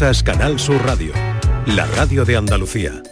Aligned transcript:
Canal 0.00 0.58
Sur 0.58 0.82
Radio, 0.86 1.12
la 1.66 1.84
radio 1.84 2.24
de 2.24 2.34
Andalucía. 2.34 3.02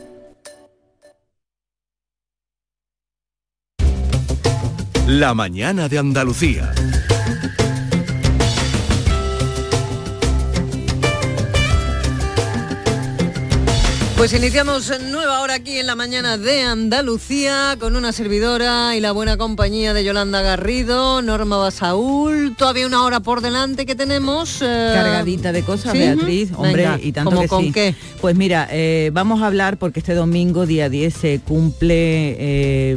La 5.06 5.34
mañana 5.34 5.90
de 5.90 5.98
Andalucía. 5.98 6.72
Pues 14.18 14.32
iniciamos 14.32 14.92
nueva 15.00 15.42
hora 15.42 15.54
aquí 15.54 15.78
en 15.78 15.86
la 15.86 15.94
mañana 15.94 16.36
de 16.36 16.62
Andalucía 16.62 17.76
con 17.78 17.94
una 17.94 18.10
servidora 18.10 18.96
y 18.96 19.00
la 19.00 19.12
buena 19.12 19.36
compañía 19.36 19.94
de 19.94 20.02
Yolanda 20.02 20.42
Garrido, 20.42 21.22
Norma 21.22 21.56
Basaúl. 21.56 22.56
Todavía 22.56 22.88
una 22.88 23.04
hora 23.04 23.20
por 23.20 23.42
delante 23.42 23.86
que 23.86 23.94
tenemos. 23.94 24.60
Eh, 24.60 24.90
Cargadita 24.92 25.52
de 25.52 25.62
cosas, 25.62 25.92
Beatriz. 25.92 26.50
Hombre, 26.56 26.88
y 27.00 27.12
tanto 27.12 27.30
¿Cómo 27.30 27.42
que 27.42 27.48
con 27.48 27.64
sí. 27.66 27.72
qué? 27.72 27.94
Pues 28.20 28.34
mira, 28.34 28.66
eh, 28.72 29.10
vamos 29.12 29.40
a 29.40 29.46
hablar 29.46 29.78
porque 29.78 30.00
este 30.00 30.14
domingo, 30.14 30.66
día 30.66 30.88
10, 30.88 31.14
se 31.14 31.38
cumple... 31.38 32.36
eh, 32.40 32.96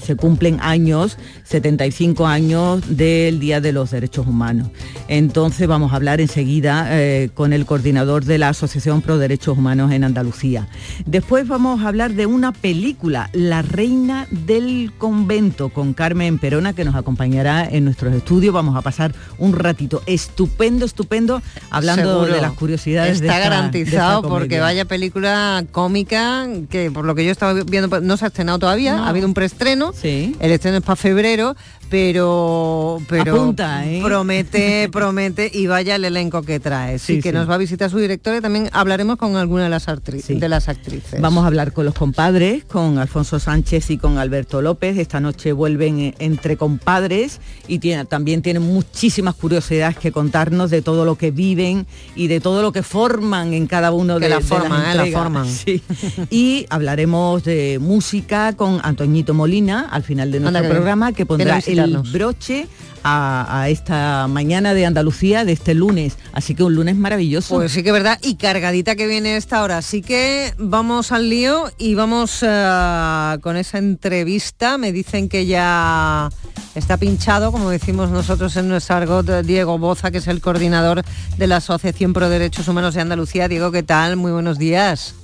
se 0.00 0.16
cumplen 0.16 0.58
años, 0.60 1.18
75 1.44 2.26
años 2.26 2.82
del 2.96 3.40
Día 3.40 3.60
de 3.60 3.72
los 3.72 3.90
Derechos 3.90 4.26
Humanos. 4.26 4.68
Entonces 5.08 5.66
vamos 5.68 5.92
a 5.92 5.96
hablar 5.96 6.20
enseguida 6.20 6.86
eh, 6.90 7.30
con 7.34 7.52
el 7.52 7.66
coordinador 7.66 8.24
de 8.24 8.38
la 8.38 8.48
Asociación 8.50 9.02
Pro 9.02 9.18
Derechos 9.18 9.58
Humanos 9.58 9.92
en 9.92 10.04
Andalucía. 10.04 10.68
Después 11.06 11.46
vamos 11.48 11.82
a 11.82 11.88
hablar 11.88 12.12
de 12.14 12.26
una 12.26 12.52
película, 12.52 13.30
La 13.32 13.62
Reina 13.62 14.26
del 14.30 14.92
Convento, 14.98 15.68
con 15.70 15.92
Carmen 15.94 16.38
Perona, 16.38 16.72
que 16.72 16.84
nos 16.84 16.94
acompañará 16.94 17.68
en 17.68 17.84
nuestros 17.84 18.14
estudios. 18.14 18.54
Vamos 18.54 18.76
a 18.76 18.82
pasar 18.82 19.14
un 19.38 19.52
ratito 19.52 20.02
estupendo, 20.06 20.84
estupendo, 20.86 21.42
hablando 21.70 22.12
Seguro. 22.20 22.34
de 22.34 22.40
las 22.40 22.52
curiosidades 22.52 23.20
de 23.20 23.26
Está 23.26 23.38
de 23.38 23.44
garantizado 23.44 24.18
esta 24.20 24.28
porque 24.28 24.60
vaya 24.60 24.84
película 24.84 25.64
cómica 25.72 26.46
que 26.70 26.90
por 26.90 27.04
lo 27.04 27.14
que 27.14 27.24
yo 27.24 27.30
estaba 27.32 27.52
viendo 27.64 27.88
pues, 27.88 28.02
no 28.02 28.16
se 28.16 28.24
ha 28.24 28.28
estrenado 28.28 28.58
todavía, 28.58 28.96
No. 28.96 29.04
ha 29.04 29.08
habido 29.08 29.26
un 29.26 29.34
preestreno, 29.34 29.81
Sí. 29.92 30.36
el 30.38 30.52
estreno 30.52 30.76
es 30.78 30.82
para 30.84 30.96
febrero, 30.96 31.56
pero 31.92 33.00
pero 33.06 33.34
Apunta, 33.36 33.86
¿eh? 33.86 34.00
promete, 34.02 34.88
promete 34.92 35.50
y 35.52 35.66
vaya 35.66 35.96
el 35.96 36.04
elenco 36.06 36.40
que 36.42 36.58
trae. 36.58 36.98
Sí, 36.98 37.16
Sí, 37.16 37.20
que 37.20 37.28
sí. 37.30 37.34
nos 37.34 37.48
va 37.48 37.54
a 37.56 37.58
visitar 37.58 37.90
su 37.90 37.98
directora 37.98 38.38
y 38.38 38.40
también 38.40 38.70
hablaremos 38.72 39.16
con 39.16 39.36
alguna 39.36 39.64
de 39.64 39.68
las, 39.68 39.86
Sí. 40.24 40.34
de 40.38 40.48
las 40.48 40.68
actrices. 40.70 41.20
Vamos 41.20 41.44
a 41.44 41.48
hablar 41.48 41.72
con 41.74 41.84
los 41.84 41.94
compadres, 41.94 42.64
con 42.64 42.98
Alfonso 42.98 43.38
Sánchez 43.38 43.90
y 43.90 43.98
con 43.98 44.16
Alberto 44.16 44.62
López. 44.62 44.96
Esta 44.96 45.20
noche 45.20 45.52
vuelven 45.52 46.00
eh, 46.00 46.14
entre 46.18 46.56
compadres 46.56 47.40
y 47.68 47.78
tiene- 47.78 48.06
también 48.06 48.40
tienen 48.40 48.62
muchísimas 48.62 49.34
curiosidades 49.34 49.98
que 49.98 50.12
contarnos 50.12 50.70
de 50.70 50.80
todo 50.80 51.04
lo 51.04 51.16
que 51.16 51.30
viven 51.30 51.86
y 52.16 52.28
de 52.28 52.40
todo 52.40 52.62
lo 52.62 52.72
que 52.72 52.82
forman 52.82 53.52
en 53.52 53.66
cada 53.66 53.92
uno 53.92 54.14
Que 54.18 54.24
de, 54.24 54.28
la 54.30 54.36
de 54.36 54.42
las 54.42 54.50
¿eh? 54.50 54.94
La 55.12 55.18
forman. 55.18 55.46
Sí. 55.52 55.82
Y 56.30 56.66
hablaremos 56.70 57.44
de 57.44 57.78
música 57.80 58.54
con 58.56 58.80
Antoñito 58.82 59.34
Molina 59.34 59.88
al 59.90 60.02
final 60.02 60.30
de 60.32 60.40
nuestro 60.40 60.66
programa 60.68 61.12
que 61.12 61.26
pondrá 61.26 61.58
el 61.66 61.81
visitarnos. 61.86 62.12
broche 62.12 62.66
a, 63.04 63.62
a 63.62 63.68
esta 63.68 64.28
mañana 64.28 64.74
de 64.74 64.86
Andalucía 64.86 65.44
de 65.44 65.52
este 65.52 65.74
lunes. 65.74 66.16
Así 66.32 66.54
que 66.54 66.62
un 66.62 66.74
lunes 66.74 66.96
maravilloso. 66.96 67.56
Pues 67.56 67.72
sí 67.72 67.82
que 67.82 67.88
es 67.88 67.92
verdad, 67.92 68.18
y 68.22 68.36
cargadita 68.36 68.94
que 68.94 69.06
viene 69.06 69.36
esta 69.36 69.62
hora. 69.62 69.78
Así 69.78 70.02
que 70.02 70.54
vamos 70.58 71.10
al 71.12 71.28
lío 71.28 71.70
y 71.78 71.94
vamos 71.94 72.38
eh, 72.42 73.38
con 73.40 73.56
esa 73.56 73.78
entrevista. 73.78 74.78
Me 74.78 74.92
dicen 74.92 75.28
que 75.28 75.46
ya 75.46 76.30
está 76.74 76.96
pinchado, 76.96 77.50
como 77.52 77.70
decimos 77.70 78.10
nosotros 78.10 78.56
en 78.56 78.68
nuestro 78.68 78.96
argot, 78.96 79.42
Diego 79.42 79.78
Boza, 79.78 80.10
que 80.10 80.18
es 80.18 80.28
el 80.28 80.40
coordinador 80.40 81.02
de 81.36 81.46
la 81.46 81.56
Asociación 81.56 82.12
Pro 82.12 82.28
Derechos 82.28 82.68
Humanos 82.68 82.94
de 82.94 83.00
Andalucía. 83.00 83.48
Diego, 83.48 83.72
¿qué 83.72 83.82
tal? 83.82 84.16
Muy 84.16 84.32
buenos 84.32 84.58
días. 84.58 85.14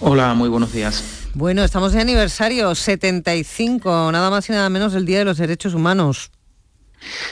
Hola, 0.00 0.34
muy 0.34 0.48
buenos 0.48 0.72
días. 0.72 1.02
Bueno, 1.38 1.62
estamos 1.64 1.92
de 1.92 2.00
aniversario 2.00 2.74
75, 2.74 4.10
nada 4.10 4.30
más 4.30 4.48
y 4.48 4.52
nada 4.52 4.70
menos 4.70 4.94
del 4.94 5.04
Día 5.04 5.18
de 5.18 5.26
los 5.26 5.36
Derechos 5.36 5.74
Humanos. 5.74 6.30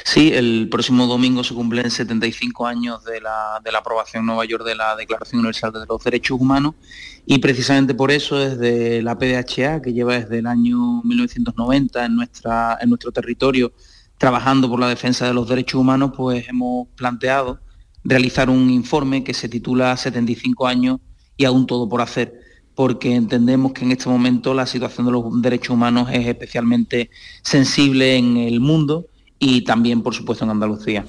Sí, 0.05 0.31
el 0.35 0.69
próximo 0.71 1.07
domingo 1.07 1.43
se 1.43 1.55
cumplen 1.55 1.91
75 1.91 2.67
años 2.67 3.03
de 3.05 3.23
la, 3.23 3.63
de 3.65 3.73
la 3.73 3.79
aprobación 3.79 4.21
en 4.21 4.27
Nueva 4.27 4.45
York 4.45 4.63
de 4.63 4.75
la 4.75 4.95
Declaración 4.95 5.39
Universal 5.39 5.73
de 5.73 5.87
los 5.89 6.05
Derechos 6.05 6.39
Humanos 6.39 6.75
y 7.25 7.39
precisamente 7.39 7.95
por 7.95 8.11
eso 8.11 8.37
desde 8.37 9.01
la 9.01 9.17
PDHA, 9.17 9.81
que 9.81 9.95
lleva 9.95 10.19
desde 10.19 10.41
el 10.41 10.49
año 10.49 11.01
1990 11.03 12.05
en, 12.05 12.15
nuestra, 12.15 12.77
en 12.83 12.91
nuestro 12.91 13.11
territorio 13.11 13.73
trabajando 14.19 14.69
por 14.69 14.81
la 14.81 14.89
defensa 14.91 15.27
de 15.27 15.33
los 15.33 15.49
derechos 15.49 15.81
humanos, 15.81 16.13
pues 16.15 16.47
hemos 16.47 16.89
planteado 16.89 17.59
realizar 18.05 18.51
un 18.51 18.69
informe 18.69 19.25
que 19.25 19.33
se 19.33 19.49
titula 19.49 19.97
75 19.97 20.67
años 20.67 21.01
y 21.39 21.47
aún 21.47 21.67
todo 21.67 21.89
por 21.89 22.03
hacer, 22.03 22.44
porque 22.75 23.15
entendemos 23.15 23.73
que 23.73 23.85
en 23.85 23.93
este 23.93 24.09
momento 24.09 24.55
la 24.55 24.67
situación 24.67 25.07
de 25.07 25.13
los 25.13 25.43
derechos 25.43 25.71
humanos 25.71 26.09
es 26.13 26.27
especialmente 26.27 27.11
sensible 27.43 28.17
en 28.17 28.37
el 28.37 28.61
mundo 28.61 29.07
y 29.39 29.63
también, 29.63 30.03
por 30.03 30.15
supuesto, 30.15 30.45
en 30.45 30.51
Andalucía. 30.51 31.05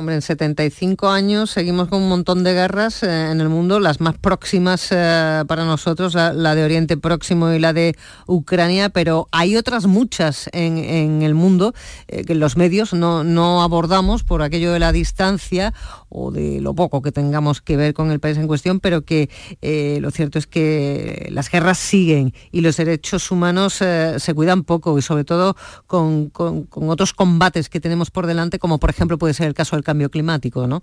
Hombre, 0.00 0.14
en 0.14 0.22
75 0.22 1.10
años 1.10 1.50
seguimos 1.50 1.88
con 1.88 2.00
un 2.00 2.08
montón 2.08 2.42
de 2.42 2.54
guerras 2.54 3.02
eh, 3.02 3.30
en 3.32 3.42
el 3.42 3.50
mundo, 3.50 3.80
las 3.80 4.00
más 4.00 4.16
próximas 4.16 4.88
eh, 4.92 5.44
para 5.46 5.66
nosotros, 5.66 6.14
la, 6.14 6.54
de 6.54 6.64
Oriente 6.64 6.96
Próximo 6.96 7.52
y 7.52 7.58
la 7.58 7.74
de 7.74 7.94
Ucrania, 8.26 8.88
pero 8.88 9.28
hay 9.30 9.58
otras 9.58 9.86
muchas 9.86 10.48
en, 10.52 11.20
el 11.20 11.34
mundo 11.34 11.74
eh, 12.08 12.24
que 12.24 12.34
los 12.34 12.56
medios 12.56 12.94
no 12.94 13.60
abordamos 13.60 14.24
por 14.24 14.40
aquello 14.40 14.72
de 14.72 14.78
la 14.78 14.90
distancia 14.90 15.74
o 16.10 16.30
de 16.30 16.60
lo 16.60 16.74
poco 16.74 17.00
que 17.00 17.12
tengamos 17.12 17.62
que 17.62 17.76
ver 17.76 17.94
con 17.94 18.10
el 18.10 18.20
país 18.20 18.36
en 18.36 18.46
cuestión, 18.46 18.80
pero 18.80 19.02
que 19.02 19.30
eh, 19.62 19.98
lo 20.02 20.10
cierto 20.10 20.38
es 20.38 20.46
que 20.46 21.28
las 21.30 21.50
guerras 21.50 21.78
siguen 21.78 22.34
y 22.52 22.60
los 22.60 22.76
derechos 22.76 23.30
humanos 23.30 23.80
eh, 23.80 24.16
se 24.18 24.34
cuidan 24.34 24.64
poco 24.64 24.98
y 24.98 25.02
sobre 25.02 25.24
todo 25.24 25.56
con, 25.86 26.28
con- 26.30 26.66
otros 26.90 27.14
combates 27.14 27.68
que 27.68 27.80
tenemos 27.80 28.10
por 28.10 28.26
delante, 28.26 28.58
como 28.58 28.78
por 28.78 28.90
ejemplo 28.90 29.16
puede 29.18 29.34
ser 29.34 29.46
el 29.46 29.54
caso 29.54 29.76
del 29.76 29.84
cambio 29.84 30.10
climático, 30.10 30.66
¿no? 30.66 30.82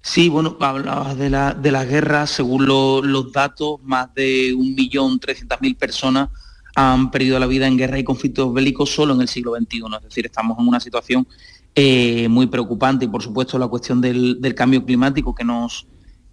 Sí, 0.00 0.28
bueno, 0.28 0.56
hablabas 0.60 1.16
de 1.16 1.30
la, 1.30 1.54
de 1.54 1.72
la 1.72 1.84
guerra, 1.84 2.26
según 2.26 2.66
lo- 2.66 3.02
los 3.02 3.32
datos, 3.32 3.78
más 3.82 4.12
de 4.14 4.54
1.300.000 4.54 5.76
personas 5.76 6.28
han 6.76 7.10
perdido 7.10 7.38
la 7.38 7.46
vida 7.46 7.66
en 7.66 7.76
guerra 7.78 7.98
y 7.98 8.04
conflictos 8.04 8.52
bélicos 8.52 8.90
solo 8.90 9.14
en 9.14 9.20
el 9.22 9.28
siglo 9.28 9.54
XXI. 9.56 9.82
Es 9.98 10.02
decir, 10.02 10.26
estamos 10.26 10.58
en 10.58 10.66
una 10.68 10.80
situación 10.80 11.26
eh, 11.74 12.28
muy 12.28 12.46
preocupante 12.46 13.04
y 13.04 13.08
por 13.08 13.22
supuesto 13.22 13.58
la 13.58 13.68
cuestión 13.68 14.00
del, 14.00 14.40
del 14.40 14.54
cambio 14.54 14.84
climático 14.84 15.34
que 15.34 15.44
nos, 15.44 15.86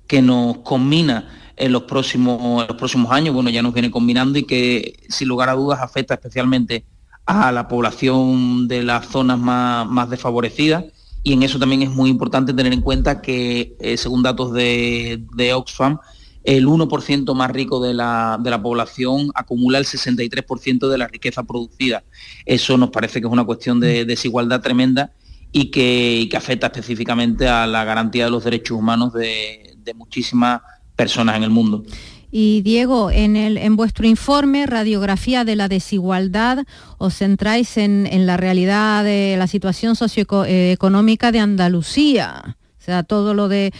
que 0.07 0.22
nos 0.22 0.59
combina 0.59 1.29
en 1.57 1.72
los, 1.72 1.84
próximos, 1.84 2.62
en 2.63 2.68
los 2.68 2.78
próximos 2.78 3.12
años, 3.12 3.34
bueno, 3.34 3.50
ya 3.50 3.62
nos 3.62 3.74
viene 3.74 3.91
combinando 3.91 4.40
y 4.40 4.44
que 4.44 4.96
sin 5.09 5.28
lugar 5.28 5.50
a 5.50 5.53
dudas 5.53 5.79
afecta 5.79 6.16
especialmente 6.16 6.85
a 7.25 7.52
la 7.52 7.68
población 7.68 8.68
de 8.68 8.84
las 8.84 9.07
zonas 9.07 9.38
más, 9.38 9.88
más 9.88 10.09
desfavorecidas. 10.09 10.85
Y 11.24 11.34
en 11.34 11.44
eso 11.44 11.59
también 11.59 11.84
es 11.84 11.91
muy 11.91 12.09
importante 12.09 12.53
tener 12.53 12.73
en 12.73 12.81
cuenta 12.81 13.22
que, 13.22 13.75
eh, 13.79 13.96
según 13.96 14.23
datos 14.23 14.53
de, 14.53 15.23
de 15.35 15.53
Oxfam, 15.53 16.00
el 16.44 16.66
1% 16.66 17.35
más 17.35 17.52
rico 17.52 17.79
de 17.79 17.94
la, 17.94 18.40
de 18.41 18.50
la 18.50 18.62
población 18.62 19.29
acumula 19.35 19.78
el 19.78 19.85
63% 19.85 20.90
de 20.90 20.97
la 20.97 21.08
riqueza 21.08 21.44
producida. 21.44 22.03
Eso 22.46 22.78
nos 22.78 22.90
parece 22.90 23.22
que 23.22 23.28
es 23.28 23.34
una 23.34 23.46
cuestión 23.46 23.79
de 23.79 24.06
desigualdad 24.06 24.62
tremenda 24.62 25.13
y 25.52 25.66
que, 25.72 26.30
afecta 26.36 26.68
específicamente 26.68 27.48
a 27.48 27.68
la 27.68 27.84
garantía 27.84 28.26
de 28.26 28.32
los 28.32 28.44
derechos 28.44 28.78
humanos 28.78 29.14
de, 29.14 29.68
muchísimas 29.96 30.62
personas 30.96 31.36
en 31.36 31.44
el 31.44 31.50
mundo. 31.50 31.84
Y 32.32 32.62
Diego, 32.62 33.12
en, 33.12 33.36
el, 33.36 33.58
en 33.58 33.76
vuestro 33.76 34.08
informe, 34.08 34.66
Radiografía 34.66 35.44
de 35.44 35.58
la 35.58 35.68
Desigualdad, 35.68 36.60
os 36.98 37.16
centráis 37.16 37.76
en, 37.78 38.08
en 38.08 38.26
la 38.26 38.38
realidad 38.38 39.04
de 39.04 39.36
la 39.38 39.48
situación 39.48 39.98
socioeconómica 39.98 41.34
de 41.34 41.40
Andalucía. 41.40 42.56
O 42.80 42.84
sea, 42.84 43.04
todo 43.04 43.34
lo 43.34 43.50
de, 43.50 43.74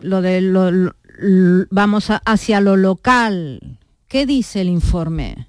lo 0.00 0.22
de 0.22 0.40
lo- 0.40 0.92
vamos 1.70 2.08
hacia 2.24 2.60
lo 2.60 2.76
local. 2.76 3.78
¿Qué 4.08 4.26
dice 4.26 4.60
el 4.62 4.68
informe? 4.68 5.47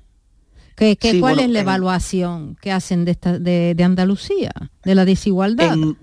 ¿Qué, 0.79 0.95
qué- 0.95 1.11
Sí, 1.11 1.19
¿Cuál 1.19 1.35
bueno, 1.35 1.47
es 1.47 1.53
la 1.53 1.59
en- 1.59 1.65
evaluación 1.65 2.57
que 2.61 2.71
hacen 2.71 3.05
de, 3.05 3.11
esta, 3.11 3.37
de, 3.37 3.75
de 3.75 3.83
Andalucía, 3.83 4.51
de 4.83 4.95
la 4.95 5.05
desigualdad? 5.05 5.73
En, 5.73 5.97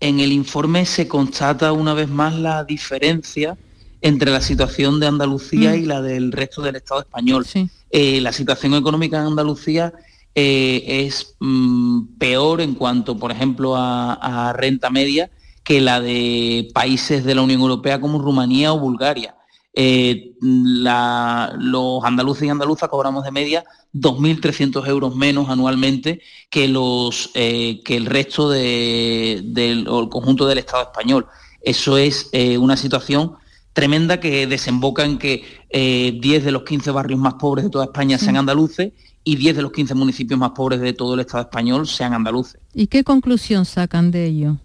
en 0.00 0.20
el 0.20 0.32
informe 0.32 0.86
se 0.86 1.06
constata 1.06 1.72
una 1.72 1.92
vez 1.94 2.08
más 2.08 2.34
la 2.34 2.64
diferencia 2.64 3.56
entre 4.00 4.30
la 4.30 4.40
situación 4.40 4.98
de 5.00 5.06
Andalucía 5.08 5.72
Mm. 5.72 5.82
y 5.82 5.84
la 5.86 6.00
del 6.02 6.32
resto 6.32 6.62
del 6.62 6.76
Estado 6.76 7.00
español. 7.00 7.44
Sí. 7.44 7.68
Eh, 7.90 8.20
la 8.20 8.32
situación 8.32 8.74
económica 8.74 9.18
en 9.18 9.26
Andalucía 9.26 9.92
eh, 10.34 11.04
es 11.06 11.34
mm, 11.40 12.16
peor 12.18 12.60
en 12.60 12.74
cuanto, 12.74 13.18
por 13.18 13.32
ejemplo, 13.32 13.74
a, 13.76 14.14
a 14.48 14.52
renta 14.52 14.88
media 14.90 15.30
que 15.64 15.80
la 15.80 16.00
de 16.00 16.70
países 16.72 17.24
de 17.24 17.34
la 17.34 17.42
Unión 17.42 17.60
Europea 17.60 18.00
como 18.00 18.18
Rumanía 18.20 18.72
o 18.72 18.78
Bulgaria. 18.78 19.34
Eh, 19.74 20.32
la- 20.40 21.54
los 21.58 22.02
andaluces 22.04 22.44
y 22.44 22.48
andaluzas 22.48 22.88
cobramos 22.88 23.24
de 23.24 23.30
media 23.30 23.64
2.300 23.92 24.86
euros 24.88 25.14
menos 25.14 25.48
anualmente 25.50 26.20
que, 26.50 26.68
los, 26.68 27.30
eh, 27.34 27.80
que 27.84 27.96
el 27.96 28.06
resto 28.06 28.50
de- 28.50 29.42
del 29.44 29.80
el 29.80 30.08
conjunto 30.08 30.46
del 30.46 30.58
Estado 30.58 30.82
español. 30.84 31.26
Eso 31.60 31.96
es 31.98 32.30
una 32.58 32.76
situación 32.76 33.34
tremenda 33.72 34.18
que 34.20 34.46
desemboca 34.46 35.04
en 35.04 35.18
que 35.18 35.44
10 35.70 36.44
de 36.44 36.50
los 36.52 36.62
15 36.62 36.90
barrios 36.90 37.20
más 37.20 37.34
pobres 37.34 37.64
de 37.64 37.70
toda 37.70 37.84
España 37.84 38.18
sean 38.18 38.36
andaluces 38.36 38.92
y 39.24 39.36
10 39.36 39.54
de 39.56 39.62
los 39.62 39.72
15 39.72 39.94
municipios 39.94 40.38
más 40.40 40.52
pobres 40.52 40.80
de 40.80 40.92
todo 40.92 41.14
el 41.14 41.20
Estado 41.20 41.42
español 41.42 41.86
sean 41.86 42.14
andaluces. 42.14 42.60
¿Y 42.74 42.86
qué 42.86 43.04
conclusión 43.04 43.64
sacan 43.64 44.10
de 44.10 44.26
ello? 44.26 44.56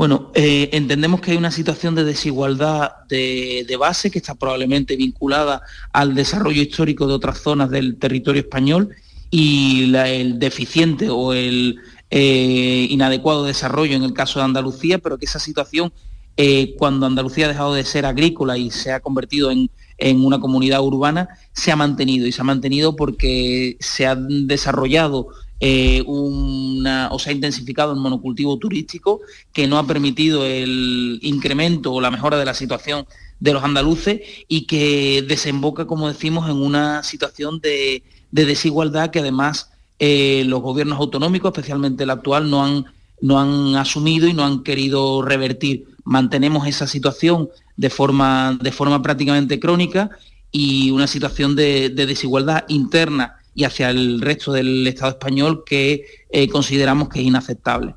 Bueno, 0.00 0.30
eh, 0.32 0.70
entendemos 0.72 1.20
que 1.20 1.32
hay 1.32 1.36
una 1.36 1.50
situación 1.50 1.94
de 1.94 2.04
desigualdad 2.04 3.04
de, 3.06 3.76
base 3.78 4.10
que 4.10 4.16
está 4.18 4.34
probablemente 4.34 4.96
vinculada 4.96 5.60
al 5.92 6.14
desarrollo 6.14 6.62
histórico 6.62 7.06
de 7.06 7.12
otras 7.12 7.42
zonas 7.42 7.68
del 7.68 7.98
territorio 7.98 8.40
español 8.40 8.96
y 9.30 9.94
el 9.94 10.38
deficiente 10.38 11.10
o 11.10 11.34
el 11.34 11.80
eh, 12.10 12.86
inadecuado 12.88 13.44
desarrollo 13.44 13.94
en 13.94 14.02
el 14.02 14.14
caso 14.14 14.38
de 14.38 14.46
Andalucía, 14.46 14.96
pero 15.00 15.18
que 15.18 15.26
esa 15.26 15.38
situación, 15.38 15.92
eh, 16.38 16.74
cuando 16.78 17.04
Andalucía 17.04 17.44
ha 17.44 17.48
dejado 17.48 17.74
de 17.74 17.84
ser 17.84 18.06
agrícola 18.06 18.56
y 18.56 18.70
se 18.70 18.92
ha 18.92 19.00
convertido 19.00 19.50
en, 19.50 19.70
en 19.98 20.24
una 20.24 20.40
comunidad 20.40 20.82
urbana, 20.82 21.28
se 21.52 21.72
ha 21.72 21.76
mantenido 21.76 22.26
y 22.26 22.32
se 22.32 22.40
ha 22.40 22.44
mantenido 22.44 22.96
porque 22.96 23.76
se 23.80 24.06
han 24.06 24.46
desarrollado 24.46 25.28
eh, 25.62 26.02
o 26.06 27.18
se 27.18 27.30
ha 27.30 27.32
intensificado 27.34 27.92
el 27.92 28.00
monocultivo 28.00 28.56
turístico 28.56 29.20
que 29.52 29.66
no 29.66 29.76
ha 29.78 29.86
permitido 29.86 30.46
el 30.46 31.18
incremento 31.22 31.92
o 31.92 32.00
la 32.00 32.10
mejora 32.10 32.38
de 32.38 32.46
la 32.46 32.54
situación 32.54 33.06
de 33.40 33.52
los 33.52 33.62
andaluces 33.62 34.20
y 34.48 34.66
que 34.66 35.22
desemboca, 35.28 35.86
como 35.86 36.08
decimos, 36.08 36.48
en 36.48 36.56
una 36.56 37.02
situación 37.02 37.60
de, 37.60 38.02
desigualdad 38.30 39.10
que 39.10 39.18
además 39.18 39.70
eh, 39.98 40.44
los 40.46 40.62
gobiernos 40.62 40.98
autonómicos, 40.98 41.50
especialmente 41.50 42.04
el 42.04 42.10
actual, 42.10 42.48
no 42.48 42.64
han, 42.64 42.86
no 43.20 43.38
han 43.38 43.76
asumido 43.76 44.28
y 44.28 44.32
no 44.32 44.44
han 44.44 44.62
querido 44.62 45.20
revertir. 45.20 45.84
Mantenemos 46.04 46.66
esa 46.66 46.86
situación 46.86 47.50
de 47.76 47.90
forma, 47.90 48.58
de 48.62 48.72
forma 48.72 49.02
prácticamente 49.02 49.60
crónica 49.60 50.10
y 50.50 50.90
una 50.90 51.06
situación 51.06 51.54
de 51.54 51.90
desigualdad 51.90 52.64
interna 52.68 53.39
y 53.60 53.64
hacia 53.64 53.90
el 53.90 54.22
resto 54.22 54.52
del 54.52 54.86
Estado 54.86 55.10
español 55.10 55.64
que 55.66 56.06
eh, 56.30 56.48
consideramos 56.48 57.10
que 57.10 57.20
es 57.20 57.26
inaceptable. 57.26 57.94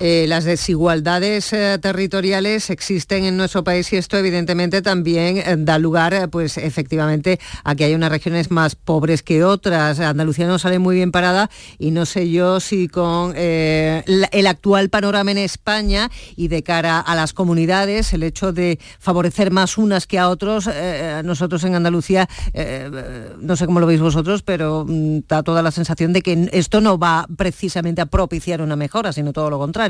Eh, 0.00 0.26
las 0.28 0.44
desigualdades 0.44 1.52
eh, 1.52 1.76
territoriales 1.82 2.70
existen 2.70 3.24
en 3.24 3.36
nuestro 3.36 3.64
país 3.64 3.92
y 3.92 3.96
esto 3.96 4.16
evidentemente 4.16 4.80
también 4.80 5.38
eh, 5.38 5.56
da 5.58 5.78
lugar, 5.78 6.30
pues 6.30 6.56
efectivamente, 6.56 7.40
a 7.64 7.74
que 7.74 7.84
hay 7.84 7.94
unas 7.94 8.10
regiones 8.10 8.52
más 8.52 8.76
pobres 8.76 9.24
que 9.24 9.42
otras. 9.42 9.98
Andalucía 9.98 10.46
no 10.46 10.60
sale 10.60 10.78
muy 10.78 10.94
bien 10.94 11.10
parada 11.10 11.50
y 11.78 11.90
no 11.90 12.06
sé 12.06 12.30
yo 12.30 12.60
si 12.60 12.86
con 12.86 13.34
el 13.36 14.46
actual 14.46 14.88
panorama 14.88 15.32
en 15.32 15.38
España 15.38 16.10
y 16.36 16.48
de 16.48 16.62
cara 16.62 17.00
a 17.00 17.16
las 17.16 17.32
comunidades, 17.32 18.12
el 18.12 18.22
hecho 18.22 18.52
de 18.52 18.78
favorecer 19.00 19.50
más 19.50 19.78
unas 19.78 20.06
que 20.06 20.18
a 20.18 20.28
otros, 20.28 20.70
nosotros 21.24 21.64
en 21.64 21.74
Andalucía, 21.74 22.28
no 23.40 23.56
sé 23.56 23.66
cómo 23.66 23.80
lo 23.80 23.86
veis 23.86 24.00
vosotros, 24.00 24.42
pero 24.42 24.84
mm, 24.88 25.20
da 25.28 25.42
toda 25.42 25.62
la 25.62 25.70
sensación 25.70 26.12
de 26.12 26.22
que 26.22 26.48
esto 26.52 26.80
no 26.80 26.98
va 26.98 27.26
precisamente 27.36 28.00
a 28.00 28.06
propiciar 28.06 28.62
una 28.62 28.76
mejora, 28.76 29.12
sino 29.12 29.32
todo 29.32 29.50
lo 29.50 29.58
contrario. 29.58 29.87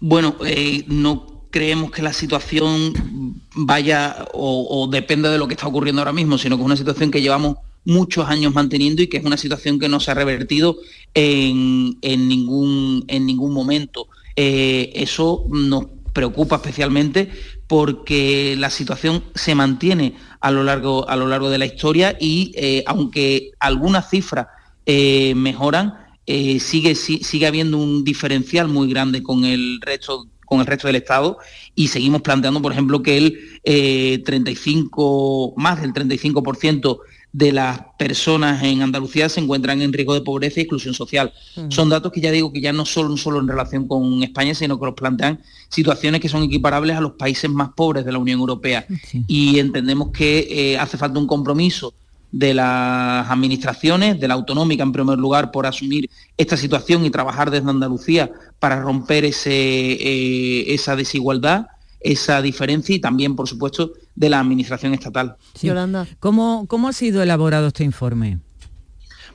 Bueno, 0.00 0.34
eh, 0.44 0.84
no 0.88 1.46
creemos 1.50 1.90
que 1.90 2.02
la 2.02 2.12
situación 2.12 3.40
vaya 3.54 4.26
o, 4.32 4.88
dependa 4.90 5.30
de 5.30 5.38
lo 5.38 5.46
que 5.46 5.54
está 5.54 5.68
ocurriendo 5.68 6.00
ahora 6.00 6.12
mismo, 6.12 6.38
sino 6.38 6.56
que 6.56 6.62
es 6.62 6.66
una 6.66 6.76
situación 6.76 7.10
que 7.10 7.22
llevamos 7.22 7.58
muchos 7.84 8.28
años 8.28 8.52
manteniendo 8.52 9.02
y 9.02 9.06
que 9.06 9.18
es 9.18 9.24
una 9.24 9.36
situación 9.36 9.78
que 9.78 9.88
no 9.88 10.00
se 10.00 10.10
ha 10.10 10.14
revertido 10.14 10.76
en, 11.14 12.00
ningún, 12.00 13.04
en 13.06 13.26
ningún 13.26 13.52
momento. 13.52 14.08
Eh, 14.34 14.92
eso 14.94 15.44
nos 15.50 15.84
preocupa 16.12 16.56
especialmente 16.56 17.30
porque 17.68 18.56
la 18.58 18.70
situación 18.70 19.22
se 19.34 19.54
mantiene 19.54 20.14
a 20.40 20.50
lo 20.50 20.64
largo, 20.64 21.08
a 21.08 21.16
lo 21.16 21.28
largo 21.28 21.48
de 21.48 21.58
la 21.58 21.66
historia 21.66 22.16
y 22.18 22.52
eh, 22.56 22.82
aunque 22.86 23.52
algunas 23.60 24.10
cifras 24.10 24.48
mejoran, 24.84 26.01
eh, 26.26 26.60
sigue, 26.60 26.94
sigue 26.94 27.46
habiendo 27.46 27.78
un 27.78 28.04
diferencial 28.04 28.68
muy 28.68 28.88
grande 28.88 29.22
con 29.22 29.44
el 29.44 29.80
resto 29.80 30.28
con 30.52 30.60
el 30.60 30.66
resto 30.66 30.86
del 30.86 30.96
Estado 30.96 31.38
y 31.74 31.88
seguimos 31.88 32.20
planteando, 32.20 32.60
por 32.60 32.72
ejemplo, 32.72 33.02
que 33.02 33.16
el 33.16 34.22
35, 34.22 35.48
eh, 35.48 35.52
más 35.56 35.80
del 35.80 35.94
35% 35.94 36.98
de 37.32 37.52
las 37.52 37.80
personas 37.98 38.62
en 38.62 38.82
Andalucía 38.82 39.30
se 39.30 39.40
encuentran 39.40 39.80
en 39.80 39.94
riesgo 39.94 40.12
de 40.12 40.20
pobreza 40.20 40.60
y 40.60 40.64
exclusión 40.64 40.92
social. 40.92 41.32
Son 41.70 41.88
datos 41.88 42.12
que 42.12 42.20
ya 42.20 42.30
digo 42.30 42.52
que 42.52 42.60
ya 42.60 42.74
no 42.74 42.84
son 42.84 43.16
solo 43.16 43.40
en 43.40 43.48
relación 43.48 43.88
con 43.88 44.22
España, 44.22 44.54
sino 44.54 44.78
que 44.78 44.84
nos 44.84 44.94
plantean 44.94 45.40
situaciones 45.70 46.20
que 46.20 46.28
son 46.28 46.42
equiparables 46.42 46.96
a 46.96 47.00
los 47.00 47.12
países 47.12 47.50
más 47.50 47.70
pobres 47.74 48.04
de 48.04 48.12
la 48.12 48.18
Unión 48.18 48.38
Europea. 48.38 48.86
Y 49.26 49.58
entendemos 49.58 50.10
que 50.10 50.46
eh, 50.50 50.78
hace 50.78 50.98
falta 50.98 51.18
un 51.18 51.26
compromiso 51.26 51.94
de 52.32 52.54
las 52.54 53.30
administraciones, 53.30 54.18
de 54.18 54.26
la 54.26 54.34
autonómica 54.34 54.82
en 54.82 54.90
primer 54.90 55.18
lugar, 55.18 55.50
por 55.50 55.66
asumir 55.66 56.08
esta 56.38 56.56
situación 56.56 57.04
y 57.04 57.10
trabajar 57.10 57.50
desde 57.50 57.68
Andalucía 57.68 58.32
para 58.58 58.80
romper 58.80 59.26
ese, 59.26 59.52
eh, 59.52 60.74
esa 60.74 60.96
desigualdad, 60.96 61.66
esa 62.00 62.40
diferencia 62.40 62.94
y 62.96 63.00
también, 63.00 63.36
por 63.36 63.48
supuesto, 63.48 63.92
de 64.16 64.30
la 64.30 64.40
administración 64.40 64.94
estatal. 64.94 65.36
Yolanda. 65.60 66.06
¿Cómo, 66.20 66.64
¿Cómo 66.68 66.88
ha 66.88 66.94
sido 66.94 67.22
elaborado 67.22 67.68
este 67.68 67.84
informe? 67.84 68.38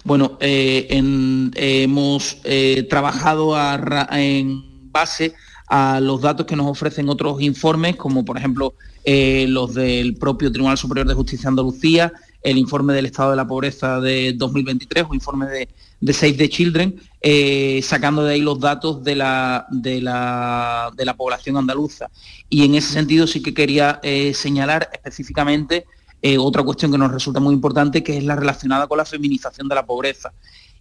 Bueno, 0.04 0.38
eh, 0.40 0.88
hemos 0.90 2.38
eh, 2.46 2.88
trabajado 2.90 3.56
en 4.12 4.92
base 4.92 5.34
a 5.68 6.00
los 6.00 6.22
datos 6.22 6.46
que 6.46 6.56
nos 6.56 6.66
ofrecen 6.66 7.10
otros 7.10 7.42
informes, 7.42 7.96
como 7.96 8.26
por 8.26 8.38
ejemplo 8.38 8.74
los 9.06 9.74
del 9.74 10.16
propio 10.16 10.52
Tribunal 10.52 10.78
Superior 10.78 11.08
de 11.08 11.14
Justicia 11.14 11.44
de 11.44 11.50
Andalucía, 11.50 12.12
el 12.42 12.57
informe 12.57 12.94
del 12.94 13.06
estado 13.06 13.31
de 13.31 13.36
la 13.36 13.48
pobreza 13.48 14.00
de 14.00 14.34
2023 14.34 15.06
o 15.10 15.13
informe 15.13 15.48
de, 15.48 16.13
Save 16.13 16.34
the 16.34 16.50
Children, 16.50 16.95
eh, 17.22 17.81
sacando 17.84 18.24
de 18.24 18.36
ahí 18.36 18.42
los 18.42 18.60
datos 18.60 19.04
de 19.04 19.16
la, 19.16 19.66
de 19.69 20.01
la, 20.01 20.92
población 21.18 21.57
andaluza. 21.57 22.10
Y 22.50 22.63
en 22.66 22.75
ese 22.75 22.94
sentido 22.94 23.28
sí 23.28 23.42
que 23.42 23.54
quería 23.54 24.00
eh, 24.04 24.34
señalar 24.34 24.89
específicamente 24.94 25.86
eh, 26.22 26.38
otra 26.38 26.63
cuestión 26.63 26.92
que 26.92 26.98
nos 26.98 27.12
resulta 27.12 27.39
muy 27.39 27.54
importante, 27.54 28.04
que 28.04 28.18
es 28.18 28.24
la 28.24 28.36
relacionada 28.36 28.88
con 28.88 28.98
la 28.98 29.06
feminización 29.06 29.68
de 29.68 29.75
la 29.75 29.86
pobreza. 29.86 30.31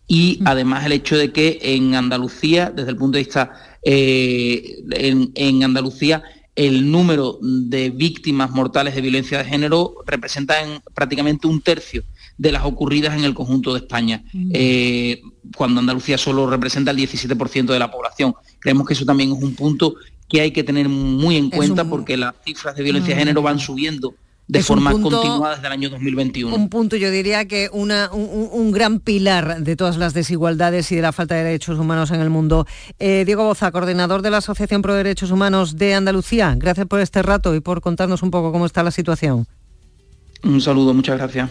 Y 0.06 0.40
además 0.44 0.84
el 0.86 0.92
hecho 0.92 1.16
de 1.16 1.32
que 1.32 1.58
en 1.62 1.94
Andalucía, 1.94 2.70
desde 2.70 2.90
el 2.90 2.96
punto 2.96 3.18
de 3.18 3.24
vista, 3.24 3.52
en, 3.82 5.32
en 5.34 5.64
Andalucía, 5.64 6.22
el 6.56 6.90
número 6.90 7.38
de 7.42 7.90
víctimas 7.90 8.50
mortales 8.50 8.94
de 8.94 9.02
violencia 9.02 9.38
de 9.38 9.44
género 9.44 9.94
representa 10.06 10.62
en 10.62 10.80
prácticamente 10.94 11.46
un 11.46 11.60
tercio 11.60 12.02
de 12.38 12.50
las 12.50 12.64
ocurridas 12.64 13.16
en 13.16 13.24
el 13.24 13.34
conjunto 13.34 13.72
de 13.74 13.80
España, 13.80 14.24
mm. 14.32 14.50
eh, 14.52 15.20
cuando 15.54 15.80
Andalucía 15.80 16.18
solo 16.18 16.48
representa 16.48 16.90
el 16.90 16.96
17% 16.96 17.66
de 17.66 17.78
la 17.78 17.90
población. 17.90 18.34
Creemos 18.58 18.86
que 18.86 18.94
eso 18.94 19.04
también 19.04 19.32
es 19.32 19.42
un 19.42 19.54
punto 19.54 19.96
que 20.28 20.40
hay 20.40 20.50
que 20.50 20.64
tener 20.64 20.88
muy 20.88 21.36
en 21.36 21.50
cuenta 21.50 21.84
porque 21.84 22.16
las 22.16 22.34
cifras 22.44 22.74
de 22.74 22.82
violencia 22.82 23.14
de 23.14 23.20
género 23.20 23.42
van 23.42 23.58
subiendo 23.58 24.14
de 24.48 24.62
forma 24.62 24.92
continuada 24.92 25.56
desde 25.56 25.66
el 25.66 25.72
año 25.72 25.90
2021. 25.90 26.54
Un 26.54 26.68
punto, 26.68 26.96
yo 26.96 27.10
diría 27.10 27.46
que 27.46 27.68
una, 27.72 28.10
un, 28.12 28.70
gran 28.70 29.00
pilar 29.00 29.60
de 29.60 29.76
todas 29.76 29.96
las 29.96 30.14
desigualdades 30.14 30.90
y 30.92 30.96
de 30.96 31.02
la 31.02 31.12
falta 31.12 31.34
de 31.34 31.44
derechos 31.44 31.78
humanos 31.78 32.10
en 32.10 32.20
el 32.20 32.30
mundo. 32.30 32.66
Eh, 32.98 33.24
Diego 33.26 33.44
Boza, 33.44 33.70
coordinador 33.72 34.22
de 34.22 34.30
la 34.30 34.38
Asociación 34.38 34.82
Pro 34.82 34.94
Derechos 34.94 35.30
Humanos 35.30 35.76
de 35.76 35.94
Andalucía, 35.94 36.54
gracias 36.56 36.86
por 36.86 37.00
este 37.00 37.22
rato 37.22 37.54
y 37.54 37.60
por 37.60 37.80
contarnos 37.80 38.22
un 38.22 38.30
poco 38.30 38.52
cómo 38.52 38.66
está 38.66 38.82
la 38.82 38.90
situación. 38.90 39.46
Un 40.44 40.60
saludo, 40.60 40.94
muchas 40.94 41.16
gracias. 41.16 41.50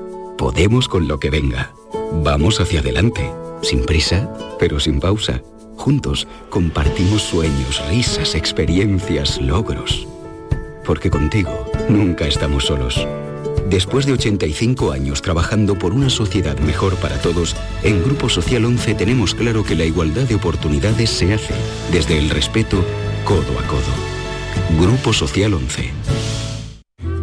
Podemos 0.37 0.87
con 0.87 1.07
lo 1.07 1.19
que 1.19 1.29
venga. 1.29 1.73
Vamos 2.23 2.59
hacia 2.59 2.79
adelante. 2.79 3.31
Sin 3.61 3.85
prisa, 3.85 4.29
pero 4.59 4.79
sin 4.79 4.99
pausa 4.99 5.41
Juntos 5.81 6.27
compartimos 6.51 7.23
sueños, 7.23 7.81
risas, 7.89 8.35
experiencias, 8.35 9.41
logros. 9.41 10.07
Porque 10.85 11.09
contigo 11.09 11.65
nunca 11.89 12.27
estamos 12.27 12.65
solos. 12.65 13.07
Después 13.67 14.05
de 14.05 14.13
85 14.13 14.91
años 14.91 15.23
trabajando 15.23 15.79
por 15.79 15.93
una 15.93 16.11
sociedad 16.11 16.55
mejor 16.59 16.97
para 16.97 17.19
todos, 17.19 17.55
en 17.81 18.03
Grupo 18.03 18.29
Social 18.29 18.63
11 18.65 18.93
tenemos 18.93 19.33
claro 19.33 19.63
que 19.63 19.75
la 19.75 19.85
igualdad 19.85 20.27
de 20.27 20.35
oportunidades 20.35 21.09
se 21.09 21.33
hace 21.33 21.55
desde 21.91 22.19
el 22.19 22.29
respeto 22.29 22.85
codo 23.25 23.57
a 23.57 23.63
codo. 23.65 24.79
Grupo 24.79 25.13
Social 25.13 25.55
11. 25.55 25.89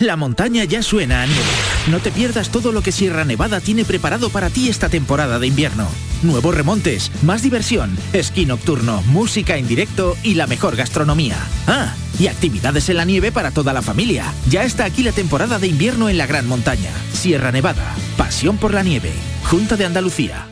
La 0.00 0.16
montaña 0.16 0.64
ya 0.64 0.82
suena 0.82 1.22
a 1.22 1.26
nieve. 1.26 1.42
No 1.88 2.00
te 2.00 2.10
pierdas 2.10 2.50
todo 2.50 2.72
lo 2.72 2.82
que 2.82 2.90
Sierra 2.90 3.24
Nevada 3.24 3.60
tiene 3.60 3.84
preparado 3.84 4.28
para 4.28 4.50
ti 4.50 4.68
esta 4.68 4.88
temporada 4.88 5.38
de 5.38 5.46
invierno. 5.46 5.86
Nuevos 6.22 6.54
remontes, 6.54 7.12
más 7.22 7.42
diversión, 7.42 7.96
esquí 8.12 8.44
nocturno, 8.44 9.02
música 9.02 9.56
en 9.56 9.68
directo 9.68 10.16
y 10.24 10.34
la 10.34 10.48
mejor 10.48 10.74
gastronomía. 10.74 11.36
Ah, 11.68 11.94
y 12.18 12.26
actividades 12.26 12.88
en 12.88 12.96
la 12.96 13.04
nieve 13.04 13.30
para 13.30 13.52
toda 13.52 13.72
la 13.72 13.82
familia. 13.82 14.32
Ya 14.50 14.64
está 14.64 14.84
aquí 14.84 15.04
la 15.04 15.12
temporada 15.12 15.60
de 15.60 15.68
invierno 15.68 16.08
en 16.08 16.18
la 16.18 16.26
Gran 16.26 16.48
Montaña. 16.48 16.90
Sierra 17.12 17.52
Nevada, 17.52 17.94
pasión 18.16 18.56
por 18.56 18.74
la 18.74 18.82
nieve. 18.82 19.12
Junta 19.44 19.76
de 19.76 19.84
Andalucía. 19.84 20.48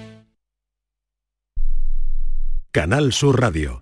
Canal 2.71 3.13
Sur 3.13 3.41
Radio. 3.41 3.82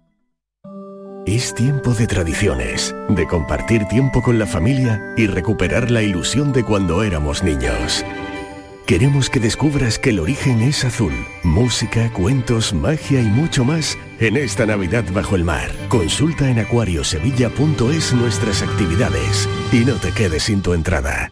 Es 1.27 1.53
tiempo 1.53 1.93
de 1.93 2.07
tradiciones, 2.07 2.95
de 3.09 3.27
compartir 3.27 3.85
tiempo 3.85 4.23
con 4.23 4.39
la 4.39 4.47
familia 4.47 5.13
y 5.15 5.27
recuperar 5.27 5.91
la 5.91 6.01
ilusión 6.01 6.51
de 6.51 6.63
cuando 6.63 7.03
éramos 7.03 7.43
niños. 7.43 8.03
Queremos 8.87 9.29
que 9.29 9.39
descubras 9.39 9.99
que 9.99 10.09
el 10.09 10.19
origen 10.19 10.61
es 10.61 10.83
azul. 10.83 11.13
Música, 11.43 12.11
cuentos, 12.11 12.73
magia 12.73 13.21
y 13.21 13.27
mucho 13.27 13.63
más 13.63 13.99
en 14.19 14.35
esta 14.35 14.65
Navidad 14.65 15.03
bajo 15.13 15.35
el 15.35 15.43
mar. 15.43 15.69
Consulta 15.89 16.49
en 16.49 16.57
acuariosevilla.es 16.57 18.13
nuestras 18.13 18.63
actividades 18.63 19.47
y 19.71 19.85
no 19.85 19.93
te 19.93 20.11
quedes 20.11 20.43
sin 20.43 20.63
tu 20.63 20.73
entrada. 20.73 21.31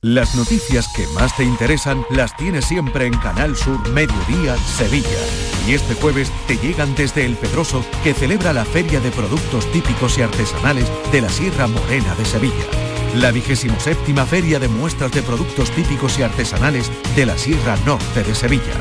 Las 0.00 0.36
noticias 0.36 0.86
que 0.94 1.08
más 1.08 1.36
te 1.36 1.42
interesan 1.42 2.06
las 2.10 2.36
tienes 2.36 2.66
siempre 2.66 3.06
en 3.06 3.18
Canal 3.18 3.56
Sur 3.56 3.88
Mediodía 3.88 4.56
Sevilla. 4.56 5.18
Y 5.66 5.72
este 5.72 5.94
jueves 5.94 6.30
te 6.46 6.56
llegan 6.56 6.94
desde 6.94 7.26
El 7.26 7.34
Pedroso, 7.34 7.84
que 8.04 8.14
celebra 8.14 8.52
la 8.52 8.64
Feria 8.64 9.00
de 9.00 9.10
Productos 9.10 9.66
Típicos 9.72 10.16
y 10.16 10.22
Artesanales 10.22 10.88
de 11.10 11.20
la 11.20 11.28
Sierra 11.28 11.66
Morena 11.66 12.14
de 12.14 12.24
Sevilla. 12.24 12.64
La 13.16 13.32
27 13.32 14.14
Feria 14.26 14.60
de 14.60 14.68
Muestras 14.68 15.10
de 15.10 15.22
Productos 15.22 15.72
Típicos 15.72 16.16
y 16.20 16.22
Artesanales 16.22 16.92
de 17.16 17.26
la 17.26 17.36
Sierra 17.36 17.76
Norte 17.84 18.22
de 18.22 18.36
Sevilla. 18.36 18.76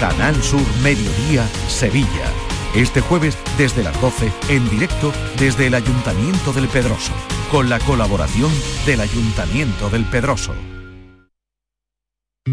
Canal 0.00 0.42
Sur 0.42 0.64
Mediodía 0.82 1.46
Sevilla. 1.68 2.53
Este 2.74 3.00
jueves 3.00 3.38
desde 3.56 3.84
las 3.84 4.00
12 4.00 4.32
en 4.48 4.68
directo 4.68 5.12
desde 5.38 5.68
el 5.68 5.74
Ayuntamiento 5.74 6.52
del 6.52 6.66
Pedroso, 6.66 7.12
con 7.52 7.68
la 7.68 7.78
colaboración 7.78 8.50
del 8.84 9.00
Ayuntamiento 9.00 9.90
del 9.90 10.04
Pedroso. 10.04 10.52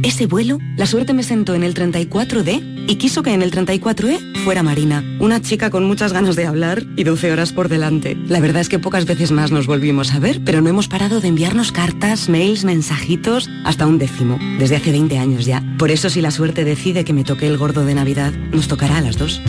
Ese 0.03 0.27
vuelo, 0.27 0.59
la 0.77 0.85
suerte 0.85 1.13
me 1.13 1.23
sentó 1.23 1.53
en 1.55 1.63
el 1.63 1.73
34D 1.73 2.85
y 2.87 2.95
quiso 2.95 3.23
que 3.23 3.33
en 3.33 3.41
el 3.41 3.51
34E 3.51 4.43
fuera 4.43 4.63
Marina, 4.63 5.03
una 5.19 5.41
chica 5.41 5.69
con 5.69 5.85
muchas 5.85 6.13
ganas 6.13 6.35
de 6.35 6.45
hablar 6.45 6.83
y 6.95 7.03
12 7.03 7.31
horas 7.31 7.51
por 7.51 7.67
delante. 7.67 8.15
La 8.27 8.39
verdad 8.39 8.61
es 8.61 8.69
que 8.69 8.79
pocas 8.79 9.05
veces 9.05 9.31
más 9.31 9.51
nos 9.51 9.67
volvimos 9.67 10.13
a 10.13 10.19
ver, 10.19 10.41
pero 10.45 10.61
no 10.61 10.69
hemos 10.69 10.87
parado 10.87 11.19
de 11.19 11.27
enviarnos 11.29 11.71
cartas, 11.71 12.29
mails, 12.29 12.63
mensajitos, 12.63 13.49
hasta 13.65 13.87
un 13.87 13.97
décimo, 13.97 14.39
desde 14.59 14.75
hace 14.75 14.91
20 14.91 15.17
años 15.17 15.45
ya. 15.45 15.63
Por 15.77 15.89
eso 15.91 16.09
si 16.11 16.21
la 16.21 16.31
suerte 16.31 16.63
decide 16.63 17.03
que 17.03 17.13
me 17.13 17.23
toque 17.23 17.47
el 17.47 17.57
gordo 17.57 17.83
de 17.85 17.95
Navidad, 17.95 18.33
nos 18.51 18.67
tocará 18.67 18.99
a 18.99 19.01
las 19.01 19.17
dos. 19.17 19.41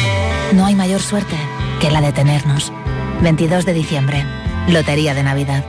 No 0.52 0.66
hay 0.66 0.74
mayor 0.74 1.00
suerte 1.00 1.34
que 1.80 1.90
la 1.90 2.02
de 2.02 2.12
tenernos. 2.12 2.72
22 3.22 3.64
de 3.64 3.72
diciembre, 3.72 4.22
Lotería 4.68 5.14
de 5.14 5.22
Navidad. 5.22 5.64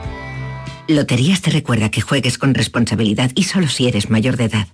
Loterías 0.88 1.40
te 1.40 1.50
recuerda 1.50 1.90
que 1.90 2.02
juegues 2.02 2.36
con 2.36 2.52
responsabilidad 2.52 3.30
y 3.34 3.44
solo 3.44 3.68
si 3.68 3.88
eres 3.88 4.10
mayor 4.10 4.36
de 4.36 4.44
edad. 4.44 4.68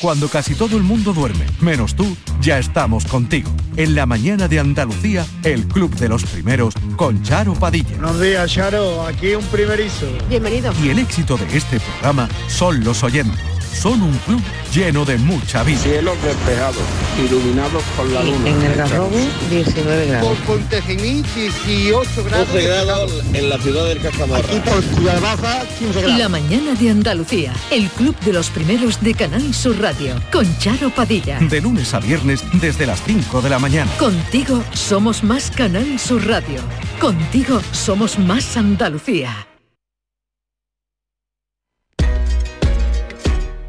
Cuando 0.00 0.28
casi 0.28 0.54
todo 0.54 0.76
el 0.76 0.84
mundo 0.84 1.12
duerme, 1.12 1.44
menos 1.60 1.96
tú, 1.96 2.16
ya 2.40 2.60
estamos 2.60 3.04
contigo. 3.04 3.50
En 3.76 3.96
la 3.96 4.06
mañana 4.06 4.46
de 4.46 4.60
Andalucía, 4.60 5.26
el 5.42 5.66
Club 5.66 5.92
de 5.96 6.08
los 6.08 6.22
Primeros 6.22 6.74
con 6.94 7.20
Charo 7.24 7.54
Padilla. 7.54 7.96
Buenos 7.96 8.20
días, 8.20 8.52
Charo. 8.52 9.04
Aquí 9.04 9.34
un 9.34 9.44
primerizo. 9.46 10.06
Bienvenido. 10.28 10.72
Y 10.84 10.90
el 10.90 11.00
éxito 11.00 11.36
de 11.36 11.56
este 11.56 11.80
programa 11.80 12.28
son 12.46 12.84
los 12.84 13.02
oyentes. 13.02 13.57
Son 13.78 14.02
un 14.02 14.18
club 14.26 14.42
lleno 14.74 15.04
de 15.04 15.16
mucha 15.18 15.62
vida. 15.62 15.78
Cielos 15.78 16.20
despejados, 16.20 16.82
iluminados 17.24 17.80
por 17.96 18.08
la 18.08 18.24
luna. 18.24 18.48
En 18.48 18.62
el 18.62 18.74
Garrobo, 18.74 19.16
19 19.50 20.06
grados. 20.06 20.28
Por 20.28 20.58
Pontejimí, 20.58 21.22
18 21.36 22.24
grados. 22.24 22.48
12 22.48 22.66
grados 22.66 23.12
en 23.32 23.48
la 23.48 23.58
ciudad 23.58 23.86
del 23.86 24.00
Castamarra. 24.00 24.44
Aquí 24.44 24.58
por 24.68 24.82
Ciudad 24.82 25.20
Baja, 25.20 25.64
15 25.78 26.00
grados. 26.00 26.18
La 26.18 26.28
mañana 26.28 26.74
de 26.74 26.90
Andalucía, 26.90 27.52
el 27.70 27.88
club 27.90 28.18
de 28.20 28.32
los 28.32 28.50
primeros 28.50 29.00
de 29.00 29.14
Canal 29.14 29.54
Sur 29.54 29.80
Radio, 29.80 30.20
con 30.32 30.58
Charo 30.58 30.90
Padilla. 30.90 31.38
De 31.38 31.60
lunes 31.60 31.94
a 31.94 32.00
viernes 32.00 32.42
desde 32.54 32.84
las 32.84 33.00
5 33.04 33.42
de 33.42 33.50
la 33.50 33.60
mañana. 33.60 33.90
Contigo 33.96 34.60
somos 34.72 35.22
más 35.22 35.52
Canal 35.52 36.00
Sur 36.00 36.26
Radio. 36.26 36.60
Contigo 36.98 37.60
somos 37.70 38.18
más 38.18 38.56
Andalucía. 38.56 39.47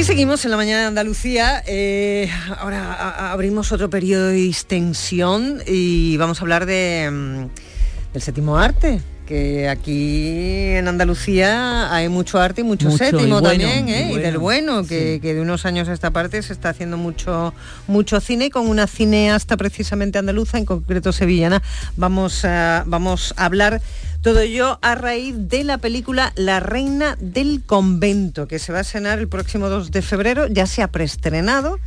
Aquí 0.00 0.06
seguimos 0.06 0.42
en 0.46 0.50
la 0.50 0.56
mañana 0.56 0.80
de 0.80 0.86
Andalucía. 0.86 1.62
Eh, 1.66 2.30
ahora 2.56 2.94
a- 2.94 3.32
abrimos 3.32 3.70
otro 3.70 3.90
periodo 3.90 4.28
de 4.28 4.32
distensión 4.32 5.58
y 5.66 6.16
vamos 6.16 6.38
a 6.38 6.40
hablar 6.40 6.64
de, 6.64 7.10
mm, 7.12 8.14
del 8.14 8.22
séptimo 8.22 8.56
arte. 8.56 9.02
Que 9.26 9.68
aquí 9.68 10.70
en 10.70 10.88
Andalucía 10.88 11.94
hay 11.94 12.08
mucho 12.08 12.40
arte 12.40 12.62
y 12.62 12.64
mucho, 12.64 12.88
Mucho, 12.88 13.04
y 13.04 13.08
séptimo 13.10 13.40
bueno, 13.42 13.48
también, 13.50 13.88
y 13.90 13.92
¿eh? 13.92 14.02
y, 14.06 14.08
bueno, 14.08 14.22
del 14.22 14.38
bueno, 14.38 14.86
que, 14.86 15.18
que 15.20 15.34
de 15.34 15.40
unos 15.42 15.66
años 15.66 15.86
a 15.90 15.92
esta 15.92 16.10
parte 16.10 16.42
se 16.42 16.54
está 16.54 16.70
haciendo 16.70 16.96
mucho, 16.96 17.52
mucho 17.86 18.20
cine 18.20 18.46
y 18.46 18.50
con 18.50 18.68
una 18.68 18.86
cineasta 18.86 19.58
precisamente 19.58 20.18
andaluza, 20.18 20.56
en 20.56 20.64
concreto 20.64 21.12
sevillana. 21.12 21.62
Vamos 21.98 22.46
a, 22.46 22.84
vamos 22.86 23.34
a 23.36 23.44
hablar 23.44 23.82
todo 24.22 24.40
ello 24.40 24.78
a 24.82 24.94
raíz 24.94 25.34
de 25.36 25.64
la 25.64 25.78
película 25.78 26.32
La 26.36 26.60
Reina 26.60 27.16
del 27.20 27.62
Convento, 27.64 28.46
que 28.46 28.58
se 28.58 28.72
va 28.72 28.78
a 28.78 28.80
estrenar 28.82 29.18
el 29.18 29.28
próximo 29.28 29.68
2 29.68 29.90
de 29.90 30.02
febrero, 30.02 30.46
ya 30.46 30.66
se 30.66 30.82
ha 30.82 30.88
preestrenado 30.88 31.78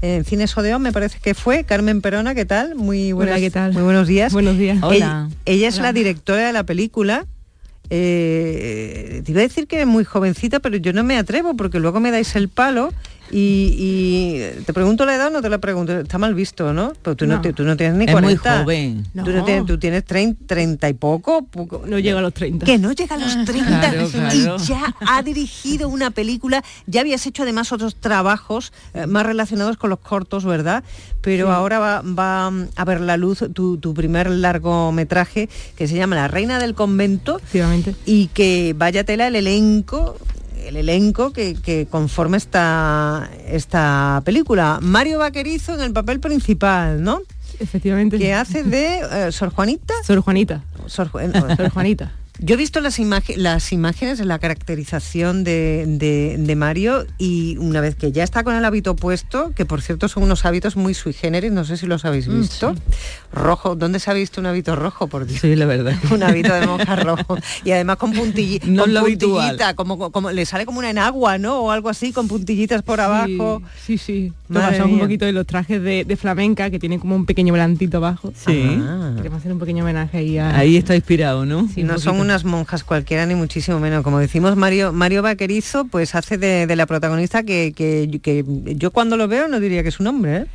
en 0.00 0.24
Cines 0.24 0.56
Odeón, 0.56 0.80
me 0.82 0.92
parece 0.92 1.18
que 1.20 1.34
fue. 1.34 1.64
Carmen 1.64 2.00
Perona, 2.00 2.34
¿qué 2.34 2.46
tal? 2.46 2.74
Muy 2.74 3.12
buenas, 3.12 3.40
¿qué 3.40 3.50
tal? 3.50 3.72
Muy 3.72 3.82
buenos 3.82 4.08
días. 4.08 4.32
Buenos 4.32 4.56
días. 4.56 4.78
Ella, 4.78 4.86
Hola. 4.86 5.30
ella 5.44 5.68
es 5.68 5.74
Hola. 5.74 5.84
la 5.84 5.92
directora 5.92 6.46
de 6.46 6.52
la 6.52 6.64
película. 6.64 7.26
Eh, 7.90 9.20
te 9.24 9.30
iba 9.32 9.40
a 9.40 9.42
decir 9.42 9.66
que 9.66 9.82
es 9.82 9.86
muy 9.86 10.04
jovencita, 10.04 10.60
pero 10.60 10.78
yo 10.78 10.94
no 10.94 11.04
me 11.04 11.18
atrevo 11.18 11.54
porque 11.56 11.78
luego 11.78 12.00
me 12.00 12.10
dais 12.10 12.34
el 12.36 12.48
palo 12.48 12.92
Y, 13.34 13.74
y 14.58 14.62
te 14.66 14.74
pregunto 14.74 15.06
la 15.06 15.14
edad 15.16 15.28
o 15.28 15.30
no 15.30 15.40
te 15.40 15.48
la 15.48 15.56
pregunto, 15.56 15.98
está 15.98 16.18
mal 16.18 16.34
visto, 16.34 16.74
¿no? 16.74 16.92
Pero 17.02 17.16
tú 17.16 17.26
no, 17.26 17.36
No. 17.36 17.40
te- 17.40 17.54
tú 17.54 17.64
no 17.64 17.78
tienes 17.78 17.96
ni 17.96 18.04
Es 18.04 18.10
muy 18.12 18.36
40. 18.36 18.58
joven. 18.60 19.06
Tú, 19.14 19.30
no 19.30 19.38
No. 19.38 19.44
tienes, 19.44 19.64
tú 19.66 19.78
tienes 19.78 20.04
30, 20.04 20.44
30 20.46 20.88
y 20.90 20.92
poco, 20.92 21.42
poco. 21.46 21.82
No 21.86 21.98
llega 21.98 22.18
a 22.18 22.22
los 22.22 22.34
30. 22.34 22.66
Que 22.66 22.76
no 22.78 22.92
llega 22.92 23.16
a 23.16 23.18
los 23.18 23.32
30 23.46 23.80
Claro, 23.90 24.08
claro. 24.10 24.36
y 24.36 24.66
ya 24.66 24.94
ha 25.00 25.22
dirigido 25.22 25.88
una 25.88 26.10
película. 26.10 26.62
Ya 26.86 27.00
habías 27.00 27.26
hecho 27.26 27.42
además 27.44 27.72
otros 27.72 27.94
trabajos 27.96 28.72
eh, 28.92 29.06
más 29.06 29.24
relacionados 29.24 29.78
con 29.78 29.88
los 29.88 30.00
cortos, 30.00 30.44
¿verdad? 30.44 30.84
Pero 31.22 31.46
Sí. 31.46 31.52
ahora 31.52 31.78
va, 31.78 32.02
va 32.02 32.50
mm, 32.50 32.68
a 32.76 32.84
ver 32.84 33.00
la 33.00 33.16
luz 33.16 33.42
tu, 33.54 33.78
tu 33.78 33.94
primer 33.94 34.28
largometraje 34.30 35.48
que 35.76 35.88
se 35.88 35.94
llama 35.96 36.16
La 36.16 36.28
Reina 36.28 36.58
del 36.58 36.74
Convento 36.74 37.40
y 38.04 38.26
que 38.28 38.74
vaya 38.76 39.04
tela 39.04 39.26
el 39.28 39.36
elenco 39.36 40.16
el 40.68 40.76
elenco 40.76 41.32
que, 41.32 41.54
que 41.54 41.86
conforma 41.90 42.36
esta, 42.36 43.30
esta 43.46 44.22
película. 44.24 44.78
Mario 44.80 45.18
Vaquerizo 45.18 45.74
en 45.74 45.80
el 45.80 45.92
papel 45.92 46.20
principal, 46.20 47.02
¿no? 47.02 47.20
Efectivamente. 47.58 48.18
Que 48.18 48.34
hace 48.34 48.64
de 48.64 49.00
eh, 49.00 49.32
Sor 49.32 49.50
Juanita. 49.50 49.94
Sor 50.04 50.20
Juanita. 50.20 50.62
Sor, 50.86 51.10
Sor 51.56 51.70
Juanita. 51.70 52.12
Yo 52.44 52.54
he 52.54 52.58
visto 52.58 52.80
las, 52.80 52.98
las 53.36 53.72
imágenes, 53.72 54.18
la 54.20 54.38
caracterización 54.38 55.44
de, 55.44 55.84
de- 55.86 56.36
de 56.38 56.56
Mario 56.56 57.06
y 57.16 57.56
una 57.58 57.80
vez 57.80 57.94
que 57.94 58.10
ya 58.10 58.24
está 58.24 58.42
con 58.42 58.54
el 58.56 58.64
hábito 58.64 58.96
puesto, 58.96 59.52
que 59.54 59.64
por 59.64 59.80
cierto 59.80 60.08
son 60.08 60.24
unos 60.24 60.44
hábitos 60.44 60.76
muy 60.76 60.92
sui 60.94 61.12
generis, 61.12 61.52
no 61.52 61.64
sé 61.64 61.76
si 61.76 61.86
los 61.86 62.04
habéis 62.04 62.26
Mm, 62.26 62.40
visto, 62.40 62.74
rojo, 63.32 63.76
¿dónde 63.76 64.00
se 64.00 64.10
ha 64.10 64.14
visto 64.14 64.40
un 64.40 64.46
hábito 64.46 64.74
rojo? 64.74 65.06
Por 65.06 65.26
Dios? 65.26 65.40
Sí, 65.40 65.54
la 65.54 65.66
verdad. 65.66 65.94
un 66.10 66.22
hábito 66.22 66.52
de 66.52 66.66
monja 66.66 66.96
rojo 66.96 67.38
y 67.64 67.70
además 67.70 67.96
con 67.98 68.12
puntillita, 68.12 68.66
No 68.68 68.82
con 68.84 68.96
habitual. 68.96 69.32
puntillita, 69.50 69.74
como, 69.74 70.10
como 70.10 70.30
le 70.32 70.44
sale 70.44 70.66
como 70.66 70.80
una 70.80 70.90
enagua, 70.90 71.38
¿no? 71.38 71.60
O 71.60 71.70
algo 71.70 71.88
así, 71.88 72.12
con 72.12 72.26
puntillitas 72.28 72.82
por 72.82 73.00
abajo. 73.00 73.62
Sí, 73.86 73.98
sí. 73.98 74.32
Basamos 74.48 74.92
un 74.92 74.98
poquito 75.00 75.24
de 75.24 75.32
los 75.32 75.46
trajes 75.46 75.80
de, 75.82 76.04
de 76.04 76.16
flamenca 76.16 76.68
que 76.70 76.78
tienen 76.78 76.98
como 76.98 77.14
un 77.16 77.24
pequeño 77.24 77.52
volantito 77.52 77.96
abajo. 77.98 78.32
Sí. 78.36 78.78
Ah. 78.82 79.12
Queremos 79.16 79.38
hacer 79.38 79.52
un 79.52 79.58
pequeño 79.58 79.82
homenaje 79.84 80.18
ahí 80.18 80.38
a... 80.38 80.56
Ahí 80.56 80.76
está 80.76 80.94
inspirado, 80.94 81.46
¿no? 81.46 81.68
Sí, 81.72 81.80
un 81.82 81.86
no 81.86 81.94
son 81.98 82.12
poquito. 82.16 82.24
Unas 82.32 82.44
monjas 82.44 82.82
cualquiera 82.82 83.26
ni 83.26 83.34
muchísimo 83.34 83.78
menos. 83.78 84.02
Como 84.02 84.18
decimos, 84.18 84.56
Mario, 84.56 84.90
Mario 84.92 85.20
Vaquerizo 85.22 85.84
pues 85.84 86.14
hace 86.14 86.38
de, 86.38 86.66
la 86.76 86.86
protagonista 86.86 87.42
que, 87.42 87.74
que- 87.76 88.20
que 88.22 88.42
yo 88.76 88.90
cuando 88.90 89.18
lo 89.18 89.28
veo 89.28 89.48
no 89.48 89.60
diría 89.60 89.82
que 89.82 89.90
es 89.90 90.00
un 90.00 90.06
hombre, 90.06 90.36
¿eh? 90.38 90.46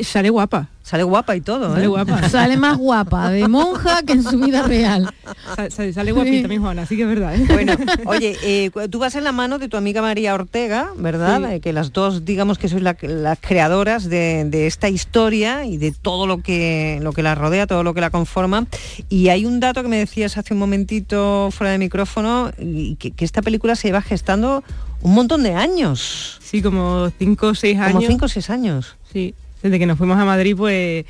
Sale 0.00 0.30
guapa. 0.30 0.68
Sale 0.82 1.04
guapa 1.04 1.36
y 1.36 1.40
todo, 1.40 1.72
Sale 1.74 1.84
¿eh? 1.84 1.86
guapa. 1.88 2.28
Sale 2.30 2.56
más 2.56 2.76
guapa 2.76 3.30
de 3.30 3.46
monja 3.46 4.02
que 4.02 4.14
en 4.14 4.22
su 4.24 4.38
vida 4.40 4.62
real. 4.62 5.12
Sa- 5.54 5.70
sa- 5.70 5.92
Sale 5.92 6.12
guapita 6.12 6.48
mi 6.48 6.56
Juana, 6.56 6.82
así 6.82 6.96
que 6.96 7.02
es 7.02 7.08
verdad. 7.08 7.36
¿eh? 7.36 7.46
Bueno, 7.48 7.74
oye, 8.06 8.36
eh, 8.42 8.70
tú 8.90 8.98
vas 8.98 9.14
en 9.14 9.22
la 9.24 9.32
mano 9.32 9.58
de 9.58 9.68
tu 9.68 9.76
amiga 9.76 10.02
María 10.02 10.34
Ortega, 10.34 10.90
¿verdad? 10.96 11.38
Sí. 11.46 11.54
Eh, 11.54 11.60
que 11.60 11.72
las 11.72 11.92
dos, 11.92 12.24
digamos 12.24 12.58
que 12.58 12.68
sois 12.68 12.82
la- 12.82 12.96
las 13.00 13.38
creadoras 13.40 14.08
de, 14.08 14.44
de 14.46 14.66
esta 14.66 14.88
historia 14.88 15.64
y 15.66 15.76
de 15.76 15.92
todo 15.92 16.26
lo 16.26 16.38
que, 16.42 16.98
lo 17.02 17.12
que 17.12 17.22
la 17.22 17.34
rodea, 17.34 17.66
todo 17.66 17.82
lo 17.84 17.94
que 17.94 18.00
la 18.00 18.10
conforma. 18.10 18.66
Y 19.08 19.28
hay 19.28 19.44
un 19.46 19.60
dato 19.60 19.82
que 19.82 19.88
me 19.88 19.98
decías 19.98 20.36
hace 20.36 20.52
un 20.54 20.58
momentito 20.60 21.50
fuera 21.52 21.70
de 21.70 21.78
micrófono, 21.78 22.50
y 22.58 22.96
que, 22.96 23.12
que 23.12 23.24
esta 23.24 23.40
película 23.42 23.76
se 23.76 23.88
lleva 23.88 24.02
gestando 24.02 24.64
un 25.02 25.14
montón 25.14 25.42
de 25.44 25.54
años. 25.54 26.40
Sí, 26.42 26.60
como 26.60 27.10
cinco 27.18 27.48
o 27.48 27.54
seis 27.54 27.78
años. 27.78 27.94
Como 27.94 28.06
cinco 28.06 28.24
o 28.24 28.28
seis 28.28 28.50
años. 28.50 28.96
Sí, 29.12 29.34
desde 29.62 29.78
que 29.78 29.86
nos 29.86 29.96
fuimos 29.98 30.18
a 30.18 30.24
Madrid, 30.24 30.54
pues 30.56 31.04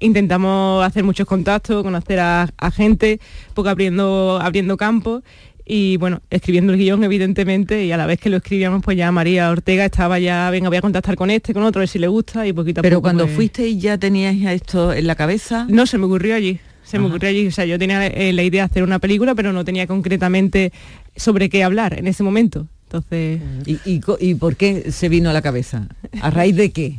intentamos 0.00 0.84
hacer 0.84 1.04
muchos 1.04 1.26
contactos, 1.26 1.82
conocer 1.82 2.18
a, 2.20 2.48
a 2.56 2.70
gente, 2.70 3.20
poco 3.54 3.68
abriendo, 3.68 4.38
abriendo 4.42 4.76
campo 4.76 5.22
y 5.64 5.96
bueno, 5.98 6.20
escribiendo 6.28 6.72
el 6.72 6.78
guion 6.80 7.04
evidentemente 7.04 7.84
y 7.84 7.92
a 7.92 7.96
la 7.96 8.04
vez 8.06 8.18
que 8.18 8.28
lo 8.28 8.38
escribíamos 8.38 8.82
pues 8.82 8.96
ya 8.96 9.12
María 9.12 9.48
Ortega 9.50 9.84
estaba 9.84 10.18
ya, 10.18 10.50
venga, 10.50 10.68
voy 10.68 10.78
a 10.78 10.82
contactar 10.82 11.14
con 11.14 11.30
este, 11.30 11.54
con 11.54 11.62
otro, 11.62 11.78
a 11.78 11.82
ver 11.82 11.88
si 11.88 12.00
le 12.00 12.08
gusta 12.08 12.44
y 12.48 12.52
poquito 12.52 12.80
a 12.80 12.82
Pero 12.82 12.96
poco, 12.96 13.02
cuando 13.02 13.24
pues- 13.26 13.36
fuiste 13.36 13.76
ya 13.76 13.96
tenías 13.96 14.36
ya 14.38 14.52
esto 14.52 14.92
en 14.92 15.06
la 15.06 15.14
cabeza. 15.14 15.66
No, 15.68 15.86
se 15.86 15.98
me 15.98 16.06
ocurrió 16.06 16.34
allí. 16.34 16.58
Se 16.82 16.98
me 16.98 17.06
ocurrió 17.06 17.30
allí. 17.30 17.46
O 17.46 17.52
sea, 17.52 17.64
yo 17.64 17.78
tenía 17.78 18.04
eh, 18.08 18.32
la 18.32 18.42
idea 18.42 18.62
de 18.64 18.70
hacer 18.70 18.82
una 18.82 18.98
película, 18.98 19.36
pero 19.36 19.52
no 19.52 19.64
tenía 19.64 19.86
concretamente 19.86 20.72
sobre 21.16 21.48
qué 21.48 21.62
hablar 21.62 21.96
en 21.96 22.08
ese 22.08 22.24
momento. 22.24 22.66
Entonces. 22.86 23.40
¿Y, 23.64 23.78
y, 23.86 24.00
co- 24.00 24.18
y 24.20 24.34
por 24.34 24.56
qué 24.56 24.90
se 24.90 25.08
vino 25.08 25.30
a 25.30 25.32
la 25.32 25.40
cabeza? 25.42 25.86
¿A 26.20 26.30
raíz 26.30 26.56
de 26.56 26.72
qué? 26.72 26.96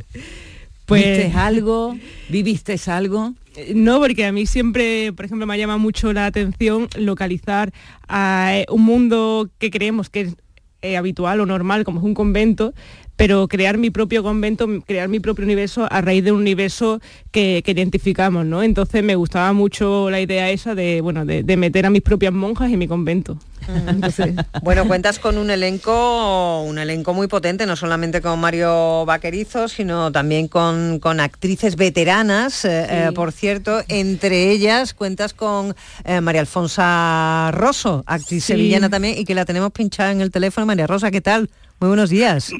Pues- 0.86 1.18
¿Viste 1.18 1.32
algo? 1.38 1.96
¿Viviste 2.28 2.76
algo? 2.86 3.34
Eh, 3.56 3.72
No, 3.74 4.00
porque 4.00 4.24
a 4.26 4.32
mí 4.32 4.46
siempre, 4.46 5.12
por 5.12 5.24
ejemplo, 5.24 5.46
me 5.46 5.58
llama 5.58 5.76
mucho 5.78 6.12
la 6.12 6.26
atención 6.26 6.88
localizar 6.98 7.72
a 8.08 8.50
eh, 8.58 8.66
un 8.70 8.82
mundo 8.82 9.48
que 9.58 9.70
creemos 9.70 10.10
que 10.10 10.20
es 10.22 10.36
eh, 10.82 10.96
habitual 10.98 11.40
o 11.40 11.46
normal, 11.46 11.84
como 11.84 12.00
es 12.00 12.04
un 12.04 12.12
convento, 12.14 12.74
pero 13.16 13.46
crear 13.48 13.78
mi 13.78 13.90
propio 13.90 14.22
convento, 14.22 14.66
crear 14.86 15.08
mi 15.08 15.20
propio 15.20 15.44
universo 15.44 15.86
a 15.90 16.00
raíz 16.00 16.24
de 16.24 16.32
un 16.32 16.40
universo 16.40 17.00
que, 17.30 17.62
que 17.64 17.70
identificamos, 17.72 18.44
¿no? 18.44 18.62
Entonces 18.62 19.02
me 19.04 19.14
gustaba 19.16 19.52
mucho 19.52 20.10
la 20.10 20.20
idea 20.20 20.50
esa 20.50 20.74
de, 20.74 21.00
bueno, 21.00 21.24
de, 21.24 21.42
de 21.42 21.56
meter 21.56 21.86
a 21.86 21.90
mis 21.90 22.02
propias 22.02 22.32
monjas 22.32 22.70
en 22.72 22.78
mi 22.78 22.88
convento. 22.88 23.38
Entonces, 23.86 24.34
Bueno, 24.62 24.86
cuentas 24.86 25.18
con 25.18 25.38
un 25.38 25.48
elenco, 25.50 26.62
un 26.62 26.78
elenco 26.78 27.14
muy 27.14 27.28
potente, 27.28 27.64
no 27.66 27.76
solamente 27.76 28.20
con 28.20 28.38
Mario 28.38 29.06
Vaquerizo, 29.06 29.68
sino 29.68 30.12
también 30.12 30.48
con, 30.48 30.98
con 30.98 31.18
actrices 31.20 31.76
veteranas, 31.76 32.64
eh, 32.66 32.86
eh, 32.90 33.12
por 33.14 33.32
cierto. 33.32 33.80
Entre 33.88 34.50
ellas 34.50 34.92
cuentas 34.92 35.32
con 35.32 35.74
eh, 36.04 36.20
María 36.20 36.42
Alfonsa 36.42 37.50
Rosso, 37.52 38.02
actriz 38.06 38.44
Sí. 38.44 38.52
sevillana 38.54 38.90
también, 38.90 39.16
y 39.16 39.24
que 39.24 39.34
la 39.34 39.44
tenemos 39.44 39.70
pinchada 39.72 40.12
en 40.12 40.20
el 40.20 40.30
teléfono. 40.30 40.66
María 40.66 40.86
Rosa, 40.86 41.10
¿qué 41.10 41.20
tal? 41.22 41.48
Muy 41.80 41.88
buenos 41.88 42.10
días. 42.10 42.50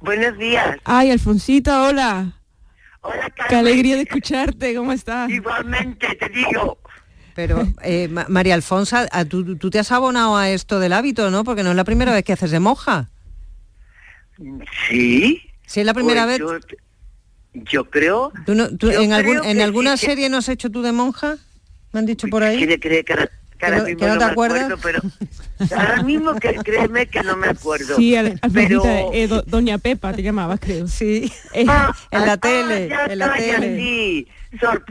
Buenos 0.00 0.36
días. 0.38 0.76
Ay, 0.84 1.10
Alfonsita, 1.10 1.82
hola. 1.84 2.32
Qué 3.48 3.56
alegría 3.56 3.96
de 3.96 4.02
escucharte, 4.02 4.74
¿cómo 4.74 4.92
estás? 4.92 5.30
Igualmente 5.30 6.14
te 6.16 6.28
digo. 6.28 6.78
Pero, 7.34 7.66
eh, 7.82 8.08
Ma- 8.08 8.26
María 8.28 8.54
Alfonsa, 8.54 9.08
a 9.10 9.24
tú, 9.24 9.56
tú 9.56 9.70
te 9.70 9.78
has 9.78 9.90
abonado 9.92 10.36
a 10.36 10.48
esto 10.50 10.78
del 10.78 10.92
hábito, 10.92 11.30
¿no? 11.30 11.44
Porque 11.44 11.62
no 11.62 11.70
es 11.70 11.76
la 11.76 11.84
primera 11.84 12.12
vez 12.12 12.24
que 12.24 12.32
haces 12.32 12.50
de 12.50 12.60
monja. 12.60 13.08
Sí. 14.88 15.42
Si 15.66 15.80
es 15.80 15.86
la 15.86 15.94
primera 15.94 16.24
Pues 16.24 16.38
vez... 16.38 16.48
Yo, 17.52 17.62
yo 17.70 17.84
creo. 17.90 18.32
¿Tú 18.46 18.54
no- 18.54 18.68
tú 18.76 18.90
yo 18.90 19.00
en, 19.00 19.12
algún- 19.12 19.44
alguna 19.60 19.96
sí 19.96 20.06
que- 20.06 20.12
serie 20.12 20.28
no 20.28 20.38
has 20.38 20.48
hecho 20.48 20.70
tú 20.70 20.82
de 20.82 20.92
monja? 20.92 21.36
¿Me 21.92 22.00
han 22.00 22.06
dicho 22.06 22.26
por 22.28 22.42
ahí? 22.42 22.56
¿Quiere 22.58 22.78
creer 22.80 23.04
que 23.04 23.12
ahora, 23.12 23.30
que 23.66 23.72
ahora 23.72 23.78
no- 23.78 23.84
mismo 23.84 23.98
que 24.00 24.06
no 24.06 24.12
te 24.18 24.24
me 24.24 24.30
acuerdas? 24.30 24.62
acuerdo, 24.72 24.78
pero 24.82 25.78
ahora 25.80 26.02
mismo 26.02 26.34
que 26.40 26.54
créeme 26.56 27.06
que 27.06 27.22
no 27.22 27.36
me 27.36 27.48
acuerdo. 27.48 27.96
Sí, 27.96 28.16
Al- 28.16 28.38
pero 28.52 28.82
Alfonsita, 28.82 29.16
eh, 29.16 29.28
do- 29.28 29.42
Doña 29.42 29.78
Pepa 29.78 30.12
te 30.12 30.22
llamabas, 30.22 30.60
creo. 30.60 30.86
Sí, 30.88 31.32
Eh, 31.52 31.66
en 32.10 32.26
la 32.26 32.36
tele, 32.36 32.88
ya 32.88 33.06
en 33.06 33.18
la 33.18 33.34
tele. 33.34 33.76
sí, 33.76 34.28
sor, 34.58 34.84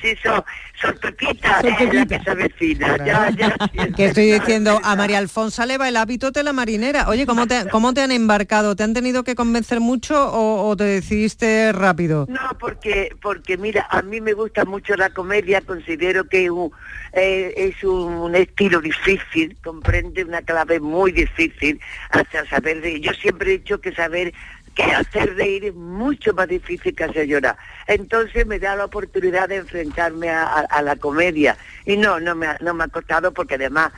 sí, 0.00 0.16
sor, 0.22 0.44
sor 0.80 0.98
Pepita, 1.00 1.60
Sor 1.60 1.70
es 1.70 1.72
la 1.72 1.78
Pepita. 1.78 2.18
que 2.18 2.24
se 2.24 2.30
avecina. 2.30 2.96
Ya, 3.04 3.30
ya, 3.30 3.56
sí, 3.72 3.92
Que 3.92 4.06
estoy 4.06 4.32
diciendo, 4.32 4.80
a 4.82 4.96
María 4.96 5.18
Alfonsa 5.18 5.66
le 5.66 5.78
va 5.78 5.88
el 5.88 5.96
hábito 5.96 6.30
de 6.30 6.42
la 6.42 6.52
marinera. 6.52 7.08
Oye, 7.08 7.26
¿cómo 7.26 7.46
te, 7.46 7.68
¿cómo 7.70 7.94
te 7.94 8.02
han 8.02 8.10
embarcado? 8.12 8.76
¿Te 8.76 8.82
han 8.82 8.94
tenido 8.94 9.24
que 9.24 9.34
convencer 9.34 9.80
mucho 9.80 10.14
o, 10.32 10.68
o 10.68 10.76
te 10.76 10.84
decidiste 10.84 11.72
rápido? 11.72 12.26
No, 12.28 12.56
porque, 12.58 13.14
porque 13.20 13.56
mira, 13.56 13.86
a 13.90 14.02
mí 14.02 14.20
me 14.20 14.32
gusta 14.32 14.64
mucho 14.64 14.94
la 14.96 15.10
comedia, 15.10 15.60
considero 15.60 16.24
que 16.24 16.44
es 16.44 16.50
un, 16.50 16.70
eh, 17.12 17.52
es 17.56 17.84
un 17.84 18.34
estilo 18.34 18.80
difícil, 18.80 19.56
comprende 19.62 20.24
una 20.24 20.42
clave 20.42 20.80
muy 20.80 21.12
difícil 21.12 21.80
hasta 22.10 22.46
saber 22.46 22.80
de 22.80 23.00
Yo 23.00 23.12
siempre 23.12 23.54
he 23.54 23.58
dicho 23.58 23.80
que 23.80 23.92
saber 23.92 24.32
que 24.74 24.82
hacer 24.84 25.34
reír 25.36 25.64
es 25.66 25.74
mucho 25.74 26.32
más 26.34 26.48
difícil 26.48 26.94
que 26.94 27.04
hacer 27.04 27.26
llorar. 27.26 27.56
Entonces 27.86 28.46
me 28.46 28.58
da 28.58 28.74
la 28.76 28.86
oportunidad 28.86 29.48
de 29.48 29.56
enfrentarme 29.56 30.30
a, 30.30 30.44
a- 30.44 30.60
a 30.60 30.82
la 30.82 30.96
comedia. 30.96 31.56
Y 31.86 31.96
no, 31.96 32.18
no 32.20 32.34
me, 32.34 32.46
ha, 32.46 32.56
no 32.60 32.72
me 32.74 32.84
ha 32.84 32.88
costado 32.88 33.32
porque 33.32 33.56
además 33.56 33.92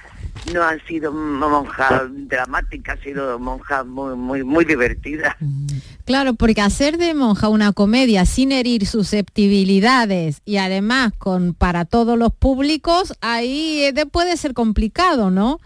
no 0.52 0.62
han 0.62 0.84
sido 0.86 1.12
monjas 1.12 2.02
dramáticas, 2.28 2.98
han 2.98 3.02
sido 3.04 3.38
monjas 3.38 3.86
muy, 3.86 4.14
muy, 4.16 4.42
muy 4.42 4.64
divertidas. 4.64 5.34
Claro, 6.04 6.34
porque 6.34 6.60
hacer 6.60 6.98
de 6.98 7.14
monja 7.14 7.48
una 7.48 7.72
comedia 7.72 8.26
sin 8.26 8.52
herir 8.52 8.84
susceptibilidades 8.86 10.40
y 10.44 10.56
además 10.56 11.12
con 11.16 11.54
para 11.54 11.84
todos 11.84 12.18
los 12.18 12.32
públicos, 12.32 13.14
ahí 13.20 13.84
eh, 13.84 13.92
de- 13.92 14.06
puede 14.06 14.36
ser 14.36 14.54
complicado, 14.54 15.30
¿no? 15.30 15.60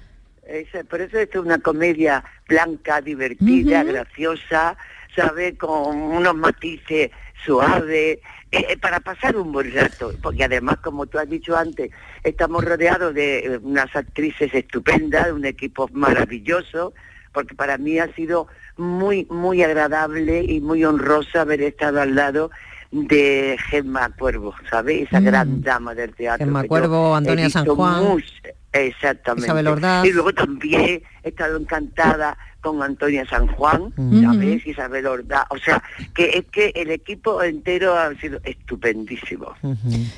Esa- 0.47 0.85
por 0.85 1.01
eso 1.01 1.19
es 1.19 1.35
una 1.35 1.59
comedia 1.59 2.25
blanca, 2.49 3.01
divertida, 3.01 3.83
graciosa, 3.85 4.77
¿sabe? 5.15 5.57
Con 5.57 5.97
unos 5.97 6.35
matices 6.35 7.11
suaves, 7.45 8.19
eh, 8.51 8.67
eh, 8.71 8.77
para 8.81 9.01
pasar 9.01 9.37
un 9.37 9.53
buen 9.53 9.73
rato. 9.75 10.13
Porque 10.23 10.45
además, 10.45 10.79
como 10.79 11.07
tú 11.07 11.19
has 11.19 11.29
dicho 11.29 11.57
antes, 11.57 11.91
estamos 12.25 12.65
rodeados 12.65 13.15
de 13.15 13.39
eh, 13.41 13.59
unas 13.63 13.95
actrices 13.95 14.53
estupendas, 14.55 15.27
de 15.27 15.33
un 15.33 15.45
equipo 15.45 15.89
maravilloso, 15.93 16.93
porque 17.33 17.55
para 17.55 17.79
mí 17.79 17.99
ha 17.99 18.13
sido 18.15 18.49
muy, 18.77 19.27
muy 19.31 19.63
agradable 19.63 20.43
y 20.45 20.61
muy 20.61 20.85
honrosa 20.85 21.43
haber 21.43 21.63
estado 21.63 22.01
al 22.01 22.15
lado 22.15 22.51
de 22.91 23.57
Gemma 23.69 24.09
Cuervo, 24.19 24.55
¿sabes? 24.71 25.03
Esa 25.09 25.21
Mm. 25.21 25.25
gran 25.25 25.61
dama 25.63 25.95
del 25.95 26.15
teatro. 26.15 26.47
Gemma 26.47 26.65
Cuervo, 26.65 27.15
Antonia 27.15 27.51
San 27.51 27.67
Juan. 27.67 28.03
mucho- 28.05 28.27
Exactamente. 28.73 29.47
Isabel 29.47 29.67
Ordaz. 29.67 30.05
Y 30.07 30.13
luego 30.13 30.33
también 30.33 31.03
he 31.29 31.31
estado 31.31 31.57
encantada 31.59 32.37
con 32.61 32.83
Antonia 32.83 33.25
San 33.31 33.47
Juan, 33.47 33.93
Mm. 33.97 34.23
¿sabes? 34.23 34.67
Isabel 34.67 35.07
Ordaz, 35.07 35.45
o 35.51 35.59
sea, 35.59 35.81
que 36.13 36.25
es 36.39 36.45
que 36.51 36.73
el 36.75 36.91
equipo 36.91 37.41
entero 37.41 37.95
ha 37.97 38.13
sido 38.17 38.41
estupendísimo. 38.43 39.53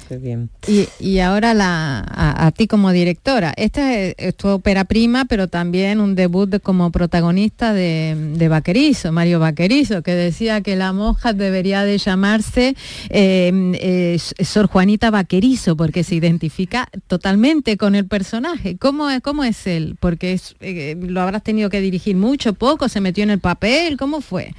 Qué 0.08 0.16
bien. 0.16 0.48
Y, 0.66 0.88
y 0.98 1.18
ahora 1.20 1.52
la, 1.52 1.98
a, 2.00 2.46
a 2.46 2.50
ti 2.52 2.66
como 2.66 2.92
directora. 2.92 3.52
Esta 3.58 3.94
es, 3.94 4.14
es 4.16 4.34
tu 4.36 4.48
ópera 4.48 4.84
prima, 4.84 5.26
pero 5.26 5.48
también 5.48 6.00
un 6.00 6.14
debut 6.14 6.48
de- 6.48 6.60
como 6.60 6.90
protagonista 6.90 7.74
de, 7.74 8.16
de 8.36 8.48
Vaquerizo, 8.48 9.12
Mario 9.12 9.38
Vaquerizo, 9.38 10.02
que 10.02 10.14
decía 10.14 10.62
que 10.62 10.76
la 10.76 10.94
monja 10.94 11.34
debería 11.34 11.84
de 11.84 11.98
llamarse 11.98 12.74
eh, 13.10 13.72
eh, 13.80 14.18
Sor 14.44 14.66
Juanita 14.66 15.10
Vaquerizo, 15.10 15.76
porque 15.76 16.04
se 16.04 16.14
identifica 16.14 16.88
totalmente 17.06 17.76
con 17.76 17.94
el 17.94 18.06
personaje. 18.06 18.78
¿Cómo, 18.78 19.10
es- 19.10 19.20
cómo 19.20 19.44
es 19.44 19.66
él? 19.66 19.96
Porque 20.00 20.32
es, 20.32 20.56
eh, 20.60 20.96
lo 21.00 21.20
habrás 21.20 21.42
tenido 21.42 21.70
que 21.70 21.80
dirigir 21.80 22.16
mucho, 22.16 22.52
poco, 22.52 22.88
se 22.88 23.00
metió 23.00 23.24
en 23.24 23.30
el 23.30 23.38
papel, 23.38 23.96
¿cómo 23.96 24.20
fue? 24.20 24.54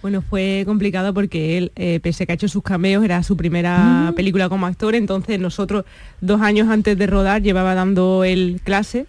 Bueno, 0.00 0.22
fue 0.22 0.62
complicado 0.64 1.12
porque 1.12 1.58
él, 1.58 1.72
eh, 1.74 1.98
pese 2.00 2.22
a 2.22 2.26
que 2.26 2.32
ha 2.32 2.34
hecho 2.34 2.48
sus 2.48 2.62
cameos, 2.62 3.04
era 3.04 3.22
su 3.22 3.36
primera 3.36 4.12
película 4.14 4.48
como 4.48 4.66
actor, 4.66 4.94
entonces 4.94 5.40
nosotros 5.40 5.84
dos 6.20 6.40
años 6.40 6.68
antes 6.68 6.96
de 6.96 7.06
rodar 7.06 7.42
llevaba 7.42 7.74
dando 7.74 8.22
el 8.22 8.60
clase 8.62 9.06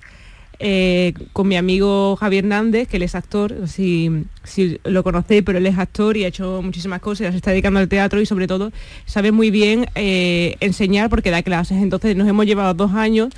eh, 0.62 1.14
con 1.32 1.48
mi 1.48 1.56
amigo 1.56 2.18
Javier 2.18 2.44
Hernández, 2.44 2.90
que 2.90 2.98
él 2.98 3.04
es 3.04 3.16
actor, 3.16 3.56
si, 3.68 4.26
si 4.44 4.78
lo 4.84 5.04
conocéis, 5.04 5.42
pero 5.44 5.58
él 5.58 5.66
es 5.66 5.78
actor 5.78 6.18
y 6.18 6.26
ha 6.26 6.28
hecho 6.28 6.62
muchísimas 6.62 7.00
cosas, 7.00 7.32
se 7.32 7.38
está 7.38 7.52
dedicando 7.52 7.80
al 7.80 7.88
teatro 7.88 8.20
y 8.20 8.26
sobre 8.26 8.46
todo 8.46 8.74
sabe 9.06 9.32
muy 9.32 9.52
bien 9.52 9.86
eh, 9.96 10.58
enseñar 10.60 11.10
porque 11.10 11.32
da 11.32 11.44
clases. 11.44 11.82
Entonces 11.82 12.18
nos 12.18 12.28
hemos 12.28 12.46
llevado 12.46 12.74
dos 12.74 12.94
años, 12.94 13.30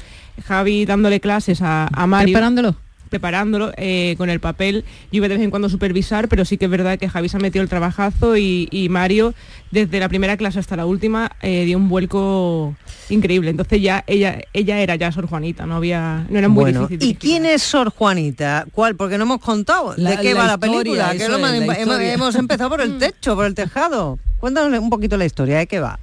Javi 0.45 0.85
dándole 0.85 1.19
clases 1.19 1.61
a, 1.61 1.87
a 1.93 2.07
Mario. 2.07 2.33
Preparándolo. 2.33 2.75
Preparándolo 3.11 3.73
eh, 3.75 4.15
con 4.17 4.29
el 4.29 4.39
papel. 4.39 4.85
Yo 5.11 5.17
iba 5.17 5.27
de 5.27 5.35
vez 5.35 5.43
en 5.43 5.49
cuando 5.49 5.67
a 5.67 5.69
supervisar, 5.69 6.29
pero 6.29 6.45
sí 6.45 6.57
que 6.57 6.63
es 6.65 6.71
verdad 6.71 6.97
que 6.97 7.09
Javi 7.09 7.27
se 7.27 7.35
ha 7.35 7.39
metido 7.41 7.61
el 7.61 7.67
trabajazo 7.67 8.37
y, 8.37 8.69
y 8.71 8.87
Mario, 8.87 9.33
desde 9.69 9.99
la 9.99 10.07
primera 10.07 10.37
clase 10.37 10.59
hasta 10.59 10.77
la 10.77 10.85
última, 10.85 11.29
eh, 11.41 11.65
dio 11.65 11.77
un 11.77 11.89
vuelco 11.89 12.73
increíble. 13.09 13.49
Entonces 13.49 13.81
ya 13.81 14.05
ella, 14.07 14.39
ella 14.53 14.79
era 14.79 14.95
ya 14.95 15.11
Sor 15.11 15.27
Juanita, 15.27 15.65
no 15.65 15.75
había, 15.75 16.25
no 16.29 16.39
era 16.39 16.47
muy 16.47 16.61
bueno, 16.63 16.87
difícil. 16.87 17.09
¿y 17.11 17.15
quién 17.15 17.45
es 17.45 17.61
Sor 17.61 17.89
Juanita? 17.89 18.65
¿Cuál? 18.71 18.95
Porque 18.95 19.17
no 19.17 19.25
hemos 19.25 19.41
contado 19.41 19.93
La- 19.97 20.11
de 20.11 20.17
qué 20.21 20.33
la 20.33 20.39
va 20.39 20.47
la 20.47 20.57
película. 20.57 21.11
que 21.11 21.17
es 21.25 21.29
la 21.29 21.77
historia. 21.79 22.13
hemos 22.13 22.35
empezado 22.35 22.69
por 22.69 22.79
el 22.79 22.97
techo, 22.97 23.35
por 23.35 23.45
el 23.45 23.55
tejado. 23.55 24.19
Cuéntanos 24.39 24.79
un 24.79 24.89
poquito 24.89 25.17
la 25.17 25.25
historia, 25.25 25.57
¿de 25.57 25.67
qué 25.67 25.81
va? 25.81 25.99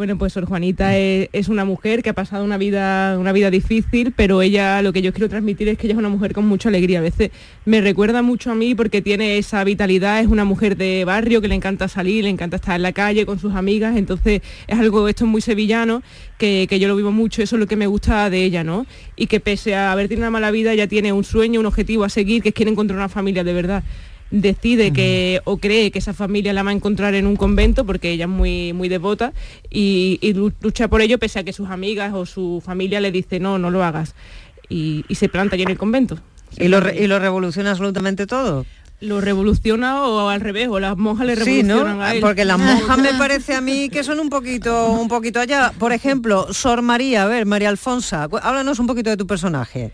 Bueno, 0.00 0.16
pues 0.16 0.32
Sor 0.32 0.46
Juanita 0.46 0.96
es, 0.96 1.48
una 1.50 1.66
mujer 1.66 2.02
que 2.02 2.08
ha 2.08 2.14
pasado 2.14 2.42
una 2.42 2.56
vida, 2.56 3.18
una 3.18 3.32
vida 3.32 3.50
difícil, 3.50 4.14
pero 4.16 4.40
ella 4.40 4.80
lo 4.80 4.94
que 4.94 5.02
yo 5.02 5.12
quiero 5.12 5.28
transmitir 5.28 5.68
es 5.68 5.76
que 5.76 5.86
ella 5.86 5.92
es 5.92 5.98
una 5.98 6.08
mujer 6.08 6.32
con 6.32 6.48
mucha 6.48 6.70
alegría. 6.70 7.00
A 7.00 7.02
veces 7.02 7.30
me 7.66 7.82
recuerda 7.82 8.22
mucho 8.22 8.50
a 8.50 8.54
mí 8.54 8.74
porque 8.74 9.02
tiene 9.02 9.36
esa 9.36 9.62
vitalidad, 9.62 10.20
es 10.20 10.28
una 10.28 10.46
mujer 10.46 10.78
de 10.78 11.04
barrio 11.04 11.42
que 11.42 11.48
le 11.48 11.54
encanta 11.54 11.86
salir, 11.86 12.24
le 12.24 12.30
encanta 12.30 12.56
estar 12.56 12.76
en 12.76 12.82
la 12.82 12.92
calle 12.92 13.26
con 13.26 13.38
sus 13.38 13.54
amigas, 13.54 13.94
entonces 13.94 14.40
es 14.66 14.78
algo, 14.78 15.06
esto 15.06 15.26
es 15.26 15.30
muy 15.30 15.42
sevillano, 15.42 16.02
que, 16.38 16.66
que 16.66 16.80
yo 16.80 16.88
lo 16.88 16.96
vivo 16.96 17.12
mucho, 17.12 17.42
eso 17.42 17.56
es 17.56 17.60
lo 17.60 17.66
que 17.66 17.76
me 17.76 17.86
gusta 17.86 18.30
de 18.30 18.42
ella, 18.42 18.64
¿no? 18.64 18.86
Y 19.16 19.26
que 19.26 19.38
pese 19.38 19.74
a 19.74 19.92
haber 19.92 20.08
tenido 20.08 20.22
una 20.22 20.30
mala 20.30 20.50
vida, 20.50 20.72
ella 20.72 20.86
tiene 20.86 21.12
un 21.12 21.24
sueño, 21.24 21.60
un 21.60 21.66
objetivo 21.66 22.04
a 22.04 22.08
seguir, 22.08 22.42
que 22.42 22.48
es 22.48 22.54
quiere 22.54 22.70
encontrar 22.70 22.96
una 22.96 23.10
familia 23.10 23.44
de 23.44 23.52
verdad 23.52 23.84
decide 24.30 24.92
que 24.92 25.40
o 25.44 25.56
cree 25.56 25.90
que 25.90 25.98
esa 25.98 26.14
familia 26.14 26.52
la 26.52 26.62
va 26.62 26.70
a 26.70 26.74
encontrar 26.74 27.14
en 27.14 27.26
un 27.26 27.36
convento 27.36 27.84
porque 27.84 28.10
ella 28.12 28.24
es 28.26 28.30
muy 28.30 28.72
muy 28.72 28.88
devota 28.88 29.32
y, 29.70 30.18
y 30.22 30.32
lu- 30.34 30.52
lucha 30.60 30.88
por 30.88 31.00
ello 31.02 31.18
pese 31.18 31.38
a 31.40 31.44
que 31.44 31.52
sus 31.52 31.68
amigas 31.68 32.12
o 32.14 32.26
su 32.26 32.62
familia 32.64 33.00
le 33.00 33.10
dice 33.10 33.40
no 33.40 33.58
no 33.58 33.70
lo 33.70 33.82
hagas 33.82 34.14
y, 34.68 35.04
y 35.08 35.16
se 35.16 35.28
planta 35.28 35.54
allí 35.54 35.64
en 35.64 35.70
el 35.70 35.78
convento 35.78 36.18
¿Y 36.58 36.68
lo, 36.68 36.80
re- 36.80 36.96
y 37.02 37.06
lo 37.06 37.18
revoluciona 37.18 37.70
absolutamente 37.70 38.26
todo? 38.26 38.66
lo 39.00 39.20
revoluciona 39.22 40.02
o 40.06 40.28
al 40.28 40.40
revés 40.42 40.68
o 40.68 40.78
las 40.78 40.96
monjas 40.96 41.26
le 41.26 41.34
Sí, 41.36 41.62
¿no? 41.62 41.76
revolucionan 41.76 42.00
a 42.02 42.12
él 42.14 42.20
Porque 42.20 42.44
las 42.44 42.58
monjas 42.58 42.98
me 42.98 43.14
parece 43.18 43.54
a 43.54 43.60
mí 43.62 43.88
que 43.88 44.04
son 44.04 44.20
un 44.20 44.28
poquito, 44.28 44.92
un 44.92 45.08
poquito 45.08 45.40
allá. 45.40 45.72
Por 45.78 45.92
ejemplo, 45.94 46.52
Sor 46.52 46.82
María, 46.82 47.22
a 47.22 47.26
ver, 47.26 47.46
María 47.46 47.70
Alfonsa, 47.70 48.28
háblanos 48.42 48.78
un 48.78 48.86
poquito 48.86 49.08
de 49.08 49.16
tu 49.16 49.26
personaje. 49.26 49.92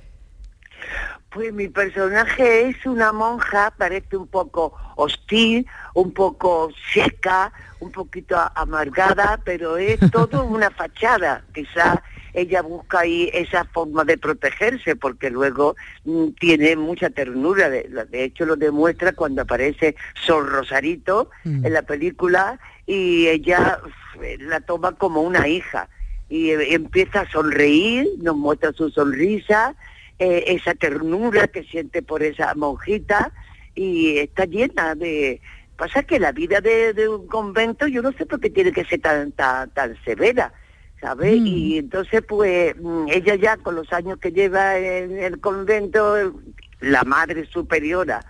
Pues 1.37 1.53
mi 1.53 1.69
personaje 1.69 2.71
es 2.71 2.87
una 2.87 3.13
monja, 3.13 3.71
parece 3.77 4.17
un 4.17 4.27
poco 4.27 4.73
hostil, 4.95 5.67
un 5.93 6.13
poco 6.13 6.71
seca, 6.95 7.53
un 7.79 7.93
poquito 7.93 8.39
amargada, 8.55 9.39
pero 9.45 9.77
es 9.77 9.99
todo 10.13 10.45
una 10.45 10.71
fachada. 10.71 11.45
Quizá 11.53 12.03
ella 12.33 12.63
busca 12.63 13.01
ahí 13.01 13.29
esa 13.35 13.65
forma 13.65 14.05
de 14.05 14.17
protegerse, 14.17 14.97
porque 14.97 15.29
luego 15.29 15.77
mm, 16.07 16.29
tiene 16.41 16.75
mucha 16.75 17.11
ternura. 17.11 17.69
De, 17.69 17.83
de 17.83 18.25
hecho, 18.25 18.47
lo 18.47 18.57
demuestra 18.57 19.13
cuando 19.13 19.43
aparece 19.43 19.95
Sor 20.15 20.49
Rosarito 20.49 21.29
en 21.45 21.71
la 21.71 21.83
película 21.83 22.59
y 22.87 23.27
ella 23.27 23.79
uf, 23.85 24.23
la 24.39 24.61
toma 24.61 24.93
como 24.93 25.21
una 25.21 25.47
hija 25.47 25.91
y 26.31 26.53
eh, 26.53 26.75
empieza 26.75 27.21
a 27.21 27.31
sonreír, 27.31 28.09
nos 28.23 28.37
muestra 28.37 28.73
su 28.73 28.89
sonrisa, 28.89 29.75
eh, 30.19 30.45
esa 30.49 30.75
ternura 30.75 31.49
que 31.49 31.65
siente 31.65 32.03
por 32.03 32.23
esa 32.23 32.55
monjita 32.55 33.33
y 33.75 34.19
está 34.19 34.45
llena 34.45 34.95
de... 34.95 35.41
Pasa 35.77 36.03
que 36.05 36.19
la 36.19 36.33
vida 36.33 36.63
de, 36.63 36.95
de 36.95 37.09
un 37.09 37.27
convento 37.27 37.87
yo 37.87 38.01
no 38.01 38.13
sé 38.13 38.25
por 38.25 38.41
qué 38.41 38.49
tiene 38.49 38.73
que 38.73 38.87
ser 38.87 39.01
tan, 39.03 39.33
tan, 39.33 39.69
tan 39.71 40.03
severa, 40.05 40.55
¿sabes? 41.01 41.37
Y 41.37 41.79
entonces 41.79 42.23
pues 42.27 42.75
mm, 42.81 43.09
ella 43.11 43.35
ya 43.35 43.57
con 43.59 43.75
los 43.75 43.93
años 43.93 44.19
que 44.19 44.33
lleva 44.33 44.79
en 44.79 45.19
el 45.19 45.39
convento, 45.39 46.33
la 46.81 47.05
madre 47.05 47.45
superiora 47.47 48.25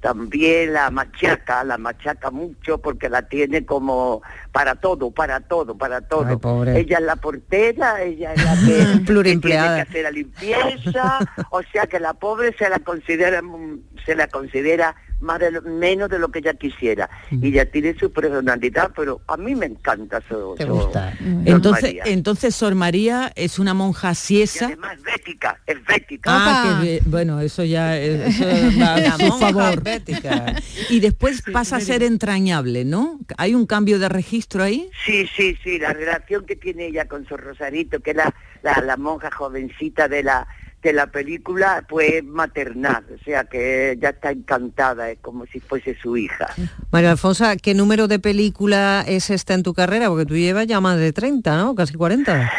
también 0.00 0.72
la 0.72 0.90
machaca, 0.90 1.64
la 1.64 1.78
machaca 1.78 2.30
mucho 2.30 2.78
porque 2.78 3.08
la 3.08 3.22
tiene 3.22 3.64
como 3.64 4.22
para 4.52 4.74
todo, 4.74 5.10
para 5.10 5.40
todo, 5.40 5.76
para 5.76 6.00
todo. 6.00 6.26
Ay, 6.26 6.36
pobre. 6.36 6.78
Ella 6.78 6.98
es 6.98 7.04
la 7.04 7.16
portera, 7.16 8.02
ella 8.02 8.34
es 8.34 8.44
la 8.44 8.54
que, 9.04 9.04
que 9.04 9.22
tiene 9.22 9.40
que 9.40 9.80
hacer 9.80 10.02
la 10.02 10.10
limpieza, 10.10 11.18
o 11.50 11.62
sea 11.62 11.86
que 11.86 11.98
la 11.98 12.14
pobre 12.14 12.54
se 12.56 12.68
la 12.68 12.78
considera 12.78 13.42
se 14.04 14.14
la 14.14 14.28
considera 14.28 14.94
más 15.20 15.38
de 15.40 15.50
lo- 15.50 15.62
menos 15.62 16.08
de 16.10 16.18
lo 16.18 16.28
que 16.30 16.40
ella 16.40 16.54
quisiera 16.54 17.08
y 17.30 17.48
ella 17.48 17.70
tiene 17.70 17.94
su 17.98 18.12
personalidad, 18.12 18.90
pero 18.94 19.20
a 19.26 19.36
mí 19.36 19.54
me 19.54 19.66
encanta 19.66 20.20
su, 20.28 20.54
¿Te 20.56 20.64
su- 20.66 20.72
gusta? 20.72 21.12
Sor 21.16 21.26
Entonces, 21.46 21.82
María. 21.84 22.02
entonces 22.06 22.54
Sor 22.54 22.74
María 22.74 23.32
es 23.34 23.58
una 23.58 23.74
monja 23.74 24.14
siesa. 24.14 24.66
Además, 24.66 25.02
bética, 25.02 25.58
es 25.66 25.84
bética. 25.84 26.30
Ah, 26.32 26.80
que 26.82 27.00
bueno, 27.06 27.40
eso 27.40 27.64
ya 27.64 27.96
eso 27.98 28.44
va 28.80 28.94
a 29.14 29.18
su 29.18 29.26
monja 29.26 29.52
favor. 29.52 29.82
bética. 29.82 30.54
Y 30.90 31.00
después 31.00 31.42
pasa 31.52 31.76
a 31.76 31.80
ser 31.80 32.02
entrañable, 32.02 32.84
¿no? 32.84 33.18
Hay 33.38 33.54
un 33.54 33.66
cambio 33.66 33.98
de 33.98 34.08
registro 34.08 34.62
ahí. 34.62 34.88
Sí, 35.04 35.26
sí, 35.36 35.56
sí, 35.64 35.78
la 35.78 35.92
relación 35.92 36.44
que 36.46 36.56
tiene 36.56 36.86
ella 36.86 37.06
con 37.08 37.26
su 37.26 37.36
Rosarito, 37.36 38.00
que 38.00 38.10
es 38.10 38.16
la, 38.16 38.34
la, 38.62 38.80
la 38.84 38.96
monja 38.96 39.30
jovencita 39.30 40.08
de 40.08 40.22
la 40.22 40.46
de 40.82 40.92
la 40.92 41.06
película, 41.08 41.84
pues 41.88 42.22
maternal, 42.22 43.04
o 43.12 43.24
sea 43.24 43.44
que 43.44 43.92
ella 43.92 44.10
está 44.10 44.30
encantada, 44.30 45.10
es 45.10 45.18
como 45.20 45.44
si 45.46 45.58
fuese 45.58 45.96
su 46.00 46.16
hija. 46.16 46.46
María 46.92 47.10
Alfonsa, 47.12 47.56
¿qué 47.56 47.74
número 47.74 48.06
de 48.06 48.18
película 48.20 49.04
es 49.06 49.30
esta 49.30 49.54
en 49.54 49.62
tu 49.64 49.74
carrera? 49.74 50.08
Porque 50.08 50.26
tú 50.26 50.34
llevas 50.36 50.66
ya 50.68 50.80
más 50.80 50.98
de 50.98 51.12
30, 51.12 51.56
¿no? 51.56 51.74
Casi 51.74 51.94
40. 51.94 52.52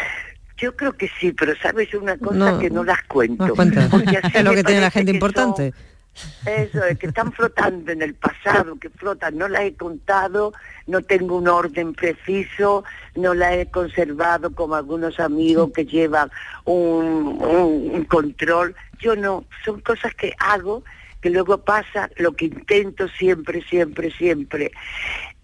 Yo 0.58 0.76
creo 0.76 0.92
que 0.92 1.08
sí, 1.20 1.32
pero 1.32 1.54
sabes 1.62 1.94
una 1.94 2.18
cosa 2.18 2.36
No, 2.36 2.58
que 2.58 2.68
no 2.68 2.82
las 2.84 3.02
cuento. 3.04 3.46
No 3.46 3.54
cuentas. 3.54 3.88
Es 4.34 4.44
lo 4.44 4.52
que 4.52 4.64
tiene 4.64 4.80
la 4.80 4.90
gente 4.90 5.12
que 5.12 5.16
importante. 5.16 5.72
son- 5.72 6.52
Eso, 6.52 6.84
es 6.84 6.98
que 6.98 7.06
están 7.06 7.32
flotando 7.32 7.92
en 7.92 8.02
el 8.02 8.14
pasado, 8.14 8.76
que 8.76 8.90
flotan, 8.90 9.38
no 9.38 9.46
las 9.46 9.62
he 9.62 9.74
contado, 9.74 10.52
no 10.88 11.00
tengo 11.02 11.36
un 11.36 11.46
orden 11.46 11.94
preciso, 11.94 12.82
no 13.18 13.34
las 13.34 13.54
he 13.54 13.66
conservado 13.66 14.54
como 14.54 14.74
algunos 14.76 15.18
amigos 15.20 15.70
que 15.74 15.84
llevan 15.84 16.30
un, 16.64 17.38
un- 17.42 17.90
un 17.94 18.04
control. 18.04 18.74
Yo 19.00 19.14
no, 19.16 19.44
son 19.64 19.80
cosas 19.80 20.14
que 20.14 20.32
hago, 20.38 20.82
que 21.20 21.30
luego 21.30 21.58
pasa, 21.58 22.10
lo 22.16 22.32
que 22.32 22.46
intento 22.46 23.08
siempre, 23.08 23.62
siempre, 23.62 24.10
siempre, 24.12 24.70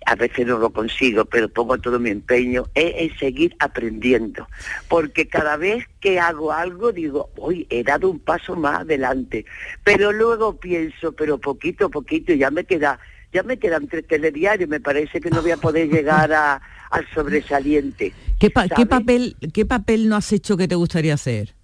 a 0.07 0.15
veces 0.17 0.47
no 0.47 0.59
lo 0.59 0.71
consigo, 0.71 1.25
pero 1.25 1.49
pongo 1.49 1.79
todo 1.79 1.99
mi 1.99 2.11
empeño, 2.11 2.67
es 2.75 2.93
en 3.11 3.19
seguir 3.19 3.57
aprendiendo. 3.59 4.47
Porque 4.89 5.27
cada 5.29 5.57
vez 5.57 5.87
que 6.01 6.21
hago 6.21 6.53
algo 6.53 6.93
digo, 6.93 7.31
hoy 7.37 7.67
he 7.71 7.83
dado 7.83 8.11
un 8.11 8.19
paso 8.21 8.55
más 8.55 8.81
adelante. 8.81 9.47
Pero 9.83 10.13
luego 10.13 10.57
pienso, 10.57 11.13
pero 11.13 11.39
poquito 11.39 11.87
a 11.87 11.89
poquito, 11.89 12.35
ya 12.35 12.51
me 12.51 12.65
queda, 12.65 12.99
ya 13.33 13.43
me 13.43 13.59
quedan 13.59 13.89
tres 13.89 14.07
telediarios, 14.07 14.69
me 14.69 14.79
parece 14.79 15.21
que 15.21 15.31
no 15.31 15.41
voy 15.43 15.53
a 15.53 15.57
poder 15.57 15.89
llegar 15.89 16.33
a, 16.35 16.61
al 16.95 17.07
sobresaliente. 17.13 18.13
¿Qué, 18.39 18.51
pa- 18.51 18.69
qué 18.69 18.87
papel, 18.87 19.37
¿Qué 19.53 19.67
papel 19.67 20.09
no 20.09 20.17
has 20.17 20.33
hecho 20.33 20.57
que 20.57 20.69
te 20.69 20.75
gustaría 20.77 21.15
hacer, 21.15 21.55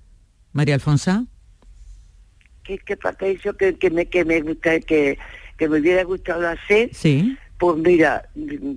María 0.52 0.74
Alfonsa? 0.74 1.24
¿Qué, 2.64 2.78
qué 2.78 2.96
papel 2.96 3.40
yo 3.42 3.56
que, 3.56 3.76
que 3.76 3.90
me 3.90 4.06
que 4.06 4.24
me 4.24 4.40
gusta 4.42 4.78
que, 4.80 5.18
que 5.56 5.68
me 5.68 5.80
hubiera 5.80 6.04
gustado 6.04 6.46
hacer? 6.48 6.90
Sí. 6.92 7.36
Pues 7.58 7.76
mira, 7.78 8.28
mm, 8.34 8.76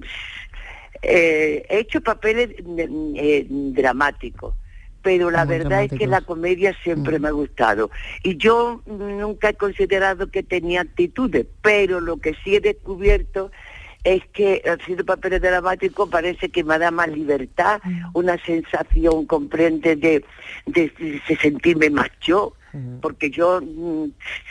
eh, 1.02 1.66
he 1.70 1.80
hecho 1.80 2.02
papeles 2.02 2.50
mm, 2.64 3.14
eh, 3.16 3.46
dramáticos, 3.50 4.56
pero 5.02 5.30
la 5.32 5.46
Muy 5.46 5.58
verdad 5.58 5.84
es 5.84 5.92
que 5.92 6.08
la 6.08 6.22
comedia 6.22 6.76
siempre 6.84 7.20
me 7.20 7.28
ha 7.30 7.32
gustado. 7.32 7.92
Y 8.24 8.38
yo 8.38 8.82
nunca 8.86 9.50
he 9.50 9.54
considerado 9.56 10.28
que 10.32 10.44
tenía 10.44 10.82
actitudes, 10.82 11.46
pero 11.62 12.00
lo 12.00 12.18
que 12.18 12.34
sí 12.44 12.56
he 12.56 12.60
descubierto 12.62 13.52
es 14.04 14.22
que 14.34 14.62
haciendo 14.66 15.06
papeles 15.06 15.42
dramáticos 15.42 16.10
parece 16.10 16.50
que 16.50 16.64
me 16.64 16.78
da 16.78 16.92
más 16.92 17.08
libertad, 17.10 17.80
una 18.14 18.38
sensación, 18.44 19.26
comprende, 19.26 19.96
de, 19.96 20.24
de, 20.66 21.22
de 21.28 21.36
sentirme 21.38 21.90
más 21.90 22.10
yo, 22.22 22.54
porque 23.02 23.30
yo 23.30 23.62
mm, 23.62 24.06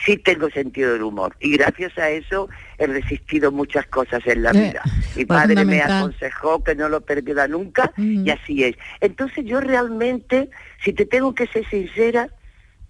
sí 0.07 0.17
tengo 0.17 0.49
sentido 0.49 0.93
del 0.93 1.03
humor 1.03 1.35
y 1.41 1.57
gracias 1.57 1.99
a 1.99 2.09
eso 2.09 2.49
he 2.79 2.87
resistido 2.87 3.51
muchas 3.51 3.85
cosas 3.89 4.25
en 4.27 4.45
la 4.45 4.53
Eh, 4.53 4.69
vida. 4.69 4.83
Mi 5.17 5.25
pues 5.25 5.41
padre 5.41 5.65
me 5.65 5.83
aconsejó 5.83 6.63
que 6.63 6.75
no 6.77 6.89
lo 6.89 7.01
perdiera 7.01 7.49
nunca 7.49 7.93
y 7.97 8.31
así 8.31 8.63
es. 8.65 8.77
Entonces 9.01 9.45
yo 9.45 9.61
realmente, 9.61 10.51
si 10.85 10.93
te 10.93 11.05
tengo 11.05 11.35
que 11.35 11.47
ser 11.49 11.69
sincera, 11.69 12.29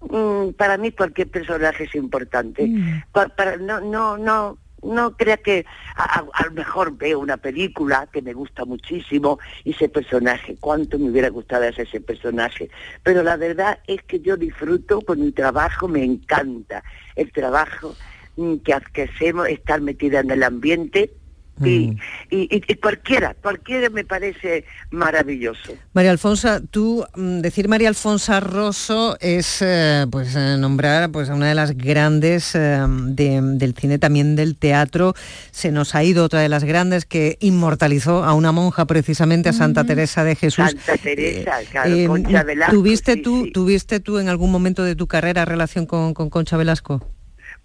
mm, 0.00 0.50
para 0.50 0.76
mí 0.76 0.92
cualquier 0.92 1.28
personaje 1.30 1.84
es 1.84 1.94
importante. 1.94 2.70
Pa- 3.10 3.28
para, 3.28 3.56
no, 3.56 3.80
no, 3.80 4.18
no, 4.18 4.58
no 4.82 5.16
crea 5.16 5.36
que 5.36 5.64
a, 5.96 6.24
lo 6.44 6.50
mejor 6.52 6.96
veo 6.96 7.18
una 7.20 7.36
película 7.36 8.08
que 8.12 8.22
me 8.22 8.32
gusta 8.32 8.64
muchísimo 8.64 9.38
y 9.64 9.70
ese 9.70 9.88
personaje, 9.88 10.56
cuánto 10.60 10.98
me 10.98 11.10
hubiera 11.10 11.28
gustado 11.28 11.68
hacer 11.68 11.86
ese 11.86 12.00
personaje. 12.00 12.70
Pero 13.02 13.22
la 13.22 13.36
verdad 13.36 13.78
es 13.86 14.02
que 14.02 14.20
yo 14.20 14.36
disfruto 14.36 15.00
con 15.00 15.20
mi 15.20 15.32
trabajo, 15.32 15.88
me 15.88 16.04
encanta 16.04 16.82
el 17.16 17.30
trabajo 17.32 17.94
mm, 18.36 18.56
que, 18.56 18.76
que 18.92 19.02
hacemos, 19.02 19.48
estar 19.48 19.80
metida 19.80 20.20
en 20.20 20.30
el 20.30 20.42
ambiente. 20.42 21.12
Y, 21.64 21.96
y- 22.30 22.48
y- 22.66 22.74
cualquiera, 22.76 23.34
cualquiera 23.40 23.88
me 23.90 24.04
parece 24.04 24.64
maravilloso. 24.90 25.74
María 25.92 26.10
Alfonsa, 26.10 26.60
tú 26.70 27.04
mm, 27.14 27.40
decir 27.40 27.68
María 27.68 27.88
Alfonsa 27.88 28.40
Rosso 28.40 29.16
es 29.20 29.58
eh, 29.60 30.06
pues 30.10 30.34
eh, 30.34 30.56
nombrar 30.58 31.10
pues 31.12 31.28
a 31.30 31.34
una 31.34 31.48
de 31.48 31.54
las 31.54 31.76
grandes 31.76 32.54
eh, 32.54 32.80
de- 32.88 33.40
del 33.42 33.74
cine 33.74 33.98
también 33.98 34.34
del 34.34 34.56
teatro. 34.56 35.14
Se 35.50 35.70
nos 35.70 35.94
ha 35.94 36.02
ido 36.02 36.24
otra 36.24 36.40
de 36.40 36.48
las 36.48 36.64
grandes 36.64 37.04
que 37.04 37.36
inmortalizó 37.40 38.24
a 38.24 38.32
una 38.34 38.50
monja 38.50 38.86
precisamente 38.86 39.50
a 39.50 39.52
Santa 39.52 39.84
Teresa 39.84 40.24
de 40.24 40.34
Jesús. 40.34 40.64
Santa 40.70 40.96
Teresa, 41.02 41.52
claro, 41.70 41.94
Eh, 41.94 42.06
Concha 42.06 42.42
Velasco. 42.44 42.72
¿Tuviste 42.74 43.14
sí, 43.14 43.22
tú 43.22 43.44
sí. 43.44 43.52
tuviste 43.52 44.00
tú 44.00 44.18
en 44.18 44.28
algún 44.28 44.50
momento 44.50 44.82
de 44.84 44.96
tu 44.96 45.06
carrera 45.06 45.44
relación 45.44 45.86
con, 45.86 46.14
con 46.14 46.28
Concha 46.30 46.56
Velasco? 46.56 47.06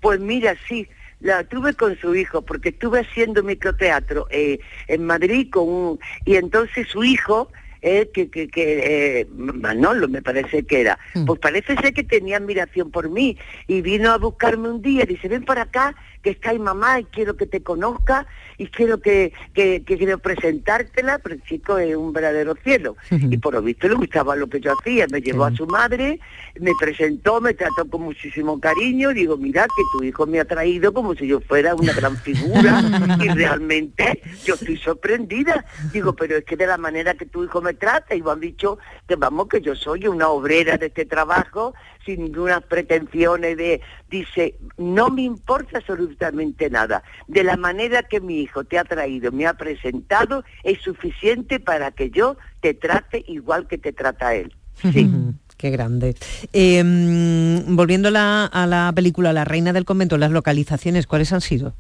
Pues 0.02 0.20
mira, 0.20 0.56
sí, 0.70 0.88
la 1.20 1.44
tuve 1.44 1.74
con 1.74 1.98
su 1.98 2.16
hijo, 2.16 2.42
porque 2.42 2.70
estuve 2.70 3.02
haciendo 3.02 3.44
microteatro 3.44 4.28
eh, 4.30 4.60
en 4.88 5.06
Madrid 5.06 5.50
con 5.52 5.68
un, 5.68 6.00
y 6.26 6.36
entonces 6.36 6.88
su 6.88 7.04
hijo, 7.04 7.52
eh, 7.82 8.10
que, 8.14 8.30
que, 8.30 8.48
que 8.48 9.20
eh, 9.20 9.28
Manolo 9.36 10.08
me 10.08 10.22
parece 10.22 10.64
que 10.64 10.82
era, 10.82 10.98
pues 11.26 11.40
parece 11.40 11.76
ser 11.76 11.94
que 11.94 12.04
tenía 12.04 12.38
admiración 12.38 12.90
por 12.90 13.10
mí 13.10 13.38
y 13.68 13.82
vino 13.82 14.12
a 14.12 14.18
buscarme 14.18 14.70
un 14.70 14.82
día 14.82 15.04
y 15.04 15.08
dice, 15.08 15.28
ven 15.28 15.46
para 15.46 15.64
acá, 15.64 15.96
que 16.28 16.32
está 16.32 16.50
ahí 16.50 16.60
mamá 16.60 17.00
y 17.00 17.06
quiero 17.06 17.38
que 17.38 17.46
te 17.46 17.64
conozca 17.64 18.28
y 18.58 18.68
quiero 18.68 19.00
que, 19.00 19.32
que, 19.54 19.84
que 19.86 19.98
quiero 19.98 20.18
presentártela, 20.20 21.20
pero 21.20 21.36
el 21.36 21.44
chico 21.44 21.78
es 21.78 21.96
un 21.96 22.12
verdadero 22.12 22.54
cielo. 22.62 22.98
Y 23.10 23.38
por 23.38 23.54
lo 23.54 23.62
visto 23.62 23.88
le 23.88 23.96
gustaba 23.96 24.36
lo 24.36 24.48
que 24.48 24.60
yo 24.60 24.74
hacía, 24.78 25.08
me 25.10 25.22
llevó 25.22 25.46
a 25.46 25.56
su 25.56 25.66
madre, 25.68 26.20
me 26.60 26.72
presentó, 26.78 27.40
me 27.40 27.54
trató 27.54 27.90
con 27.90 28.02
muchísimo 28.02 28.60
cariño, 28.60 29.14
digo, 29.14 29.38
mira 29.38 29.68
que 29.68 29.84
tu 29.94 30.04
hijo 30.04 30.28
me 30.28 30.42
ha 30.42 30.46
traído 30.46 30.94
como 30.94 31.16
si 31.16 31.28
yo 31.28 31.40
fuera 31.40 31.76
una 31.76 31.94
gran 31.94 32.18
figura 32.18 32.84
y 33.22 33.30
realmente 33.34 34.22
yo 34.44 34.56
estoy 34.56 34.76
sorprendida. 34.76 35.64
Digo, 35.94 36.14
pero 36.14 36.36
es 36.36 36.44
que 36.44 36.58
de 36.58 36.68
la 36.68 36.78
manera 36.78 37.14
que 37.14 37.26
tu 37.26 37.46
hijo 37.46 37.62
me 37.62 37.74
trata, 37.74 38.16
y 38.16 38.22
me 38.22 38.32
han 38.32 38.42
dicho 38.42 38.80
que 39.08 39.16
vamos, 39.16 39.48
que 39.48 39.62
yo 39.62 39.76
soy 39.76 40.08
una 40.08 40.28
obrera 40.28 40.78
de 40.78 40.88
este 40.88 41.06
trabajo, 41.06 41.74
sin 42.08 42.24
ninguna 42.24 42.60
pretensiones 42.62 43.56
de, 43.58 43.82
dice, 44.10 44.56
no 44.78 45.10
me 45.12 45.22
importa 45.24 45.78
absolutamente 45.78 46.70
nada. 46.72 47.04
De 47.28 47.44
la 47.44 47.56
manera 47.58 48.02
que 48.02 48.20
mi 48.20 48.40
hijo 48.42 48.64
te 48.64 48.80
ha 48.80 48.84
traído, 48.84 49.32
me 49.32 49.46
ha 49.46 49.54
presentado, 49.54 50.44
es 50.64 50.82
suficiente 50.82 51.60
para 51.60 51.92
que 51.92 52.10
yo 52.10 52.38
te 52.62 52.74
trate 52.74 53.24
igual 53.28 53.68
que 53.68 53.78
te 53.78 53.94
trata 53.94 54.34
él. 54.34 54.52
Sí. 54.94 55.10
Qué 55.58 55.72
grande. 55.72 56.16
Eh, 56.54 56.84
mm, 56.84 57.76
volviendo 57.76 58.10
a 58.10 58.12
la, 58.12 58.46
a 58.46 58.68
la 58.68 58.92
película 58.96 59.34
La 59.34 59.44
Reina 59.44 59.74
del 59.74 59.86
Convento, 59.86 60.16
las 60.18 60.30
localizaciones, 60.32 61.08
¿cuáles 61.08 61.34
han 61.34 61.42
sido? 61.42 61.74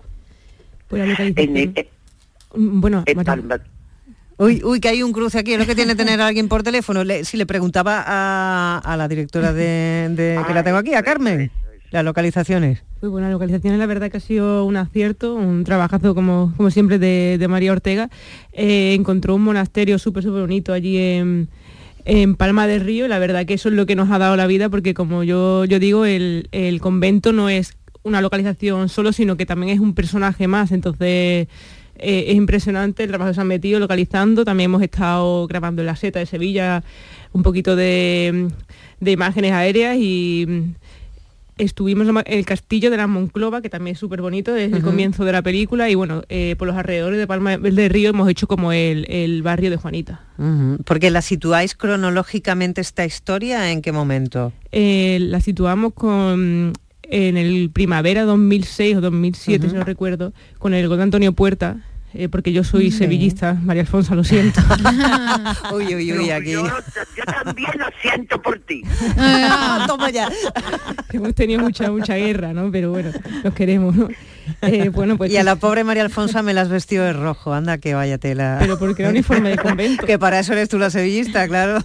Pues 0.88 1.02
la 1.02 1.14
localización- 1.14 1.58
En, 1.58 1.78
en- 1.78 1.88
Mm, 2.56 2.80
bueno, 2.82 3.04
en 3.06 3.24
Palma- 3.24 3.60
Uy, 4.40 4.62
uy, 4.64 4.80
que 4.80 4.90
hay 4.90 5.02
un 5.02 5.14
cruce 5.14 5.40
aquí, 5.40 5.54
es 5.54 5.60
lo 5.60 5.66
que 5.66 5.74
tiene 5.74 5.96
tener 5.96 6.22
a 6.22 6.28
alguien 6.28 6.48
por 6.48 6.62
teléfono. 6.62 7.04
Le- 7.04 7.26
si 7.26 7.38
le 7.38 7.46
preguntaba 7.48 8.04
a, 8.06 8.80
a 8.84 8.96
la 8.98 9.08
directora 9.08 9.52
de, 9.52 10.10
de- 10.12 10.40
que 10.48 10.54
la 10.54 10.64
tengo 10.64 10.78
aquí, 10.78 10.94
a 10.94 11.02
Carmen, 11.02 11.50
las 11.90 12.06
localizaciones. 12.06 12.84
Muy 13.02 13.10
buena 13.10 13.32
localización, 13.32 13.78
la 13.80 13.86
verdad 13.88 14.12
que 14.12 14.18
ha 14.18 14.22
sido 14.22 14.64
un 14.66 14.78
acierto, 14.78 15.34
un 15.36 15.64
trabajazo 15.64 16.14
como, 16.14 16.54
como 16.56 16.70
siempre 16.70 17.00
de, 17.00 17.38
de 17.40 17.48
María 17.48 17.72
Ortega. 17.72 18.10
Eh, 18.54 18.94
encontró 18.94 19.34
un 19.36 19.44
monasterio 19.44 19.98
súper, 19.98 20.22
súper 20.24 20.42
bonito 20.42 20.72
allí 20.74 20.98
en, 20.98 21.48
en 22.06 22.36
Palma 22.36 22.68
del 22.68 22.82
Río 22.82 23.06
y 23.06 23.10
la 23.10 23.18
verdad 23.20 23.46
que 23.48 23.56
eso 23.56 23.70
es 23.70 23.76
lo 23.76 23.86
que 23.88 23.96
nos 23.96 24.12
ha 24.12 24.20
dado 24.20 24.36
la 24.36 24.46
vida 24.48 24.70
porque 24.70 24.94
como 24.94 25.24
yo, 25.24 25.66
yo 25.66 25.80
digo, 25.80 26.06
el, 26.06 26.48
el 26.52 26.80
convento 26.80 27.34
no 27.34 27.50
es 27.50 27.76
una 28.04 28.22
localización 28.22 28.88
solo, 28.90 29.12
sino 29.14 29.36
que 29.36 29.46
también 29.48 29.74
es 29.74 29.80
un 29.80 29.96
personaje 29.96 30.48
más, 30.48 30.72
entonces... 30.72 31.48
eh, 32.00 32.26
es 32.28 32.36
impresionante 32.36 33.04
el 33.04 33.10
trabajo 33.10 33.32
que 33.32 33.36
se 33.36 33.42
han 33.42 33.48
metido 33.48 33.80
localizando. 33.80 34.46
También 34.46 34.70
hemos 34.70 34.82
estado 34.82 35.48
grabando 35.48 35.82
en 35.82 35.86
la 35.88 35.96
seta 35.96 36.20
de 36.20 36.26
Sevilla 36.26 36.84
un 37.34 37.44
poquito 37.44 37.76
de, 37.76 38.48
de 39.00 39.12
imágenes 39.12 39.52
aéreas 39.52 39.98
y 40.00 40.46
mm, 40.48 40.62
estuvimos 41.58 42.08
en 42.08 42.24
el 42.26 42.46
castillo 42.46 42.92
de 42.92 42.98
la 42.98 43.08
Monclova, 43.08 43.62
que 43.62 43.70
también 43.70 43.94
es 43.94 44.00
súper 44.00 44.22
bonito 44.22 44.54
desde 44.54 44.78
el 44.78 44.84
comienzo 44.84 45.26
de 45.26 45.32
la 45.32 45.42
película. 45.42 45.90
Y 45.90 45.96
bueno, 45.96 46.24
eh, 46.30 46.56
por 46.58 46.68
los 46.68 46.78
alrededores 46.78 47.20
de 47.20 47.28
Palma 47.28 47.58
del 47.58 47.90
Río 47.90 48.10
hemos 48.10 48.30
hecho 48.30 48.48
como 48.48 48.72
el, 48.72 49.06
el 49.10 49.42
barrio 49.42 49.70
de 49.70 49.78
Juanita. 49.78 50.22
Porque 50.86 51.10
la 51.10 51.22
situáis 51.22 51.76
cronológicamente 51.76 52.82
esta 52.82 53.06
historia, 53.06 53.72
¿en 53.72 53.82
qué 53.82 53.92
momento? 53.92 54.54
Eh, 54.72 55.18
la 55.22 55.42
situamos 55.42 55.94
con 55.94 56.74
en 57.10 57.38
el 57.38 57.70
primavera 57.72 58.24
2006 58.24 58.98
o 58.98 59.02
2007, 59.02 59.66
Ujú. 59.66 59.72
si 59.74 59.78
no 59.80 59.84
recuerdo, 59.86 60.34
con 60.60 60.74
el 60.74 60.88
gol 60.88 60.98
de 60.98 61.04
Antonio 61.04 61.32
Puerta, 61.34 61.78
eh, 62.14 62.30
porque 62.30 62.52
yo 62.54 62.64
soy 62.64 62.90
Sí. 62.92 63.00
sevillista, 63.00 63.54
María 63.54 63.82
Alfonso, 63.84 64.16
lo 64.16 64.24
siento. 64.24 64.60
uy, 65.74 65.94
uy, 65.96 66.14
uy, 66.14 66.30
aquí. 66.32 66.52
Yo, 66.52 66.66
yo 66.66 67.24
también 67.44 67.70
lo 67.78 67.86
siento 68.02 68.42
por 68.42 68.60
ti. 68.60 68.82
Toma 69.88 70.10
ya. 70.10 70.30
Hemos 71.12 71.34
tenido 71.36 71.62
mucha, 71.62 71.92
mucha 71.92 72.16
guerra, 72.16 72.54
¿no? 72.54 72.72
Pero 72.72 72.92
bueno, 72.92 73.12
nos 73.44 73.54
queremos, 73.54 73.96
¿no? 73.96 74.08
Eh, 74.62 74.90
bueno, 74.90 75.18
pues 75.18 75.32
y 75.32 75.38
a 75.38 75.44
la 75.44 75.58
pobre 75.58 75.84
María 75.84 76.04
Alfonso 76.04 76.42
me 76.42 76.54
las 76.54 76.70
vestió 76.70 77.04
de 77.04 77.12
rojo, 77.14 77.54
anda 77.54 77.78
que 77.80 77.94
vaya 77.94 78.18
tela. 78.18 78.58
Pero 78.60 78.80
porque 78.80 79.02
era 79.04 79.12
uniforme 79.12 79.50
de 79.50 79.58
convento. 79.58 80.06
que 80.06 80.18
para 80.18 80.40
eso 80.40 80.54
eres 80.54 80.70
tú 80.70 80.80
la 80.80 80.90
sevillista, 80.90 81.48
claro. 81.48 81.80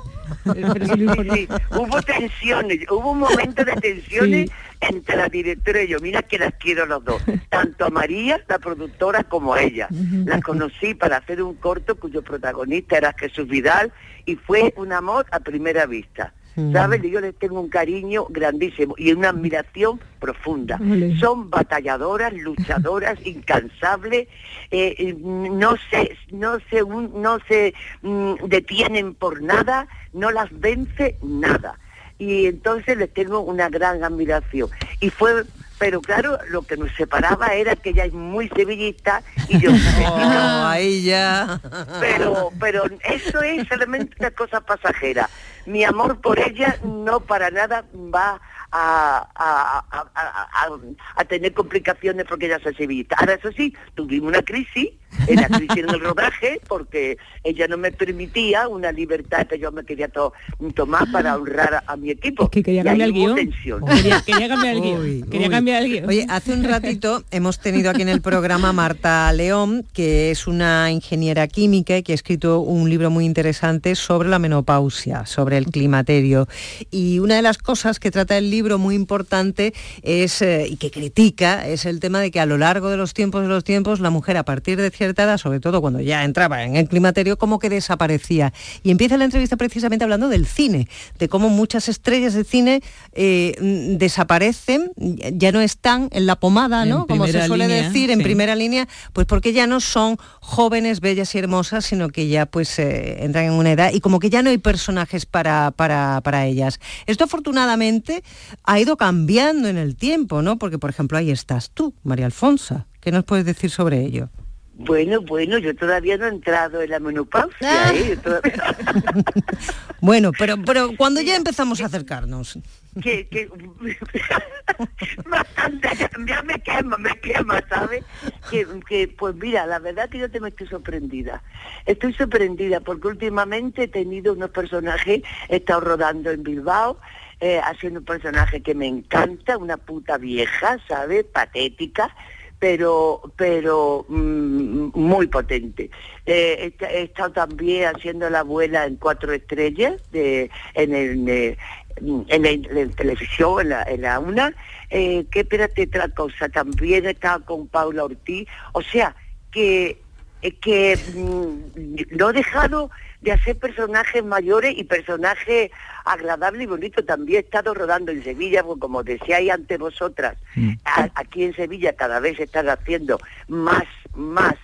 Sí, 1.33 1.49
Hubo 1.71 2.03
tensiones, 2.03 2.79
hubo 2.91 3.13
un 3.13 3.21
momento 3.21 3.65
de 3.65 3.73
tensiones 3.77 4.51
entre 4.81 5.17
la 5.17 5.29
directora 5.29 5.83
y 5.83 5.89
yo. 5.89 6.01
Mira 6.01 6.23
que 6.23 6.39
las 6.39 6.55
quiero 6.55 6.87
los 6.87 7.05
dos, 7.05 7.23
tanto 7.49 7.87
a 7.87 7.91
María, 7.91 8.41
la 8.49 8.59
productora, 8.59 9.25
como 9.25 9.55
a 9.55 9.63
ella. 9.63 9.89
Las 10.25 10.41
conocí 10.43 10.95
para 10.95 11.19
hacer 11.19 11.43
un 11.43 11.55
corto 11.55 11.95
cuyo 11.97 12.23
protagonista 12.23 12.97
era 12.97 13.15
Jesús 13.17 13.49
Vidal 13.49 13.93
y 14.27 14.37
fue 14.37 14.73
un 14.77 14.93
amor 14.93 15.27
a 15.31 15.41
primera 15.41 15.87
vista. 15.87 16.33
¿Sabes? 16.73 17.01
Yo 17.03 17.21
les 17.21 17.35
tengo 17.39 17.61
un 17.61 17.69
cariño 17.71 18.27
grandísimo 18.29 18.95
y 18.99 19.13
una 19.13 19.31
admiración 19.31 19.99
profunda. 20.21 20.79
Son 21.19 21.49
batalladoras, 21.49 22.33
luchadoras, 22.35 23.19
incansables, 23.27 24.29
eh, 24.71 24.95
eh, 24.99 25.17
no 25.19 25.77
se, 25.91 26.17
no 26.31 26.59
se, 26.69 26.83
un- 26.83 27.23
no 27.23 27.39
se 27.49 27.73
mm, 28.03 28.35
detienen 28.49 29.15
por 29.15 29.41
nada, 29.43 29.87
no 30.13 30.31
las 30.31 30.49
vence 30.61 31.17
nada. 31.23 31.79
Y 32.19 32.47
entonces 32.47 32.97
les 32.99 33.13
tengo 33.13 33.41
una 33.41 33.69
gran 33.69 34.05
admiración. 34.05 34.69
Y 35.01 35.11
fue, 35.11 35.45
pero 35.79 36.01
claro, 36.01 36.39
lo 36.51 36.63
que 36.63 36.77
nos 36.77 36.93
separaba 36.95 37.55
era 37.55 37.75
que 37.75 37.91
ella 37.91 38.05
es 38.05 38.13
muy 38.13 38.49
sevillista 38.51 39.23
y 39.49 39.59
yo 39.59 39.71
Oh, 40.07 40.65
ahí 40.67 41.03
ya. 41.03 41.61
pero 42.01 42.51
pero 42.61 42.85
eso 43.05 43.43
es 43.43 43.67
solamente 43.67 44.15
una 44.21 44.31
cosa 44.31 44.61
pasajera. 44.61 45.29
Mi 45.67 45.85
amor 45.85 46.21
por 46.21 46.39
ella 46.39 46.77
no 46.85 47.21
para 47.21 47.51
nada 47.51 47.85
va 47.95 48.41
a, 48.73 49.29
a- 49.35 49.85
a- 49.91 50.71
a- 51.17 51.25
tener 51.25 51.53
complicaciones 51.55 52.27
porque 52.29 52.47
ella 52.47 52.57
es 52.65 52.77
sevillista. 52.77 53.17
Ahora 53.19 53.35
eso 53.35 53.51
sí, 53.53 53.75
tuvimos 53.95 54.29
una 54.31 54.43
crisis 54.43 54.91
la 55.29 55.49
crisis 55.49 55.77
en 55.79 55.89
el 55.91 56.01
rodaje, 56.01 56.61
porque 56.69 57.19
ella 57.45 57.69
no 57.69 57.77
me 57.77 57.93
permitía 57.93 58.69
una 58.69 58.93
libertad 58.93 59.47
que 59.47 59.59
yo 59.59 59.73
me 59.73 59.85
quería 59.85 60.09
to- 60.09 60.33
tomar 60.75 61.11
para 61.13 61.37
honrar 61.37 61.75
a, 61.75 61.85
a 61.87 61.97
mi 61.97 62.11
equipo. 62.11 62.49
que 62.51 62.63
quería 62.63 62.85
cambiar 62.85 63.09
el 63.09 63.15
guion. 63.15 63.35
tensión. 63.35 63.85
Quería, 63.85 64.23
quería 64.25 64.49
cambiar 64.49 64.75
el 64.75 64.81
guion. 64.83 65.01
Uy, 65.01 65.25
quería 65.31 65.47
uy. 65.49 65.53
cambiar 65.53 65.83
el 65.83 65.89
guion. 65.91 66.09
Oye, 66.09 66.27
hace 66.29 66.53
un 66.53 66.65
ratito 66.65 67.25
hemos 67.31 67.59
tenido 67.59 67.91
aquí 67.91 68.03
en 68.03 68.09
el 68.09 68.21
programa 68.21 68.71
a 68.71 68.73
Marta 68.73 69.33
León, 69.33 69.85
que 69.93 70.31
es 70.31 70.47
una 70.47 70.91
ingeniera 70.91 71.47
química 71.49 71.97
y 71.97 72.03
que 72.03 72.13
ha 72.13 72.15
escrito 72.15 72.61
un 72.61 72.89
libro 72.89 73.11
muy 73.11 73.25
interesante 73.25 73.95
sobre 73.95 74.29
la 74.29 74.39
menopausia, 74.39 75.27
sobre 75.27 75.59
el 75.59 75.67
climaterio. 75.67 76.49
Y 76.91 77.19
una 77.19 77.37
de 77.37 77.43
las 77.43 77.59
cosas 77.59 77.99
que 78.01 78.11
trata 78.11 78.39
el 78.39 78.51
libro 78.51 78.79
muy 78.79 78.95
importante 78.95 79.75
es, 80.03 80.43
eh, 80.43 80.67
y 80.69 80.77
que 80.77 80.91
critica, 80.91 81.67
es 81.67 81.85
el 81.87 82.01
tema 82.01 82.21
de 82.21 82.31
que 82.31 82.41
a 82.41 82.47
lo 82.47 82.59
largo 82.59 82.91
de 82.91 82.97
los 82.97 83.15
tiempos 83.15 83.43
de 83.43 83.49
los 83.49 83.65
tiempos, 83.65 84.01
la 84.01 84.11
mujer 84.11 84.37
a 84.37 84.45
partir 84.45 84.81
de 84.81 84.91
cierta 85.03 85.25
edad, 85.25 85.37
sobre 85.37 85.59
todo 85.59 85.81
cuando 85.81 86.01
ya 86.01 86.23
entraba 86.23 86.63
en 86.63 86.77
el 86.77 86.89
climaterio, 86.89 87.37
como 87.37 87.59
que 87.59 87.69
desaparecía. 87.69 88.53
Y 88.85 88.93
empieza 88.93 89.17
la 89.17 89.25
entrevista 89.25 89.57
precisamente 89.57 90.05
hablando 90.05 90.29
del 90.29 90.47
cine, 90.47 90.89
de 91.19 91.29
cómo 91.29 91.49
muchas 91.49 91.89
estrellas 91.89 92.35
de 92.35 92.45
cine 92.45 92.83
eh, 93.15 93.57
mm, 93.61 93.99
desaparecen, 93.99 94.93
ya 94.97 95.51
no 95.51 95.61
están 95.61 96.09
en 96.13 96.27
la 96.27 96.37
pomada, 96.37 96.85
¿no? 96.85 97.09
Como 97.09 97.27
se 97.27 97.45
suele 97.47 97.67
línea, 97.67 97.83
decir, 97.83 98.13
en 98.13 98.19
sí. 98.19 98.25
primera 98.25 98.55
línea, 98.55 98.87
pues 99.13 99.27
porque 99.27 99.53
ya 99.53 99.67
no 99.67 99.81
son 99.81 100.19
jóvenes, 100.41 101.01
bellas 101.01 101.35
y 101.35 101.39
hermosas, 101.39 101.85
sino 101.85 102.11
que 102.11 102.29
ya 102.29 102.47
pues 102.47 102.79
eh, 102.79 103.25
entran 103.25 103.47
en 103.47 103.53
una 103.53 103.73
edad 103.73 103.93
y 103.93 104.01
como 104.01 104.21
que 104.21 104.31
ya 104.31 104.43
no 104.43 104.51
hay 104.51 104.59
personajes 104.59 105.27
para, 105.27 105.73
para, 105.73 106.21
para 106.23 106.47
ellas. 106.47 106.79
Esto 107.07 107.25
afortunadamente 107.25 108.23
ha 108.63 108.79
ido 108.79 108.97
cambiando 108.97 109.69
en 109.69 109.79
el 109.79 109.97
tiempo, 109.97 110.43
¿no? 110.43 110.59
Porque, 110.59 110.79
por 110.79 110.91
ejemplo, 110.91 111.19
ahí 111.19 111.33
estás 111.33 111.71
tú, 111.71 111.93
María 112.05 112.27
Alfonsa. 112.27 112.87
¿Qué 113.01 113.11
nos 113.11 113.25
puedes 113.25 113.45
decir 113.45 113.71
sobre 113.71 114.01
ello? 114.01 114.31
Bueno, 114.75 115.21
bueno, 115.21 115.59
yo 115.59 115.75
todavía 115.77 116.17
no 116.17 116.27
he 116.27 116.31
entrado 116.31 116.81
en 116.83 116.91
la 116.91 116.99
menopausia, 116.99 117.93
¿eh? 117.95 118.09
Yo 118.11 118.21
todavía- 118.21 118.77
Bueno, 120.01 120.33
pero, 120.37 120.57
pero 120.65 120.97
cuando 120.97 121.21
ya 121.21 121.37
empezamos 121.37 121.81
a 121.81 121.87
acercarnos. 121.87 122.59
que, 123.01 123.29
que 123.29 123.49
bastante, 125.31 125.89
ya 126.27 126.43
me 126.43 126.61
quema, 126.61 126.97
me 126.99 127.17
quema, 127.21 127.63
¿sabes? 127.69 128.03
Que, 128.51 128.67
que, 128.89 129.09
pues 129.09 129.35
mira, 129.37 129.67
la 129.67 129.79
verdad 129.79 130.09
que 130.09 130.19
yo 130.19 130.31
te 130.31 130.41
me 130.41 130.49
estoy 130.49 130.67
sorprendida. 130.67 131.43
Estoy 131.87 132.13
sorprendida 132.15 132.81
porque 132.81 133.09
últimamente 133.09 133.85
he 133.85 133.89
tenido 133.89 134.33
unos 134.33 134.51
personajes, 134.51 135.23
he 135.49 135.57
estado 135.57 135.81
rodando 135.81 136.31
en 136.31 136.43
Bilbao, 136.43 136.99
eh, 137.41 137.61
haciendo 137.63 138.01
un 138.01 138.05
personaje 138.07 138.61
que 138.63 138.75
me 138.75 138.87
encanta, 138.89 139.57
una 139.59 139.77
puta 139.77 140.17
vieja, 140.19 140.79
¿sabes? 140.89 141.25
Patética 141.25 142.15
pero 142.63 143.21
pero 143.35 144.07
mm, 144.09 144.91
muy 144.95 145.27
potente. 145.27 145.91
Eh, 146.25 146.73
he, 146.79 146.85
he 146.85 147.03
estado 147.03 147.33
también 147.33 147.93
haciendo 147.93 148.31
la 148.31 148.39
abuela 148.39 148.87
en 148.87 148.95
cuatro 148.95 149.33
estrellas 149.33 150.01
de, 150.13 150.49
en, 150.75 150.95
el, 150.95 151.29
eh, 151.29 151.59
en, 151.97 152.43
la, 152.45 152.95
televisión, 152.95 153.63
en 153.63 153.69
la, 153.71 153.83
en 153.83 154.03
la 154.03 154.21
una. 154.21 154.55
Eh, 154.91 155.27
que 155.33 155.41
espérate 155.41 155.83
otra 155.83 156.07
cosa, 156.11 156.49
también 156.51 157.05
he 157.05 157.11
estado 157.11 157.45
con 157.45 157.67
Paula 157.67 158.05
Ortiz. 158.05 158.47
O 158.75 158.83
sea, 158.83 159.17
que, 159.51 160.01
eh, 160.43 160.55
que 160.61 160.97
mm, 161.17 162.17
no 162.17 162.31
he 162.31 162.33
dejado 162.33 162.93
de 163.23 163.33
hacer 163.33 163.57
personajes 163.57 164.23
mayores 164.25 164.75
y 164.77 164.85
personajes 164.85 165.71
agradables 166.05 166.63
y 166.63 166.67
bonitos. 166.67 167.07
También 167.07 167.39
he 167.39 167.45
estado 167.45 167.73
rodando 167.73 168.13
en 168.13 168.23
Sevilla, 168.23 168.63
porque 168.65 168.81
como 168.81 169.03
decíais 169.03 169.51
ante 169.51 169.79
vosotras, 169.79 170.37
a- 170.85 171.09
aquí 171.15 171.45
en 171.45 171.55
Sevilla 171.55 171.93
cada 171.95 172.21
vez 172.21 172.37
se 172.37 172.43
están 172.45 172.69
haciendo 172.69 173.19
más, 173.49 173.85
más 174.15 174.55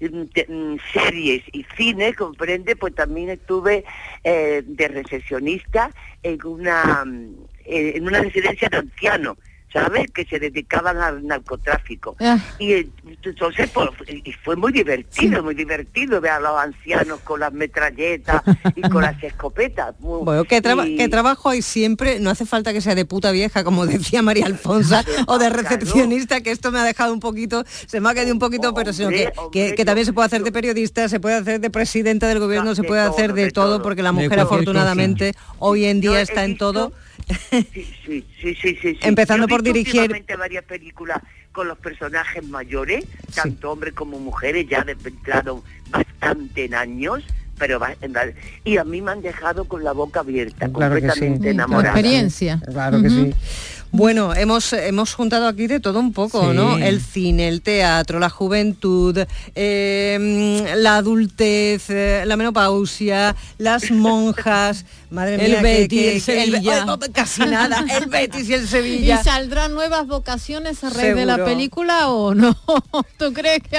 mm, 0.00 0.22
mm, 0.52 0.76
series 0.92 1.42
y 1.52 1.64
cine, 1.76 2.12
comprende, 2.14 2.76
pues 2.76 2.94
también 2.94 3.30
estuve 3.30 3.84
eh, 4.24 4.62
de 4.66 4.88
recepcionista 4.88 5.90
en 6.22 6.44
una 6.44 7.04
mm, 7.04 7.34
eh, 7.64 7.92
en 7.96 8.06
una 8.06 8.20
residencia 8.20 8.68
de 8.70 8.78
ancianos, 8.78 9.36
¿sabes? 9.72 10.10
Que 10.12 10.24
se 10.24 10.38
dedicaban 10.38 10.96
al 10.98 11.26
narcotráfico. 11.26 12.16
Ah. 12.20 12.38
Y 12.58 12.72
entonces 13.22 13.70
pues, 13.72 13.90
y 14.08 14.32
fue 14.32 14.56
muy 14.56 14.72
divertido, 14.72 15.42
muy 15.42 15.54
divertido 15.54 16.20
ver 16.20 16.32
a 16.32 16.40
los 16.40 16.58
ancianos 16.58 17.20
con 17.20 17.40
las 17.40 17.52
metralletas 17.52 18.42
y 18.74 18.80
con 18.82 19.02
las 19.02 19.22
escopetas. 19.22 19.94
Muy- 20.00 20.22
Bueno, 20.24 20.44
¿qué, 20.44 20.60
traba- 20.62 20.86
y- 20.86 20.96
qué 20.96 21.08
trabajo 21.08 21.48
hay 21.50 21.62
siempre? 21.62 22.18
No 22.20 22.30
hace 22.30 22.46
falta 22.46 22.72
que 22.72 22.80
sea 22.80 22.94
de 22.94 23.04
puta 23.04 23.30
vieja, 23.30 23.62
como 23.64 23.86
decía 23.86 24.22
María 24.22 24.46
Alfonsa, 24.46 25.04
o 25.26 25.38
de 25.38 25.50
recepcionista, 25.50 26.40
que 26.40 26.50
esto 26.50 26.72
me 26.72 26.78
ha 26.78 26.84
dejado 26.84 27.12
un 27.12 27.20
poquito, 27.20 27.64
se 27.86 28.00
me 28.00 28.08
ha 28.10 28.14
quedado 28.14 28.32
un 28.32 28.38
poquito, 28.38 28.72
pero 28.74 28.92
sino 28.92 29.10
que, 29.10 29.30
que- 29.52 29.74
que 29.74 29.84
también 29.84 30.06
se 30.06 30.12
puede 30.12 30.26
hacer 30.26 30.42
de 30.42 30.52
periodista, 30.52 31.08
se 31.08 31.20
puede 31.20 31.36
hacer 31.36 31.60
de 31.60 31.70
presidenta 31.70 32.26
del 32.28 32.38
gobierno, 32.40 32.74
se 32.74 32.84
puede 32.84 33.00
hacer 33.02 33.32
de 33.34 33.50
todo, 33.50 33.82
porque 33.82 34.02
la 34.02 34.12
mujer 34.12 34.40
afortunadamente 34.40 35.34
hoy 35.58 35.84
en 35.84 36.00
día 36.00 36.20
está 36.20 36.44
en 36.44 36.56
todo. 36.56 36.92
Sí, 37.50 37.64
sí, 38.04 38.24
sí, 38.40 38.54
sí, 38.54 38.78
sí. 38.80 38.98
Empezando 39.02 39.46
Yo 39.46 39.48
por 39.48 39.62
dirigir- 39.62 40.10
varias 40.38 40.64
películas 40.64 41.20
con 41.52 41.68
los 41.68 41.78
personajes 41.78 42.46
mayores, 42.46 43.04
tanto 43.34 43.70
hombres 43.72 43.94
como 43.94 44.18
mujeres, 44.18 44.66
ya 44.68 44.82
de 44.84 44.92
entrado 44.92 45.62
bastante 45.90 46.64
en 46.66 46.74
años, 46.74 47.24
pero 47.58 47.78
va- 47.80 47.94
y 48.64 48.76
a 48.76 48.84
mí 48.84 49.02
me 49.02 49.10
han 49.10 49.22
dejado 49.22 49.64
con 49.64 49.82
la 49.82 49.92
boca 49.92 50.20
abierta, 50.20 50.68
Claro 50.68 50.94
sí. 50.96 51.00
completamente 51.02 51.50
enamorada. 51.50 51.94
Claro 52.70 53.02
que 53.02 53.10
sí. 53.10 53.34
Bueno, 53.90 54.34
hemos, 54.34 54.72
hemos 54.74 55.14
juntado 55.14 55.48
aquí 55.48 55.66
de 55.66 55.80
todo 55.80 55.98
un 55.98 56.12
poco, 56.12 56.50
Sí. 56.50 56.56
¿no? 56.56 56.76
El 56.76 57.00
cine, 57.00 57.48
el 57.48 57.62
teatro, 57.62 58.18
la 58.18 58.28
juventud, 58.28 59.18
eh, 59.54 60.74
la 60.76 60.96
adultez, 60.98 61.88
eh, 61.88 62.22
la 62.26 62.36
menopausia, 62.36 63.34
las 63.56 63.90
monjas, 63.90 64.84
madre 65.10 65.36
El 65.36 65.52
mía, 65.52 65.56
que- 65.56 65.62
Betis, 65.62 66.24
que- 66.26 66.42
el 66.42 66.50
Sevilla. 66.52 66.80
ay, 66.80 66.86
no, 66.86 66.98
casi 67.12 67.40
nada, 67.46 67.84
el 67.98 68.06
Betis 68.10 68.48
y 68.50 68.54
el 68.54 68.64
¿Y 68.64 68.66
Sevilla. 68.66 69.22
saldrán 69.24 69.72
nuevas 69.74 70.06
vocaciones 70.06 70.84
a 70.84 70.90
raíz 70.90 71.14
de 71.16 71.24
la 71.24 71.42
película 71.44 72.08
o 72.10 72.34
no? 72.34 72.56
¿Tú 73.18 73.32
crees 73.32 73.62
que 73.62 73.78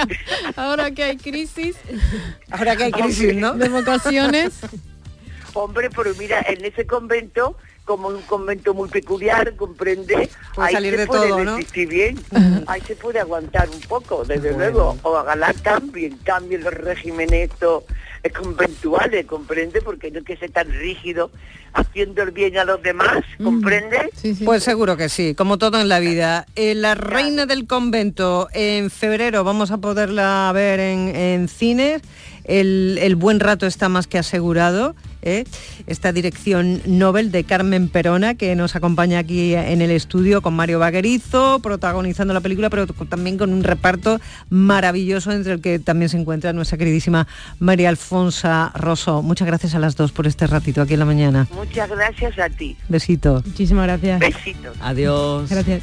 ahora 0.55 0.89
que 0.91 1.03
hay 1.03 1.17
crisis? 1.17 1.75
Ahora 2.49 2.75
que 2.75 2.85
hay 2.85 2.91
crisis, 2.91 3.35
¿no? 3.35 3.53
De 3.53 3.69
vocaciones. 3.69 4.53
Hombre, 5.53 5.89
pero 5.95 6.13
mira, 6.15 6.43
en 6.47 6.63
ese 6.65 6.85
convento, 6.85 7.55
como 7.89 8.09
un 8.09 8.21
convento 8.21 8.75
muy 8.75 8.87
peculiar, 8.87 9.55
comprende, 9.55 10.29
Puede 10.53 10.67
ahí 10.67 10.73
salir 10.75 10.91
se 10.91 10.97
de 10.97 11.07
puede 11.07 11.29
todo, 11.29 11.43
¿no? 11.43 11.55
resistir 11.57 11.87
bien, 11.87 12.19
ahí 12.67 12.81
se 12.81 12.95
puede 12.95 13.19
aguantar 13.19 13.67
un 13.67 13.79
poco, 13.81 14.23
desde 14.23 14.55
luego, 14.55 14.95
o 15.01 15.13
ojalá 15.13 15.51
cambien, 15.63 16.15
cambien 16.23 16.63
los 16.63 16.71
regímenes 16.71 17.49
estos 17.49 17.85
eh, 18.21 18.29
conventuales, 18.29 19.25
comprende, 19.25 19.81
porque 19.81 20.11
no 20.11 20.19
hay 20.19 20.23
que 20.23 20.37
ser 20.37 20.51
tan 20.51 20.69
rígido 20.69 21.31
haciendo 21.73 22.21
el 22.21 22.29
bien 22.29 22.59
a 22.59 22.63
los 22.63 22.79
demás, 22.83 23.23
comprende. 23.43 24.11
Pues 24.45 24.61
seguro 24.63 24.95
que 24.95 25.09
sí, 25.09 25.33
como 25.33 25.57
todo 25.57 25.81
en 25.81 25.89
la 25.89 25.97
vida. 25.97 26.45
Eh, 26.55 26.75
la 26.75 26.93
reina 26.93 27.47
del 27.47 27.65
convento, 27.65 28.49
en 28.53 28.91
febrero 28.91 29.43
vamos 29.43 29.71
a 29.71 29.79
poderla 29.79 30.51
ver 30.53 30.79
en, 30.79 31.15
en 31.15 31.47
cines. 31.47 32.03
El, 32.43 32.99
el 33.01 33.15
buen 33.15 33.39
rato 33.39 33.65
está 33.65 33.89
más 33.89 34.05
que 34.05 34.19
asegurado. 34.19 34.95
¿Eh? 35.21 35.43
Esta 35.87 36.11
dirección 36.11 36.81
Nobel 36.85 37.31
de 37.31 37.43
Carmen 37.43 37.89
Perona, 37.89 38.35
que 38.35 38.55
nos 38.55 38.75
acompaña 38.75 39.19
aquí 39.19 39.55
en 39.55 39.81
el 39.81 39.91
estudio 39.91 40.41
con 40.41 40.53
Mario 40.53 40.79
Vaquerizo, 40.79 41.59
protagonizando 41.59 42.33
la 42.33 42.41
película, 42.41 42.69
pero 42.69 42.87
también 42.87 43.37
con 43.37 43.53
un 43.53 43.63
reparto 43.63 44.19
maravilloso 44.49 45.31
entre 45.31 45.53
el 45.53 45.61
que 45.61 45.79
también 45.79 46.09
se 46.09 46.17
encuentra 46.17 46.53
nuestra 46.53 46.77
queridísima 46.77 47.27
María 47.59 47.89
Alfonsa 47.89 48.71
Rosso. 48.75 49.21
Muchas 49.21 49.47
gracias 49.47 49.75
a 49.75 49.79
las 49.79 49.95
dos 49.95 50.11
por 50.11 50.27
este 50.27 50.47
ratito 50.47 50.81
aquí 50.81 50.93
en 50.93 50.99
la 50.99 51.05
mañana. 51.05 51.47
Muchas 51.53 51.89
gracias 51.89 52.37
a 52.39 52.49
ti. 52.49 52.75
Besito. 52.87 53.43
Muchísimas 53.45 53.85
gracias. 53.85 54.19
Besitos. 54.19 54.77
Adiós. 54.81 55.49
Gracias. 55.49 55.81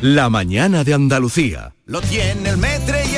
La 0.00 0.30
mañana 0.30 0.84
de 0.84 0.94
Andalucía. 0.94 1.72
Lo 1.86 2.00
tiene 2.00 2.50
el 2.50 2.56
metre 2.58 3.02
y 3.10 3.16
el 3.16 3.17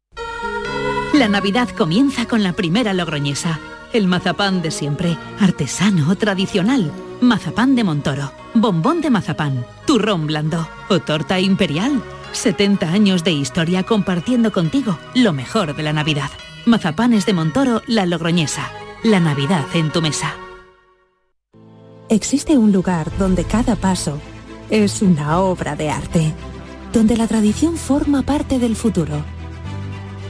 La 1.21 1.27
Navidad 1.27 1.69
comienza 1.69 2.25
con 2.27 2.41
la 2.41 2.53
primera 2.53 2.95
logroñesa. 2.95 3.59
El 3.93 4.07
mazapán 4.07 4.63
de 4.63 4.71
siempre, 4.71 5.19
artesano, 5.39 6.15
tradicional. 6.15 6.91
Mazapán 7.21 7.75
de 7.75 7.83
Montoro, 7.83 8.31
bombón 8.55 9.01
de 9.01 9.11
mazapán, 9.11 9.63
turrón 9.85 10.25
blando 10.25 10.67
o 10.89 10.99
torta 10.99 11.39
imperial. 11.39 12.01
70 12.31 12.89
años 12.89 13.23
de 13.23 13.33
historia 13.33 13.83
compartiendo 13.83 14.51
contigo 14.51 14.97
lo 15.13 15.31
mejor 15.31 15.75
de 15.75 15.83
la 15.83 15.93
Navidad. 15.93 16.31
Mazapanes 16.65 17.27
de 17.27 17.33
Montoro, 17.33 17.83
La 17.85 18.07
Logroñesa. 18.07 18.71
La 19.03 19.19
Navidad 19.19 19.67
en 19.75 19.91
tu 19.91 20.01
mesa. 20.01 20.33
Existe 22.09 22.57
un 22.57 22.71
lugar 22.71 23.15
donde 23.19 23.43
cada 23.43 23.75
paso 23.75 24.19
es 24.71 25.03
una 25.03 25.39
obra 25.39 25.75
de 25.75 25.91
arte, 25.91 26.33
donde 26.91 27.15
la 27.15 27.27
tradición 27.27 27.77
forma 27.77 28.23
parte 28.23 28.57
del 28.57 28.75
futuro, 28.75 29.23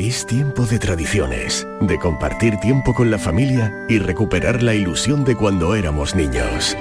Es 0.00 0.24
tiempo 0.24 0.64
de 0.64 0.78
tradiciones, 0.78 1.66
de 1.82 1.98
compartir 1.98 2.56
tiempo 2.56 2.94
con 2.94 3.10
la 3.10 3.18
familia 3.18 3.84
y 3.86 3.98
recuperar 3.98 4.62
la 4.62 4.72
ilusión 4.72 5.26
de 5.26 5.36
cuando 5.36 5.74
éramos 5.74 6.14
niños. 6.14 6.74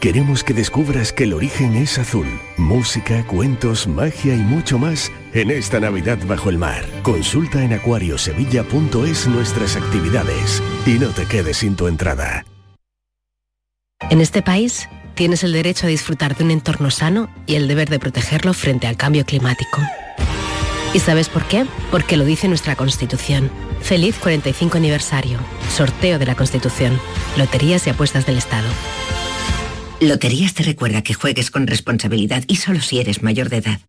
Queremos 0.00 0.42
que 0.42 0.52
descubras 0.52 1.12
que 1.12 1.22
el 1.22 1.34
origen 1.34 1.76
es 1.76 2.00
azul. 2.00 2.26
Música, 2.56 3.24
cuentos, 3.28 3.86
magia 3.86 4.34
y 4.34 4.40
mucho 4.40 4.76
más 4.76 5.12
en 5.32 5.52
esta 5.52 5.78
Navidad 5.78 6.18
bajo 6.26 6.50
el 6.50 6.58
mar. 6.58 6.84
Consulta 7.04 7.62
en 7.62 7.74
acuariosevilla.es 7.74 9.28
nuestras 9.28 9.76
actividades 9.76 10.60
y 10.84 10.98
no 10.98 11.10
te 11.10 11.26
quedes 11.26 11.58
sin 11.58 11.76
tu 11.76 11.86
entrada. 11.86 12.44
En 14.10 14.20
este 14.20 14.42
país 14.42 14.88
tienes 15.14 15.44
el 15.44 15.52
derecho 15.52 15.86
a 15.86 15.90
disfrutar 15.90 16.36
de 16.36 16.42
un 16.42 16.50
entorno 16.50 16.90
sano 16.90 17.30
y 17.46 17.54
el 17.54 17.68
deber 17.68 17.88
de 17.88 18.00
protegerlo 18.00 18.52
frente 18.52 18.88
al 18.88 18.96
cambio 18.96 19.24
climático. 19.24 19.80
¿Y 20.94 21.00
sabes 21.00 21.30
por 21.30 21.44
qué? 21.48 21.64
Porque 21.90 22.18
lo 22.18 22.24
dice 22.24 22.48
nuestra 22.48 22.76
Constitución. 22.76 23.50
Feliz 23.80 24.18
45 24.18 24.76
aniversario. 24.76 25.38
Sorteo 25.74 26.18
de 26.18 26.26
la 26.26 26.34
Constitución. 26.34 27.00
Loterías 27.38 27.86
y 27.86 27.90
apuestas 27.90 28.26
del 28.26 28.36
Estado. 28.36 28.68
Loterías 30.00 30.52
te 30.52 30.64
recuerda 30.64 31.02
que 31.02 31.14
juegues 31.14 31.50
con 31.50 31.66
responsabilidad 31.66 32.44
y 32.46 32.56
solo 32.56 32.80
si 32.80 33.00
eres 33.00 33.22
mayor 33.22 33.48
de 33.48 33.58
edad. 33.58 33.80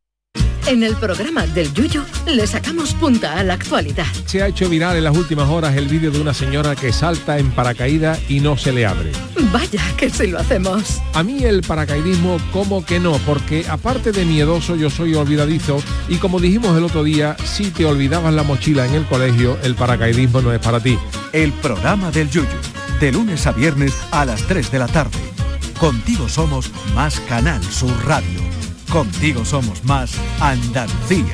En 0.65 0.81
el 0.81 0.95
programa 0.95 1.45
del 1.47 1.73
Yuyo 1.73 2.05
le 2.25 2.47
sacamos 2.47 2.93
punta 2.93 3.37
a 3.37 3.43
la 3.43 3.55
actualidad. 3.55 4.05
Se 4.25 4.41
ha 4.41 4.47
hecho 4.47 4.69
viral 4.69 4.95
en 4.95 5.03
las 5.03 5.15
últimas 5.15 5.49
horas 5.49 5.75
el 5.75 5.87
vídeo 5.87 6.09
de 6.09 6.21
una 6.21 6.33
señora 6.33 6.73
que 6.75 6.93
salta 6.93 7.37
en 7.37 7.51
paracaídas 7.51 8.19
y 8.29 8.39
no 8.39 8.57
se 8.57 8.71
le 8.71 8.85
abre. 8.85 9.11
Vaya 9.51 9.81
que 9.97 10.09
si 10.09 10.27
lo 10.27 10.39
hacemos. 10.39 11.01
A 11.13 11.21
mí 11.21 11.43
el 11.43 11.63
paracaidismo 11.63 12.37
como 12.53 12.85
que 12.85 12.99
no, 12.99 13.17
porque 13.25 13.65
aparte 13.69 14.13
de 14.13 14.23
miedoso 14.23 14.77
yo 14.77 14.89
soy 14.89 15.15
olvidadizo 15.15 15.83
y 16.07 16.15
como 16.15 16.39
dijimos 16.39 16.77
el 16.77 16.85
otro 16.85 17.03
día, 17.03 17.35
si 17.43 17.69
te 17.69 17.85
olvidabas 17.85 18.33
la 18.33 18.43
mochila 18.43 18.85
en 18.85 18.93
el 18.93 19.05
colegio, 19.05 19.57
el 19.63 19.75
paracaidismo 19.75 20.41
no 20.41 20.53
es 20.53 20.59
para 20.59 20.79
ti. 20.79 20.97
El 21.33 21.51
programa 21.51 22.09
del 22.09 22.29
Yuyu, 22.29 22.47
de 23.01 23.11
lunes 23.11 23.45
a 23.47 23.51
viernes 23.51 23.93
a 24.11 24.23
las 24.23 24.43
3 24.43 24.71
de 24.71 24.79
la 24.79 24.87
tarde. 24.87 25.19
Contigo 25.77 26.29
somos 26.29 26.71
más 26.95 27.19
Canal 27.27 27.61
Sur 27.63 27.93
Radio. 28.05 28.42
Contigo 28.93 29.43
somos 29.43 29.83
más 29.85 30.13
Andalucía. 30.39 31.33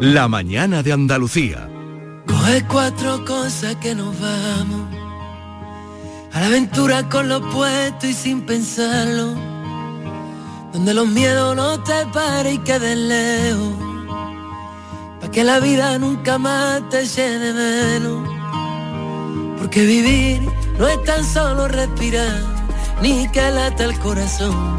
La 0.00 0.28
mañana 0.28 0.82
de 0.82 0.92
Andalucía. 0.92 1.66
Coge 2.26 2.62
cuatro 2.66 3.24
cosas 3.24 3.74
que 3.76 3.94
nos 3.94 4.14
vamos. 4.20 4.94
A 6.34 6.40
la 6.40 6.46
aventura 6.48 7.08
con 7.08 7.30
lo 7.30 7.40
puesto 7.48 8.06
y 8.06 8.12
sin 8.12 8.42
pensarlo. 8.42 9.34
Donde 10.74 10.92
los 10.92 11.08
miedos 11.08 11.56
no 11.56 11.82
te 11.84 12.04
paren 12.12 12.56
y 12.56 12.58
queden 12.58 13.08
lejos. 13.08 13.74
Pa' 15.22 15.30
que 15.30 15.42
la 15.42 15.58
vida 15.58 15.98
nunca 15.98 16.36
más 16.36 16.86
te 16.90 17.06
llene 17.06 17.54
menos. 17.54 18.37
Porque 19.58 19.84
vivir 19.84 20.40
no 20.78 20.88
es 20.88 21.02
tan 21.04 21.24
solo 21.24 21.68
respirar, 21.68 22.40
ni 23.02 23.28
que 23.28 23.50
lata 23.50 23.84
el 23.84 23.98
corazón. 23.98 24.76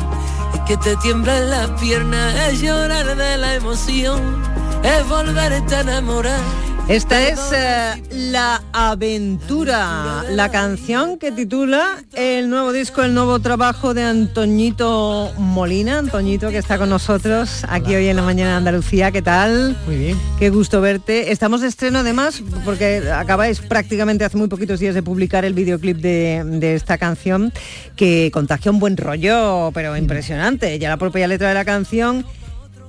Es 0.53 0.61
que 0.61 0.77
te 0.77 0.95
tiemblan 0.97 1.49
las 1.49 1.69
piernas, 1.81 2.35
es 2.47 2.61
llorar 2.61 3.15
de 3.15 3.37
la 3.37 3.55
emoción, 3.55 4.41
es 4.83 5.07
volverte 5.07 5.75
a 5.75 5.81
enamorar. 5.81 6.68
Esta 6.89 7.27
es 7.27 7.39
eh, 7.53 8.01
La 8.31 8.63
Aventura, 8.73 10.23
la 10.31 10.49
canción 10.49 11.19
que 11.19 11.31
titula 11.31 12.03
el 12.15 12.49
nuevo 12.49 12.71
disco, 12.71 13.03
el 13.03 13.13
nuevo 13.13 13.37
trabajo 13.37 13.93
de 13.93 14.01
Antoñito 14.01 15.31
Molina. 15.37 15.99
Antoñito 15.99 16.49
que 16.49 16.57
está 16.57 16.79
con 16.79 16.89
nosotros 16.89 17.63
aquí 17.69 17.93
hoy 17.93 18.07
en 18.07 18.15
la 18.15 18.23
mañana 18.23 18.49
de 18.53 18.57
Andalucía. 18.57 19.11
¿Qué 19.11 19.21
tal? 19.21 19.77
Muy 19.85 19.97
bien. 19.97 20.17
Qué 20.39 20.49
gusto 20.49 20.81
verte. 20.81 21.31
Estamos 21.31 21.61
de 21.61 21.67
estreno 21.67 21.99
además 21.99 22.41
porque 22.65 23.03
acabáis 23.13 23.59
prácticamente 23.59 24.25
hace 24.25 24.37
muy 24.37 24.47
poquitos 24.47 24.79
días 24.79 24.95
de 24.95 25.03
publicar 25.03 25.45
el 25.45 25.53
videoclip 25.53 25.97
de, 25.97 26.43
de 26.43 26.73
esta 26.73 26.97
canción 26.97 27.53
que 27.95 28.31
contagia 28.33 28.71
un 28.71 28.79
buen 28.79 28.97
rollo, 28.97 29.69
pero 29.75 29.95
impresionante. 29.95 30.79
Ya 30.79 30.89
la 30.89 30.97
propia 30.97 31.27
letra 31.27 31.49
de 31.49 31.53
la 31.53 31.65
canción 31.65 32.25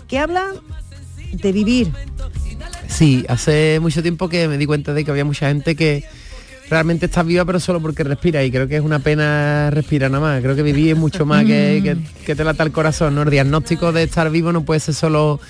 que 0.09 0.19
habla 0.19 0.47
de 1.33 1.53
vivir, 1.53 1.93
Sí, 2.91 3.25
hace 3.29 3.79
mucho 3.81 4.03
tiempo 4.03 4.29
que 4.29 4.47
me 4.49 4.59
di 4.59 4.67
cuenta 4.67 4.93
de 4.93 5.05
que 5.05 5.11
había 5.11 5.25
mucha 5.25 5.49
gente 5.49 5.75
que, 5.75 6.05
realmente 6.71 7.07
estás 7.07 7.27
viva 7.27 7.45
pero 7.45 7.59
solo 7.59 7.81
porque 7.83 8.05
respiras 8.05 8.47
y 8.47 8.51
creo 8.51 8.69
que 8.69 8.77
es 8.77 8.83
una 8.83 9.01
pena 9.01 9.71
respirar 9.71 10.11
nada 10.11 10.25
más. 10.25 10.41
Creo 10.41 10.55
que 10.55 10.63
vivir 10.63 10.93
es 10.93 10.97
mucho 10.97 11.27
más 11.27 11.45
que, 11.45 11.81
que, 11.83 11.97
que 12.25 12.37
te 12.37 12.45
lata 12.45 12.63
el 12.63 12.71
corazón, 12.71 13.17
¿no? 13.17 13.23
El 13.23 13.31
diagnóstico 13.31 13.93
de 13.93 14.05
estar 14.05 14.31
vivo 14.31 14.53
no 14.53 14.63
puede 14.63 14.81
ser 14.81 14.95
solo 14.95 15.41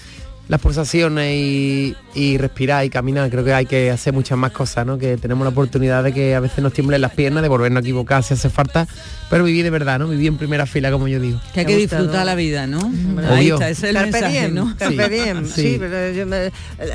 las 0.51 0.61
pulsaciones 0.61 1.33
y, 1.33 1.95
y 2.15 2.37
respirar 2.37 2.85
y 2.85 2.91
caminar. 2.91 3.31
Creo 3.31 3.45
que 3.45 3.55
hay 3.55 3.67
que 3.67 3.91
hacer 3.91 4.13
muchas 4.13 4.37
más 4.37 4.51
cosas, 4.51 4.85
¿no? 4.85 4.99
Que 4.99 5.17
tenemos 5.17 5.45
la 5.45 5.51
oportunidad 5.51 6.03
de 6.03 6.13
que 6.13 6.35
a 6.35 6.41
veces 6.41 6.59
nos 6.59 6.73
tiemblen 6.73 7.01
las 7.01 7.13
piernas, 7.13 7.43
de 7.43 7.49
volvernos 7.49 7.79
a 7.79 7.81
equivocar 7.83 8.23
si 8.25 8.35
hace 8.35 8.51
falta, 8.51 8.89
pero 9.31 9.45
vivir 9.45 9.63
de 9.63 9.71
verdad, 9.71 10.01
¿no? 10.01 10.09
Vivir 10.09 10.27
en 10.27 10.39
primera 10.39 10.67
fila, 10.67 10.91
como 10.91 11.07
yo 11.07 11.21
digo. 11.21 11.41
Que 11.55 11.61
hay 11.61 11.67
que 11.67 11.77
disfrutar 11.77 12.27
la 12.27 12.35
vida, 12.35 12.67
¿no? 12.67 12.93
Ahí 13.31 13.51
está, 13.51 13.69
ese 13.71 13.87
es 13.87 13.91
el 13.91 13.95
Carpe 13.95 14.11
mensaje, 14.11 14.41
diem, 14.41 14.55
¿no? 14.55 14.75
carpe 14.77 15.09
diem, 15.09 15.47
sí, 15.47 15.77
pero 15.79 16.13
yo 16.13 16.27
me- 16.27 16.51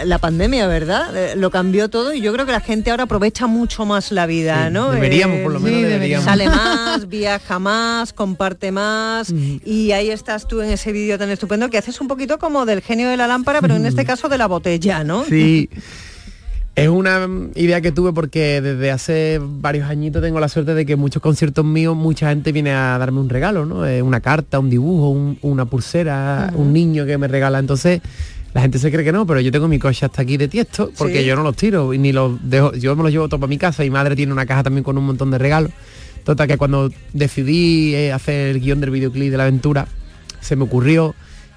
la 0.05 0.17
pandemia, 0.17 0.67
¿verdad? 0.67 1.15
Eh, 1.15 1.35
Lo 1.37 1.49
cambió 1.49 1.89
todo 1.89 2.13
y 2.13 2.19
yo 2.19 2.33
creo 2.33 2.45
que 2.45 2.51
la 2.51 2.59
gente 2.59 2.91
ahora 2.91 3.03
aprovecha 3.05 3.47
mucho 3.47 3.85
más 3.85 4.11
la 4.11 4.25
vida, 4.25 4.67
Sí, 4.67 4.73
¿no? 4.73 4.91
deberíamos, 4.91 5.39
por 5.39 5.53
lo 5.53 5.61
menos 5.61 5.79
sí, 5.79 5.85
deberíamos. 5.85 6.25
Sale 6.25 6.49
más, 6.49 7.07
viaja 7.09 7.57
más, 7.57 8.11
comparte 8.11 8.71
más 8.73 9.33
y 9.63 9.93
ahí 9.93 10.09
estás 10.09 10.45
tú 10.45 10.59
en 10.61 10.71
ese 10.71 10.91
vídeo 10.91 11.17
tan 11.17 11.29
estupendo 11.29 11.69
que 11.69 11.77
haces 11.77 12.01
un 12.01 12.09
poquito 12.09 12.37
como 12.37 12.65
del 12.65 12.81
genio 12.81 13.09
de 13.09 13.15
la 13.15 13.27
lámpara, 13.27 13.44
pero 13.45 13.75
en 13.75 13.85
este 13.85 14.03
caso 14.05 14.27
de 14.29 14.37
la 14.37 14.47
botella, 14.47 15.03
¿no? 15.03 15.23
Sí. 15.25 15.69
Es 16.77 16.89
una 16.89 17.25
mm, 17.25 17.51
idea 17.55 17.79
que 17.79 17.93
tuve 17.93 18.11
porque 18.11 18.59
desde 18.59 18.91
hace 18.91 19.39
varios 19.41 19.89
añitos 19.89 20.21
tengo 20.21 20.41
la 20.41 20.49
suerte 20.49 20.73
de 20.73 20.85
que 20.85 20.91
en 20.93 20.99
muchos 20.99 21.21
conciertos 21.21 21.63
míos 21.63 21.95
mucha 21.95 22.27
gente 22.27 22.51
viene 22.51 22.71
a 22.73 22.97
darme 22.97 23.21
un 23.21 23.29
regalo, 23.29 23.65
¿no? 23.65 23.83
Una 24.05 24.19
carta, 24.19 24.59
un 24.59 24.69
dibujo, 24.69 25.09
un- 25.09 25.37
una 25.41 25.63
pulsera, 25.63 26.51
un 26.53 26.73
niño 26.73 27.05
que 27.05 27.17
me 27.17 27.29
regala. 27.29 27.59
Entonces 27.59 28.01
la 28.53 28.59
gente 28.59 28.77
se 28.77 28.91
cree 28.91 29.05
que 29.05 29.13
no, 29.13 29.25
pero 29.25 29.39
yo 29.39 29.53
tengo 29.53 29.69
mi 29.69 29.79
coche 29.79 30.05
hasta 30.05 30.21
aquí 30.23 30.35
de 30.35 30.49
tiesto 30.49 30.91
porque 30.97 31.19
Sí. 31.21 31.25
yo 31.25 31.37
no 31.37 31.43
los 31.43 31.55
tiro 31.55 31.93
y 31.93 31.97
ni 31.97 32.11
los 32.11 32.33
dejo. 32.43 32.73
Yo 32.73 32.93
me 32.97 33.03
los 33.03 33.11
llevo 33.13 33.29
todo 33.29 33.39
para 33.39 33.49
mi 33.49 33.57
casa. 33.57 33.81
Mi 33.83 33.89
madre 33.89 34.13
tiene 34.17 34.33
una 34.33 34.45
caja 34.45 34.63
también 34.63 34.83
con 34.83 34.97
un 34.97 35.05
montón 35.05 35.31
de 35.31 35.37
regalos. 35.37 35.71
Total 36.25 36.45
que 36.45 36.57
cuando 36.57 36.91
decidí 37.13 37.95
eh, 37.95 38.11
hacer 38.11 38.49
el 38.49 38.59
guion 38.59 38.81
del 38.81 38.89
videoclip 38.89 39.31
de 39.31 39.37
la 39.37 39.43
aventura, 39.43 39.87
se 40.41 40.57
me 40.57 40.63
ocurrió 40.65 41.15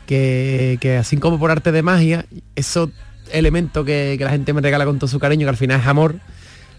que, 0.08 0.78
que 0.80 0.96
así 0.96 1.18
como 1.18 1.38
por 1.38 1.50
arte 1.50 1.70
de 1.70 1.82
magia, 1.82 2.24
esos 2.56 2.88
elementos 3.30 3.84
que, 3.84 4.14
que 4.16 4.24
la 4.24 4.30
gente 4.30 4.54
me 4.54 4.62
regala 4.62 4.86
con 4.86 4.98
todo 4.98 5.06
su 5.06 5.18
cariño, 5.18 5.44
que 5.44 5.50
al 5.50 5.56
final 5.58 5.80
es 5.80 5.86
amor, 5.86 6.16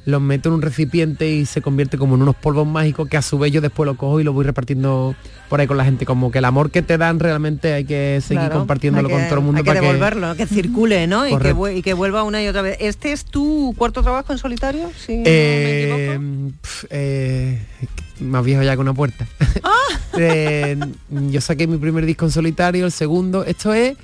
los 0.05 0.21
meto 0.21 0.49
en 0.49 0.55
un 0.55 0.61
recipiente 0.61 1.29
y 1.29 1.45
se 1.45 1.61
convierte 1.61 1.97
como 1.97 2.15
en 2.15 2.21
unos 2.23 2.35
polvos 2.35 2.65
mágicos 2.65 3.07
que 3.09 3.17
a 3.17 3.21
su 3.21 3.37
vez 3.37 3.51
yo 3.51 3.61
después 3.61 3.85
lo 3.85 3.95
cojo 3.95 4.19
y 4.19 4.23
lo 4.23 4.33
voy 4.33 4.43
repartiendo 4.45 5.15
por 5.49 5.59
ahí 5.59 5.67
con 5.67 5.77
la 5.77 5.85
gente. 5.85 6.05
Como 6.05 6.31
que 6.31 6.39
el 6.39 6.45
amor 6.45 6.71
que 6.71 6.81
te 6.81 6.97
dan 6.97 7.19
realmente 7.19 7.73
hay 7.73 7.85
que 7.85 8.19
seguir 8.21 8.41
Claro, 8.41 8.57
compartiéndolo 8.59 9.09
con 9.09 9.19
que- 9.19 9.25
todo 9.25 9.39
el 9.39 9.45
mundo 9.45 9.57
Hay 9.59 9.63
que 9.63 9.69
para 9.69 9.81
devolverlo, 9.81 10.35
que 10.35 10.47
circule, 10.47 11.05
¿no? 11.07 11.27
Y 11.27 11.37
que, 11.37 11.55
y 11.75 11.81
que 11.81 11.93
vuelva 11.93 12.23
una 12.23 12.41
y 12.41 12.47
otra 12.47 12.61
vez. 12.61 12.77
¿Este 12.79 13.11
es 13.11 13.25
tu 13.25 13.73
cuarto 13.77 14.01
trabajo 14.01 14.31
en 14.31 14.39
solitario? 14.39 14.83
No 14.85 14.89
me 15.07 15.23
Eh, 15.25 16.19
pf, 16.61 16.87
eh, 16.89 17.61
más 18.21 18.43
viejo 18.43 18.63
ya 18.63 18.73
que 18.75 18.81
una 18.81 18.93
puerta. 18.93 19.27
¡Ah! 19.63 19.69
Eh, 20.21 20.75
yo 21.29 21.39
saqué 21.39 21.65
mi 21.67 21.77
primer 21.77 22.05
disco 22.05 22.25
en 22.25 22.31
solitario, 22.31 22.85
el 22.85 22.91
segundo. 22.91 23.45
Esto 23.45 23.73
es 23.73 23.95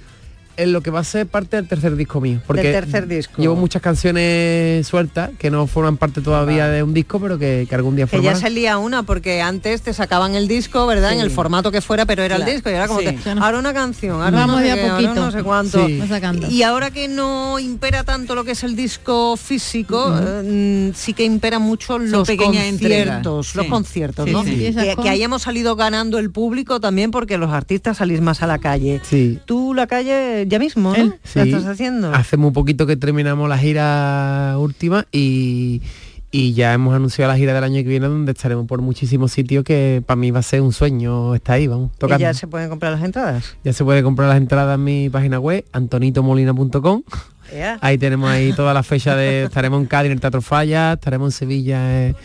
en 0.58 0.72
lo 0.74 0.82
que 0.82 0.89
va 0.91 0.99
a 0.99 1.03
ser 1.03 1.28
parte 1.28 1.56
del 1.58 1.68
tercer 1.68 1.95
disco 1.95 2.22
mío. 2.22 2.41
Porque 2.47 2.64
Del 2.64 2.74
tercer 2.74 3.08
disco. 3.08 3.41
Llevo 3.41 3.56
muchas 3.56 3.82
canciones 3.82 4.88
sueltas 4.88 5.32
que 5.38 5.49
no 5.51 5.68
forman 5.68 5.97
parte 5.97 6.22
todavía 6.22 6.68
de 6.68 6.84
un 6.84 6.93
disco, 6.93 7.20
pero 7.20 7.38
que, 7.38 7.66
que 7.70 7.76
algún 7.76 7.95
día 7.95 8.06
Que 8.06 8.18
ya 8.18 8.18
formarán. 8.18 8.41
salía 8.41 8.78
una 8.78 9.03
porque 9.03 9.41
antes 9.41 9.82
te 9.82 9.93
sacaban 9.93 10.36
el 10.36 10.47
disco, 10.47 10.86
¿verdad? 10.88 11.14
En 11.14 11.20
el 11.20 11.32
formato 11.32 11.72
que 11.72 11.82
fuera, 11.82 12.06
pero 12.06 12.24
era 12.24 12.36
Claro, 12.38 12.49
el 12.49 12.56
disco 12.58 12.70
y 12.70 12.74
era 12.74 12.88
como 12.88 12.99
sí. 13.01 13.06
te- 13.08 13.30
ahora 13.39 13.60
una 13.60 13.74
canción, 13.74 14.22
ahora 14.22 14.32
Vamos 14.32 14.56
no 14.56 14.62
sé 14.62 14.64
de 14.64 14.72
a 14.72 14.74
ahora 14.84 14.95
poquito. 14.95 15.26
no 15.26 15.32
sé 15.32 15.43
cuánto. 15.43 15.88
Sí. 15.88 16.01
Y 16.49 16.64
ahora 16.64 16.91
que 16.91 17.08
no 17.08 17.60
impera 17.60 18.03
tanto 18.03 18.36
lo 18.36 18.43
que 18.43 18.51
es 18.51 18.64
el 18.64 18.76
disco 18.76 19.38
físico, 19.38 20.14
eh, 20.18 20.89
mm, 20.91 20.95
sí 20.95 21.14
que 21.14 21.24
impera 21.26 21.60
mucho 21.60 21.99
los 21.99 22.28
conciertos, 22.28 23.56
los 23.56 23.66
conciertos, 23.68 24.26
Sí, 24.26 24.32
¿no? 24.32 24.43
Que, 24.43 24.95
que 25.01 25.10
ahí 25.10 25.24
hemos 25.24 25.41
salido 25.43 25.76
ganando 25.76 26.18
el 26.20 26.32
público 26.32 26.80
también 26.80 27.12
porque 27.12 27.38
los 27.38 27.51
artistas 27.51 27.97
salís 27.97 28.22
más 28.22 28.41
a 28.41 28.47
la 28.47 28.60
calle. 28.60 29.01
Sí. 29.03 29.39
Tú 29.45 29.74
la 29.74 29.88
calle 29.88 30.44
ya 30.47 30.59
mismo, 30.59 30.93
¿no? 30.95 31.13
Sí, 31.23 31.39
¿La 31.39 31.43
estás 31.45 31.65
haciendo? 31.65 32.13
Hace 32.13 32.37
muy 32.37 32.51
poquito 32.51 32.85
que 32.85 32.95
terminamos 32.95 33.47
la 33.49 33.57
gira 33.57 34.55
última 34.57 35.05
y, 35.11 35.81
y 36.31 36.53
ya 36.53 36.73
hemos 36.73 36.93
anunciado 36.95 37.31
la 37.31 37.37
gira 37.37 37.53
del 37.53 37.63
año 37.63 37.75
que 37.75 37.83
viene 37.89 38.07
donde 38.07 38.31
estaremos 38.33 38.65
por 38.67 38.81
muchísimos 38.81 39.31
sitios 39.31 39.63
que 39.63 40.03
para 40.05 40.15
mí 40.17 40.31
va 40.31 40.39
a 40.39 40.43
ser 40.43 40.61
un 40.61 40.73
sueño 40.73 41.33
estar 41.35 41.55
ahí, 41.55 41.67
vamos, 41.67 41.91
Y 41.95 41.97
tocando. 41.99 42.21
ya 42.21 42.33
se 42.33 42.47
pueden 42.47 42.69
comprar 42.69 42.91
las 42.93 43.03
entradas. 43.03 43.55
Ya 43.63 43.73
se 43.73 43.83
puede 43.83 44.03
comprar 44.03 44.29
las 44.29 44.37
entradas 44.37 44.75
en 44.75 44.83
mi 44.83 45.09
página 45.09 45.39
web, 45.39 45.65
antonitomolina.com. 45.71 47.03
Ea. 47.53 47.77
Ahí 47.81 47.97
tenemos 47.99 48.29
ahí 48.29 48.53
toda 48.53 48.73
la 48.73 48.81
fecha 48.81 49.15
de 49.15 49.43
estaremos 49.43 49.79
en 49.79 49.85
Cádiz 49.87 50.07
en 50.07 50.13
el 50.13 50.19
Teatro 50.19 50.41
Falla, 50.41 50.93
estaremos 50.93 51.27
en 51.33 51.37
Sevilla 51.37 52.07
eh, 52.07 52.15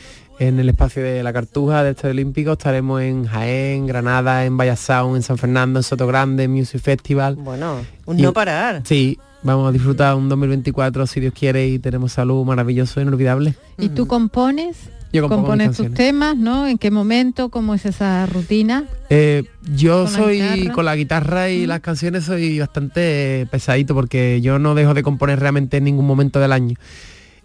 en 0.41 0.59
el 0.59 0.71
espacio 0.71 1.03
de 1.03 1.23
la 1.23 1.35
Cartuja 1.35 1.85
del 1.85 1.95
Estadio 1.95 2.13
Olímpico, 2.13 2.53
estaremos 2.53 3.03
en 3.03 3.27
Jaén, 3.27 3.87
Granada, 3.87 4.47
en 4.47 4.57
Vallasound, 4.57 5.17
en 5.17 5.23
San 5.23 5.37
Fernando, 5.37 5.79
en 5.81 5.83
Soto 5.83 6.07
Grande, 6.07 6.45
en 6.45 6.53
Music 6.53 6.81
Festival. 6.81 7.37
Bueno, 7.37 7.77
un 8.07 8.19
Y- 8.19 8.23
no 8.23 8.33
parar. 8.33 8.81
Sí, 8.85 9.19
vamos 9.43 9.69
a 9.69 9.73
disfrutar 9.73 10.15
un 10.17 10.31
2024 10.31 11.07
si 11.07 11.21
Dios 11.21 11.35
quiere 11.39 11.69
y 11.69 11.79
tenemos 11.79 12.13
salud 12.13 12.43
maravilloso 12.47 13.01
e 13.01 13.03
inolvidable. 13.03 13.55
¿Y 13.77 13.91
tú 13.91 14.07
compones? 14.07 14.89
Yo 15.13 15.29
¿Compones 15.29 15.77
tus 15.77 15.93
temas, 15.93 16.37
no? 16.37 16.69
¿En 16.69 16.79
qué 16.79 16.91
momento? 16.91 17.49
¿Cómo 17.51 17.75
es 17.75 17.85
esa 17.85 18.25
rutina? 18.27 18.85
Eh, 19.11 19.43
yo 19.75 20.05
¿Con 20.05 20.13
la 20.13 20.19
soy 20.19 20.69
con 20.69 20.85
la 20.85 20.97
guitarra 20.97 21.51
y 21.51 21.67
las 21.67 21.81
canciones 21.81 22.25
soy 22.25 22.61
bastante 22.61 23.47
pesadito 23.51 23.93
porque 23.93 24.41
yo 24.41 24.59
no 24.59 24.75
dejo 24.75 24.95
de 24.95 25.03
componer 25.03 25.41
realmente 25.41 25.79
en 25.79 25.85
ningún 25.85 26.07
momento 26.07 26.39
del 26.39 26.53
año. 26.53 26.77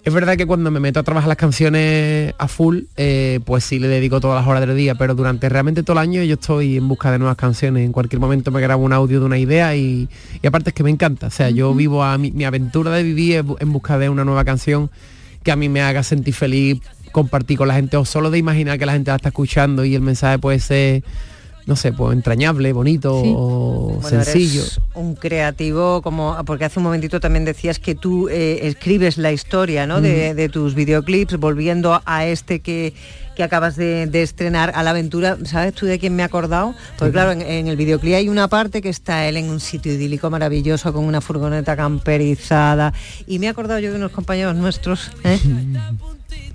Es 0.05 0.13
verdad 0.13 0.37
que 0.37 0.45
cuando 0.45 0.69
me 0.69 0.79
meto 0.79 0.99
a 0.99 1.03
trabajar 1.03 1.27
las 1.27 1.37
canciones 1.37 2.35
a 2.37 2.47
full, 2.47 2.81
eh, 2.95 3.39
pues 3.43 3.63
sí 3.63 3.79
le 3.79 3.87
dedico 3.87 4.21
todas 4.21 4.39
las 4.39 4.47
horas 4.47 4.65
del 4.67 4.77
día, 4.77 4.93
pero 4.93 5.15
durante 5.15 5.49
realmente 5.49 5.81
todo 5.81 5.93
el 5.93 5.97
año 5.97 6.21
yo 6.21 6.35
estoy 6.35 6.77
en 6.77 6.87
busca 6.87 7.11
de 7.11 7.17
nuevas 7.17 7.37
canciones. 7.37 7.83
En 7.83 7.91
cualquier 7.91 8.19
momento 8.19 8.51
me 8.51 8.61
grabo 8.61 8.85
un 8.85 8.93
audio 8.93 9.19
de 9.19 9.25
una 9.25 9.39
idea 9.39 9.75
y, 9.75 10.07
y 10.43 10.45
aparte 10.45 10.69
es 10.69 10.73
que 10.75 10.83
me 10.83 10.91
encanta. 10.91 11.25
O 11.25 11.31
sea, 11.31 11.49
yo 11.49 11.73
vivo 11.73 12.03
a 12.03 12.19
mi, 12.19 12.29
mi 12.29 12.45
aventura 12.45 12.91
de 12.91 13.01
vivir 13.01 13.43
en 13.59 13.73
busca 13.73 13.97
de 13.97 14.07
una 14.09 14.23
nueva 14.23 14.45
canción 14.45 14.91
que 15.41 15.51
a 15.51 15.55
mí 15.55 15.69
me 15.69 15.81
haga 15.81 16.03
sentir 16.03 16.35
feliz, 16.35 16.81
compartir 17.11 17.57
con 17.57 17.67
la 17.67 17.73
gente 17.73 17.97
o 17.97 18.05
solo 18.05 18.29
de 18.29 18.37
imaginar 18.37 18.77
que 18.77 18.85
la 18.85 18.93
gente 18.93 19.09
la 19.09 19.15
está 19.15 19.29
escuchando 19.29 19.85
y 19.85 19.95
el 19.95 20.01
mensaje 20.03 20.37
puede 20.37 20.59
ser, 20.59 21.03
no 21.65 21.75
sé, 21.75 21.91
pues 21.93 22.13
entrañable, 22.13 22.73
bonito 22.73 23.15
o 23.15 23.97
Bueno, 24.01 24.23
sencillo. 24.23 24.61
eres 24.61 24.79
un 24.93 25.15
creativo 25.15 26.01
como 26.01 26.37
porque 26.45 26.65
hace 26.65 26.79
un 26.79 26.83
momentito 26.83 27.19
también 27.19 27.43
decías 27.45 27.79
que 27.79 27.95
tú 27.95 28.29
eh, 28.29 28.59
escribes 28.67 29.17
la 29.17 29.31
historia 29.31 29.87
¿no? 29.87 29.99
de, 30.01 30.49
tus 30.49 30.75
videoclips 30.75 31.37
volviendo 31.37 32.01
a 32.05 32.25
este 32.25 32.59
que 32.59 32.93
que 33.35 33.43
acabas 33.43 33.75
de, 33.75 34.07
de 34.07 34.21
estrenar 34.23 34.71
a 34.75 34.81
la 34.81 34.91
aventura, 34.91 35.37
¿sabes 35.43 35.73
tú 35.73 35.85
de 35.85 35.99
quién 35.99 36.15
me 36.15 36.23
he 36.23 36.25
acordado? 36.25 36.73
Porque 36.97 37.11
claro, 37.11 37.31
en, 37.33 37.41
en 37.41 37.67
el 37.67 37.75
videoclip 37.75 38.13
hay 38.15 38.29
una 38.29 38.47
parte 38.47 38.81
que 38.81 38.87
está 38.87 39.27
él 39.27 39.35
en 39.35 39.49
un 39.49 39.59
sitio 39.59 39.91
idílico 39.91 40.29
maravilloso 40.29 40.93
con 40.93 41.03
una 41.03 41.19
furgoneta 41.19 41.75
camperizada 41.75 42.93
y 43.27 43.39
me 43.39 43.47
he 43.47 43.49
acordado 43.49 43.81
yo 43.81 43.91
de 43.91 43.97
unos 43.97 44.11
compañeros 44.11 44.55
nuestros, 44.55 45.11
¿eh? 45.25 45.37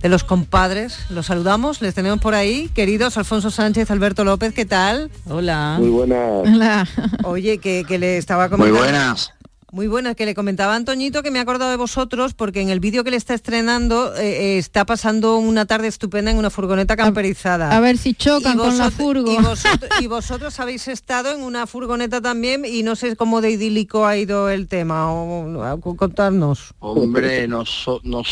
De 0.03 0.09
los 0.09 0.25
compadres, 0.25 0.99
los 1.11 1.27
saludamos, 1.27 1.83
les 1.83 1.95
tenemos 1.95 2.21
por 2.21 2.35
ahí, 2.35 2.69
queridos 2.75 3.17
Alfonso 3.19 3.51
Sánchez, 3.51 3.91
Alberto 3.91 4.25
López, 4.25 4.55
¿qué 4.55 4.65
tal? 4.65 5.11
Hola. 5.29 5.77
Muy 5.79 5.91
buenas. 5.91 6.89
Oye, 7.25 7.59
que, 7.59 7.85
que 7.87 7.99
le 7.99 8.17
estaba 8.17 8.45
Muy 8.49 8.51
comentando. 8.51 8.79
buenas. 8.81 9.33
Muy 9.73 9.87
buenas, 9.87 10.17
que 10.17 10.27
le 10.27 10.35
comentaba 10.35 10.73
a 10.73 10.77
Antoñito 10.77 11.23
que 11.23 11.31
me 11.31 11.39
he 11.39 11.43
acordado 11.43 11.71
de 11.71 11.77
vosotros 11.77 12.35
porque 12.35 12.61
en 12.61 12.71
el 12.71 12.81
vídeo 12.81 13.05
que 13.05 13.13
le 13.13 13.17
está 13.17 13.35
estrenando 13.35 14.17
eh, 14.17 14.57
eh, 14.57 14.59
está 14.59 14.85
pasando 14.85 15.37
una 15.39 15.65
tarde 15.65 15.87
estupenda 15.87 16.33
en 16.33 16.39
una 16.39 16.51
furgoneta 16.51 16.97
camperizada. 16.97 17.71
A 17.71 17.79
ver 17.79 17.97
si 17.97 18.15
chocan 18.15 18.55
Y 18.55 18.57
con 18.57 18.77
la 18.79 18.91
furgo. 18.91 19.31
Y 19.33 19.37
vosotros, 19.37 19.91
y 20.01 20.07
vosotros 20.09 20.59
habéis 20.59 20.89
estado 20.89 21.31
en 21.31 21.43
una 21.45 21.69
furgoneta 21.69 22.21
también 22.21 22.65
y 22.65 22.83
no 22.83 22.97
sé 22.97 23.15
cómo 23.15 23.41
de 23.41 23.53
idílico 23.53 24.07
ha 24.07 24.17
ido 24.17 24.49
el 24.49 24.67
tema. 24.67 25.13
O, 25.13 25.45
o- 25.79 25.97
contarnos. 25.97 26.75
Hombre, 26.81 27.47
no 27.47 27.65
so, 27.65 28.01
no 28.03 28.23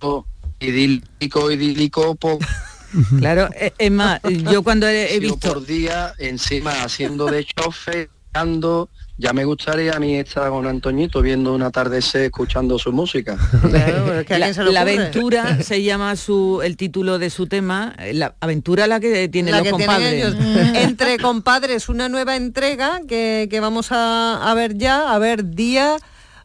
so- 0.00 0.26
idílico, 0.60 1.50
idílico, 1.50 2.14
po- 2.14 2.38
Claro, 3.18 3.48
eh, 3.56 3.72
es 3.76 3.90
más, 3.90 4.20
yo 4.22 4.62
cuando 4.62 4.86
he, 4.88 5.18
visto... 5.20 5.48
por 5.54 5.66
día, 5.66 6.14
encima 6.18 6.84
haciendo 6.84 7.26
de 7.26 7.44
chofer, 7.44 8.08
ando, 8.32 8.88
ya 9.16 9.32
me 9.32 9.44
gustaría 9.44 9.92
a 9.94 10.00
mí 10.00 10.16
estar 10.16 10.48
con 10.50 10.66
Antoñito 10.66 11.20
viendo 11.22 11.54
un 11.54 11.62
atardecer 11.62 12.22
escuchando 12.22 12.78
su 12.78 12.92
música. 12.92 13.36
la, 14.28 14.52
la 14.70 14.80
aventura 14.80 15.62
se 15.62 15.82
llama 15.82 16.14
su 16.16 16.60
el 16.64 16.76
título 16.76 17.18
de 17.18 17.30
su 17.30 17.46
tema 17.46 17.94
eh, 17.98 18.14
la 18.14 18.34
aventura 18.40 18.86
la 18.88 18.98
que 19.00 19.28
tienen 19.28 19.52
La 19.52 19.58
los 19.58 19.68
que 19.68 19.74
tienen 19.74 19.86
compadres 19.86 20.34
ellos. 20.34 20.76
Entre 20.76 21.18
compadres, 21.18 21.88
una 21.88 22.08
nueva 22.08 22.36
entrega 22.36 23.00
que, 23.08 23.46
que 23.50 23.60
vamos 23.60 23.90
a, 23.90 24.50
a 24.50 24.54
ver 24.54 24.76
ya. 24.78 25.12
A 25.12 25.18
ver, 25.18 25.44
día, 25.50 25.96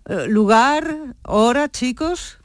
eh, 0.08 0.26
lugar, 0.28 0.96
hora, 1.24 1.70
chicos. 1.70 2.39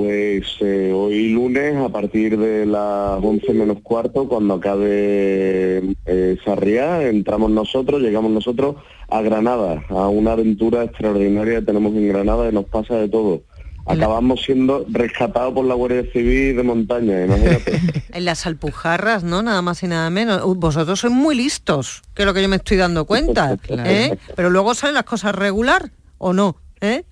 Pues 0.00 0.46
eh, 0.60 0.92
hoy 0.94 1.28
lunes 1.28 1.76
a 1.76 1.90
partir 1.90 2.38
de 2.38 2.64
las 2.64 3.22
11 3.22 3.52
menos 3.52 3.82
cuarto, 3.82 4.26
cuando 4.26 4.54
acabe 4.54 5.94
eh, 6.06 6.38
Sarriá, 6.42 7.06
entramos 7.06 7.50
nosotros, 7.50 8.00
llegamos 8.00 8.30
nosotros 8.30 8.76
a 9.10 9.20
Granada, 9.20 9.84
a 9.90 10.08
una 10.08 10.32
aventura 10.32 10.84
extraordinaria 10.84 11.60
que 11.60 11.66
tenemos 11.66 11.94
en 11.94 12.08
Granada 12.08 12.48
y 12.48 12.52
nos 12.54 12.64
pasa 12.64 12.94
de 12.94 13.10
todo. 13.10 13.42
acabamos 13.84 14.40
siendo 14.42 14.86
rescatados 14.88 15.52
por 15.52 15.66
la 15.66 15.74
Guardia 15.74 16.10
Civil 16.14 16.56
de 16.56 16.62
montaña, 16.62 17.22
imagínate. 17.26 17.78
en 18.14 18.24
las 18.24 18.46
alpujarras, 18.46 19.22
¿no? 19.22 19.42
Nada 19.42 19.60
más 19.60 19.82
y 19.82 19.86
nada 19.86 20.08
menos. 20.08 20.40
Vosotros 20.56 20.98
sois 21.00 21.12
muy 21.12 21.34
listos, 21.34 22.00
que 22.14 22.22
es 22.22 22.26
lo 22.26 22.32
que 22.32 22.40
yo 22.40 22.48
me 22.48 22.56
estoy 22.56 22.78
dando 22.78 23.04
cuenta. 23.04 23.58
¿eh? 23.68 24.16
Pero 24.34 24.48
luego 24.48 24.72
salen 24.72 24.94
las 24.94 25.04
cosas 25.04 25.34
regular, 25.34 25.90
¿o 26.16 26.32
no? 26.32 26.56
¿Eh? 26.80 27.04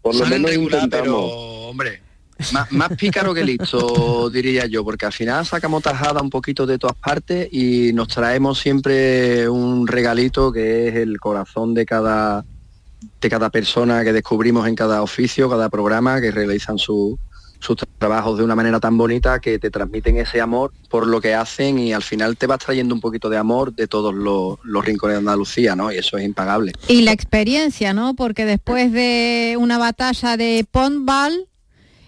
Por 0.00 0.14
lo 0.14 0.20
Salen 0.20 0.42
menos 0.42 0.50
regular, 0.52 0.84
intentamos. 0.84 1.30
pero 1.32 1.51
hombre, 1.72 2.00
más, 2.52 2.70
más 2.72 2.88
pícaro 2.96 3.34
que 3.34 3.44
listo, 3.44 4.30
diría 4.32 4.66
yo, 4.66 4.84
porque 4.84 5.06
al 5.06 5.12
final 5.12 5.44
sacamos 5.44 5.82
tajada 5.82 6.22
un 6.22 6.30
poquito 6.30 6.66
de 6.66 6.78
todas 6.78 6.96
partes 6.96 7.48
y 7.52 7.92
nos 7.92 8.08
traemos 8.08 8.58
siempre 8.58 9.48
un 9.48 9.86
regalito 9.86 10.52
que 10.52 10.88
es 10.88 10.94
el 10.96 11.18
corazón 11.18 11.74
de 11.74 11.84
cada 11.84 12.44
de 13.20 13.28
cada 13.28 13.50
persona 13.50 14.04
que 14.04 14.12
descubrimos 14.12 14.66
en 14.68 14.76
cada 14.76 15.02
oficio, 15.02 15.50
cada 15.50 15.68
programa, 15.68 16.20
que 16.20 16.30
realizan 16.30 16.78
su- 16.78 17.18
sus 17.58 17.76
trabajos 17.98 18.38
de 18.38 18.44
una 18.44 18.54
manera 18.56 18.80
tan 18.80 18.96
bonita 18.98 19.38
que 19.40 19.58
te 19.60 19.70
transmiten 19.70 20.16
ese 20.16 20.40
amor 20.40 20.72
por 20.88 21.06
lo 21.06 21.20
que 21.20 21.32
hacen 21.34 21.78
y 21.78 21.92
al 21.92 22.02
final 22.02 22.36
te 22.36 22.46
vas 22.48 22.58
trayendo 22.58 22.92
un 22.94 23.00
poquito 23.00 23.28
de 23.30 23.36
amor 23.38 23.72
de 23.74 23.86
todos 23.86 24.12
los, 24.14 24.58
los 24.64 24.84
rincones 24.84 25.14
de 25.14 25.18
Andalucía, 25.18 25.76
¿no? 25.76 25.92
Y 25.92 25.98
eso 25.98 26.16
es 26.18 26.24
impagable. 26.24 26.72
Y 26.88 27.02
la 27.02 27.12
experiencia, 27.12 27.92
¿no? 27.92 28.14
Porque 28.14 28.44
después 28.44 28.90
de 28.92 29.56
una 29.58 29.78
batalla 29.78 30.36
de 30.36 30.66
Pondball, 30.68 31.46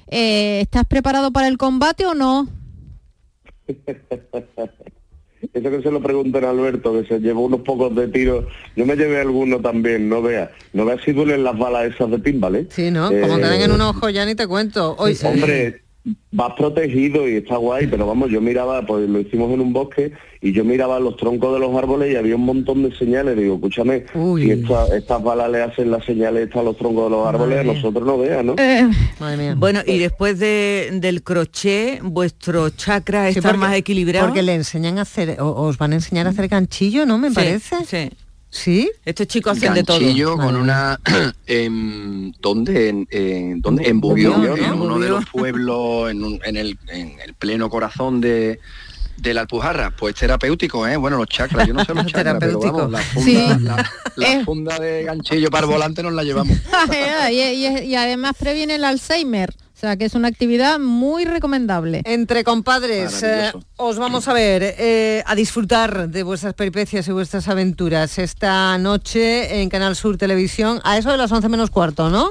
eh, 0.09 0.61
¿estás 0.61 0.85
preparado 0.87 1.31
para 1.33 1.49
el 1.49 1.59
combate 1.59 2.07
o 2.07 2.15
no? 2.15 2.49
Eso 5.53 5.71
que 5.71 5.83
se 5.83 5.91
lo 5.91 6.03
pregunten 6.03 6.45
a 6.45 6.51
Alberto, 6.51 6.93
que 6.93 7.07
se 7.07 7.21
llevó 7.21 7.43
unos 7.43 7.61
pocos 7.61 7.95
de 7.95 8.09
tiros. 8.09 8.47
Yo 8.75 8.87
me 8.87 8.97
llevé 8.97 9.21
alguno 9.21 9.61
también, 9.61 10.09
no 10.09 10.23
veas. 10.23 10.51
No 10.73 10.85
veas 10.85 11.01
si 11.05 11.13
duelen 11.13 11.45
las 11.45 11.57
balas 11.57 11.95
esas 11.95 12.11
de 12.11 12.19
pinball, 12.19 12.57
¿eh? 12.57 12.67
Sí, 12.71 12.91
¿no? 12.91 13.09
Como 13.09 13.39
te 13.39 13.47
den 13.47 13.63
en 13.63 13.73
un 13.73 13.81
ojo 13.81 14.09
ya 14.09 14.25
ni 14.25 14.35
te 14.35 14.47
cuento. 14.47 14.97
Hoy, 14.99 15.17
Hombre, 15.23 15.84
vas 16.33 16.53
protegido 16.57 17.27
y 17.29 17.37
está 17.37 17.57
guay, 17.57 17.87
pero 17.87 18.07
vamos, 18.07 18.31
yo 18.31 18.41
miraba, 18.41 18.83
pues 18.87 19.09
lo 19.09 19.21
hicimos 19.21 19.51
en 19.53 19.61
un 19.61 19.73
bosque 19.73 20.13
y 20.43 20.53
yo 20.53 20.63
miraba 20.63 21.01
los 21.01 21.17
troncos 21.17 21.55
de 21.55 21.61
los 21.61 21.75
árboles 21.75 22.13
y 22.13 22.17
había 22.17 22.37
un 22.37 22.45
montón 22.45 22.83
de 22.83 22.95
señales. 22.95 23.37
Digo, 23.39 23.55
escúchame, 23.55 24.05
si 24.45 24.51
esta- 24.51 24.95
estas 24.95 25.23
balas 25.23 25.51
le 25.51 25.63
hacen 25.63 25.91
las 25.91 26.05
señales 26.05 26.55
a 26.55 26.63
los 26.63 26.77
troncos 26.77 27.05
de 27.05 27.11
los 27.17 27.27
árboles, 27.27 27.61
a 27.61 27.65
nosotros 27.65 28.05
no 28.07 28.19
vean, 28.19 28.47
¿no? 28.47 28.55
Bueno, 29.57 29.81
y 29.87 29.97
después 29.99 30.39
de- 30.39 30.91
del 31.01 31.23
crochet, 31.23 32.01
vuestro 32.03 32.69
chakra 32.69 33.31
Sí, 33.33 33.39
está 33.39 33.49
porque- 33.51 33.59
más 33.59 33.75
equilibrado. 33.75 34.27
Porque 34.27 34.43
le 34.43 34.55
enseñan 34.55 34.99
a 34.99 35.03
hacer, 35.03 35.41
o- 35.41 35.55
os 35.63 35.79
van 35.79 35.93
a 35.93 35.95
enseñar 35.95 36.27
a 36.27 36.31
hacer 36.31 36.49
ganchillo, 36.49 37.07
¿no? 37.07 37.17
Me 37.17 37.31
Sí, 37.31 37.35
parece. 37.35 37.77
Sí. 37.87 38.11
¿Sí? 38.55 38.89
Estos 39.05 39.27
chicos 39.27 39.57
hacen 39.57 39.75
de 39.75 39.83
todo. 39.83 39.99
Ganchillo 39.99 40.37
con 40.37 40.55
una 40.55 41.01
en 41.47 42.33
¿dónde? 42.41 42.89
En, 42.89 43.09
en, 43.11 43.61
¿dónde? 43.61 43.89
en 43.89 44.01
Bubión, 44.01 44.37
Bubión, 44.37 44.59
en 44.61 44.71
¿no? 44.79 44.85
uno 44.85 44.99
de 45.01 45.09
los 45.09 45.27
pueblos 45.27 46.11
en, 46.13 46.23
un- 46.23 46.41
en 46.45 46.57
el, 46.57 46.79
en 46.89 47.19
el 47.21 47.35
pleno 47.35 47.69
corazón 47.69 48.21
de 48.21 48.61
de 49.17 49.33
la 49.33 49.43
Alpujarra, 49.43 49.91
pues 49.97 50.17
terapéutico, 50.17 50.87
¿eh? 50.89 50.97
Bueno, 50.97 51.17
los 51.17 51.29
chakras, 51.29 51.69
yo 51.69 51.73
no 51.75 51.85
sé 51.85 51.95
los 51.95 52.05
chakras, 52.13 52.37
pero 52.41 52.59
vamos, 52.59 52.91
la 52.91 52.99
funda, 52.99 53.25
Sí. 53.25 53.63
la, 53.65 53.91
la 54.17 54.33
Eh. 54.41 54.45
funda 54.45 54.79
de 54.79 55.05
ganchillo 55.05 55.51
para 55.51 55.67
el 55.67 55.73
volante 55.73 56.03
nos 56.03 56.13
la 56.15 56.25
llevamos. 56.25 56.57
y, 57.31 57.35
y- 57.35 57.85
y 57.87 57.95
además 57.95 58.33
previene 58.39 58.75
el 58.75 58.85
Alzheimer. 58.85 59.55
O 59.85 59.87
sea, 59.87 59.99
que 59.99 60.07
es 60.07 60.15
una 60.15 60.29
actividad 60.29 60.79
muy 60.79 61.27
recomendable. 61.27 62.01
Entre 62.07 62.43
compadres, 62.43 63.23
eh, 63.23 63.53
os 63.77 63.99
vamos 63.99 64.29
a 64.29 64.33
ver, 64.33 64.63
eh, 64.79 65.23
a 65.27 65.35
disfrutar 65.35 66.09
de 66.09 66.23
vuestras 66.23 66.55
peripecias 66.55 67.07
y 67.07 67.13
vuestras 67.13 67.49
aventuras 67.49 68.17
esta 68.17 68.79
noche 68.79 69.61
en 69.61 69.69
Canal 69.69 69.95
Sur 69.95 70.17
Televisión, 70.17 70.81
a 70.85 70.97
eso 70.97 71.11
de 71.11 71.19
las 71.19 71.31
11 71.31 71.51
menos 71.51 71.69
cuarto, 71.69 72.09
¿no? 72.09 72.31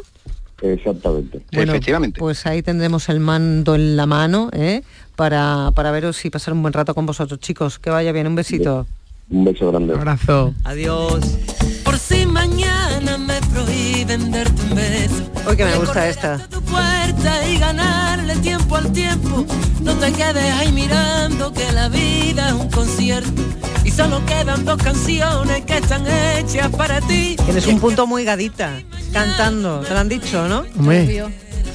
Exactamente. 0.64 1.44
Bueno, 1.52 1.74
Pues 2.18 2.44
ahí 2.48 2.64
tendremos 2.64 3.08
el 3.10 3.20
mando 3.20 3.76
en 3.76 3.98
la 3.98 4.08
mano, 4.08 4.50
¿eh? 4.52 4.82
Para, 5.16 5.70
para 5.76 5.92
veros 5.92 6.26
y 6.26 6.32
pasar 6.32 6.56
un 6.56 6.64
buen 6.64 6.74
rato 6.74 6.96
con 6.96 7.06
vosotros, 7.06 7.40
chicos. 7.40 7.78
Que 7.78 7.92
vaya 7.92 8.12
bien, 8.12 8.26
un 8.26 8.34
besito. 8.34 8.88
Un 9.34 9.46
beso 9.46 9.72
grande. 9.72 9.96
abrazo. 9.96 10.54
Adiós. 10.64 11.40
Por 11.84 11.98
si 11.98 12.26
mañana 12.28 13.18
me 13.18 13.42
prohíben 13.52 14.30
darte 14.32 14.62
un 14.62 14.76
beso. 14.76 15.24
Hoy 15.48 15.58
que 15.58 15.66
me 15.66 15.76
gusta 15.76 16.08
esta. 16.08 16.38
tu 16.50 16.62
puerta 16.62 17.48
y 17.48 17.58
ganarle 17.58 18.36
tiempo 18.38 18.76
al 18.76 18.92
tiempo. 18.92 19.44
No 19.82 19.96
te 19.96 20.12
quedes 20.14 20.54
ahí 20.54 20.72
mirando 20.72 21.52
que 21.52 21.72
la 21.72 21.90
vida 21.90 22.50
es 22.50 22.54
un 22.54 22.70
concierto. 22.70 23.42
Y 23.84 23.90
solo 23.90 24.24
quedan 24.28 24.66
dos 24.66 24.78
canciones 24.78 25.66
que 25.66 25.78
están 25.80 26.06
hechas 26.06 26.70
para 26.70 27.02
ti. 27.02 27.36
Tienes 27.44 27.66
un 27.66 27.80
punto 27.80 28.06
muy 28.06 28.24
gadita, 28.24 28.82
cantando, 29.12 29.80
te 29.80 29.94
lo 29.94 30.00
han 30.00 30.10
dicho, 30.10 30.48
¿no? 30.48 30.64
Hombre, 30.78 31.26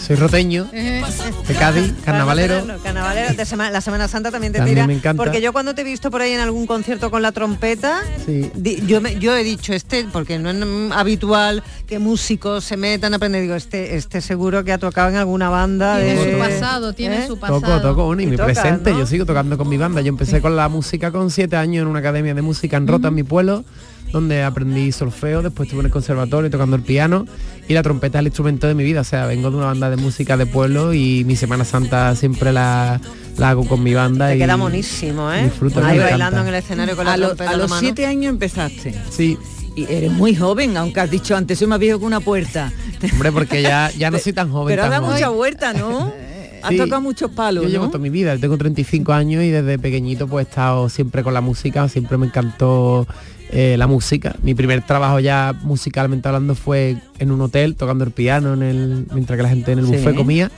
soy 0.01 0.17
roteño, 0.17 0.65
de 0.73 1.55
Cádiz, 1.59 1.93
carnavalero. 2.05 2.65
Carnavalero, 2.83 3.35
de 3.35 3.45
Sema- 3.45 3.71
la 3.71 3.81
Semana 3.81 4.09
Santa 4.09 4.31
también 4.31 4.53
te 4.53 4.59
También 4.59 4.77
tira. 4.77 4.87
me 4.87 4.95
encanta. 4.95 5.23
Porque 5.23 5.41
yo 5.41 5.53
cuando 5.53 5.75
te 5.75 5.83
he 5.83 5.85
visto 5.85 6.11
por 6.11 6.23
ahí 6.23 6.33
en 6.33 6.41
algún 6.41 6.67
concierto 6.67 7.11
con 7.11 7.21
la 7.23 7.33
trompeta, 7.33 8.01
Sí. 8.25 8.51
di- 8.55 8.83
yo, 8.87 9.01
me- 9.01 9.19
yo 9.19 9.37
he 9.37 9.43
dicho 9.45 9.73
este, 9.73 10.07
porque 10.13 10.39
no 10.39 10.51
es 10.51 10.57
mm, 10.57 10.93
habitual 10.93 11.63
que 11.87 11.99
músicos 11.99 12.65
se 12.65 12.77
metan 12.77 13.13
a 13.13 13.17
aprender, 13.17 13.43
digo, 13.43 13.55
este, 13.55 13.97
este 13.97 14.21
seguro 14.21 14.65
que 14.65 14.73
ha 14.73 14.79
tocado 14.79 15.09
en 15.11 15.17
alguna 15.17 15.51
banda. 15.51 15.99
Tiene 16.01 16.25
de- 16.25 16.33
su 16.33 16.39
pasado, 16.39 16.93
tiene 16.93 17.25
¿Eh? 17.25 17.27
su 17.27 17.39
pasado. 17.39 17.61
Toco, 17.61 17.81
toco, 17.81 18.05
bueno, 18.07 18.23
y, 18.23 18.25
Y 18.27 18.29
mi 18.29 18.37
tocas, 18.37 18.59
presente, 18.59 18.93
¿no? 18.93 18.99
yo 19.01 19.07
sigo 19.07 19.27
tocando 19.27 19.59
con 19.59 19.69
mi 19.69 19.77
banda. 19.77 20.01
Yo 20.01 20.09
empecé 20.09 20.41
con 20.41 20.57
la 20.57 20.69
música 20.69 21.11
con 21.11 21.31
siete 21.31 21.57
años 21.57 21.83
en 21.83 21.89
una 21.89 21.99
academia 21.99 22.35
de 22.35 22.43
música 22.43 22.77
en 22.77 22.87
Rota, 22.87 23.09
en 23.09 23.15
mi 23.15 23.23
pueblo, 23.25 23.65
donde 24.13 24.43
aprendí 24.43 24.91
solfeo, 24.93 25.43
después 25.43 25.67
estuve 25.67 25.81
en 25.81 25.87
el 25.87 25.93
conservatorio 25.93 26.51
tocando 26.51 26.77
el 26.77 26.83
piano 26.83 27.27
y 27.69 27.75
la 27.75 27.83
trompeta 27.83 28.19
es 28.19 28.21
el 28.21 28.27
instrumento 28.29 28.67
de 28.67 28.75
mi 28.75 28.83
vida. 28.85 29.03
O 29.03 29.05
sea, 29.05 29.27
vengo 29.27 29.51
de 29.51 29.57
una 29.59 29.67
banda 29.67 29.91
de 29.91 29.97
música 29.97 30.37
de 30.37 30.47
pueblo 30.47 30.95
y 30.95 31.25
mi 31.25 31.37
Semana 31.37 31.65
Santa 31.65 32.15
siempre 32.17 32.53
la, 32.53 33.01
la 33.37 33.51
hago 33.51 33.67
con 33.67 33.83
mi 33.83 33.95
banda. 33.95 34.29
Te 34.29 34.37
y 34.37 34.39
queda 34.39 34.57
monísimo, 34.57 35.33
¿eh? 35.33 35.45
disfruto, 35.45 35.81
Ahí 35.85 35.99
bailando 35.99 36.39
encanta. 36.39 36.41
en 36.41 36.49
el 36.49 36.55
escenario 36.55 36.97
con 36.97 37.05
la 37.05 37.13
a, 37.13 37.17
lo- 37.19 37.27
trompeta 37.29 37.51
a 37.51 37.57
los 37.57 37.69
mano. 37.71 37.81
siete 37.81 38.07
años 38.07 38.31
empezaste. 38.31 38.95
Sí. 39.11 39.37
Y 39.77 39.85
eres 39.85 40.11
muy 40.11 40.35
joven, 40.35 40.77
aunque 40.77 40.99
has 41.01 41.11
dicho 41.11 41.37
antes, 41.37 41.59
soy 41.59 41.69
más 41.69 41.79
viejo 41.79 42.01
que 42.01 42.05
una 42.07 42.21
puerta. 42.21 42.73
Hombre, 43.13 43.31
porque 43.31 43.63
ya, 43.63 43.93
ya 43.97 44.11
no 44.11 44.19
soy 44.19 44.33
tan 44.33 44.51
joven. 44.51 44.73
Pero 44.73 44.85
has 44.85 44.91
dado 44.91 45.07
mucha 45.07 45.29
vuelta, 45.29 45.73
¿no? 45.73 46.13
Has 46.61 46.71
Sí. 46.71 46.77
tocado 46.77 47.01
muchos 47.01 47.31
palos, 47.31 47.63
Yo 47.63 47.71
llevo 47.71 47.85
¿no? 47.85 47.91
toda 47.93 48.03
mi 48.03 48.11
vida, 48.11 48.35
yo 48.35 48.41
tengo 48.41 48.59
35 48.59 49.13
años 49.13 49.45
y 49.45 49.51
desde 49.51 49.79
pequeñito 49.79 50.27
pues 50.27 50.45
he 50.45 50.51
estado 50.51 50.89
siempre 50.89 51.23
con 51.23 51.33
la 51.33 51.41
música, 51.41 51.89
siempre 51.89 52.19
me 52.19 52.27
encantó 52.27 53.07
eh, 53.51 53.77
la 53.79 53.87
música. 53.87 54.37
Mi 54.43 54.55
primer 54.55 54.83
trabajo 54.83 55.21
ya 55.21 55.55
musicalmente 55.63 56.29
hablando 56.29 56.55
fue 56.55 56.97
en 57.19 57.31
un 57.31 57.41
hotel 57.41 57.75
tocando 57.77 58.05
el 58.05 58.11
piano 58.11 58.55
en 58.55 58.63
el, 58.63 59.07
mientras 59.13 59.37
que 59.37 59.43
la 59.43 59.49
gente 59.49 59.73
en 59.73 59.79
el 59.81 59.87
Sí. 59.87 59.93
buffet 59.93 60.15
comía 60.15 60.51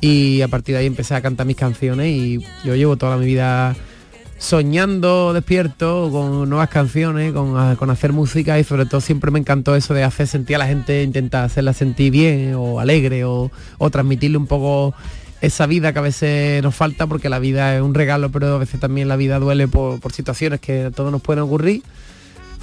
y 0.00 0.40
a 0.42 0.48
partir 0.48 0.74
de 0.74 0.80
ahí 0.80 0.86
empecé 0.86 1.14
a 1.14 1.20
cantar 1.20 1.46
mis 1.46 1.56
canciones 1.56 2.06
y 2.08 2.40
yo 2.64 2.74
llevo 2.74 2.96
toda 2.96 3.16
mi 3.16 3.26
vida 3.26 3.76
soñando 4.38 5.32
despierto 5.32 6.08
con 6.10 6.48
nuevas 6.48 6.68
canciones, 6.68 7.32
con, 7.32 7.76
con 7.76 7.90
hacer 7.90 8.12
música 8.12 8.58
y 8.58 8.64
sobre 8.64 8.86
todo 8.86 9.00
siempre 9.00 9.30
me 9.30 9.38
encantó 9.38 9.76
eso 9.76 9.94
de 9.94 10.02
hacer 10.02 10.26
sentir 10.26 10.56
a 10.56 10.58
la 10.58 10.66
gente, 10.66 11.02
intentar 11.04 11.44
hacerla 11.44 11.72
sentir 11.72 12.10
bien 12.10 12.54
o 12.56 12.80
alegre 12.80 13.24
o, 13.24 13.52
o 13.78 13.90
transmitirle 13.90 14.38
un 14.38 14.46
poco 14.48 14.94
esa 15.40 15.66
vida 15.66 15.92
que 15.92 15.98
a 16.00 16.02
veces 16.02 16.62
nos 16.62 16.74
falta 16.74 17.06
porque 17.06 17.28
la 17.28 17.38
vida 17.38 17.76
es 17.76 17.82
un 17.82 17.94
regalo 17.94 18.30
pero 18.30 18.54
a 18.54 18.58
veces 18.58 18.80
también 18.80 19.06
la 19.08 19.16
vida 19.16 19.38
duele 19.38 19.68
por, 19.68 20.00
por 20.00 20.12
situaciones 20.12 20.60
que 20.60 20.84
a 20.86 20.90
todos 20.90 21.12
nos 21.12 21.22
pueden 21.22 21.42
ocurrir. 21.44 21.82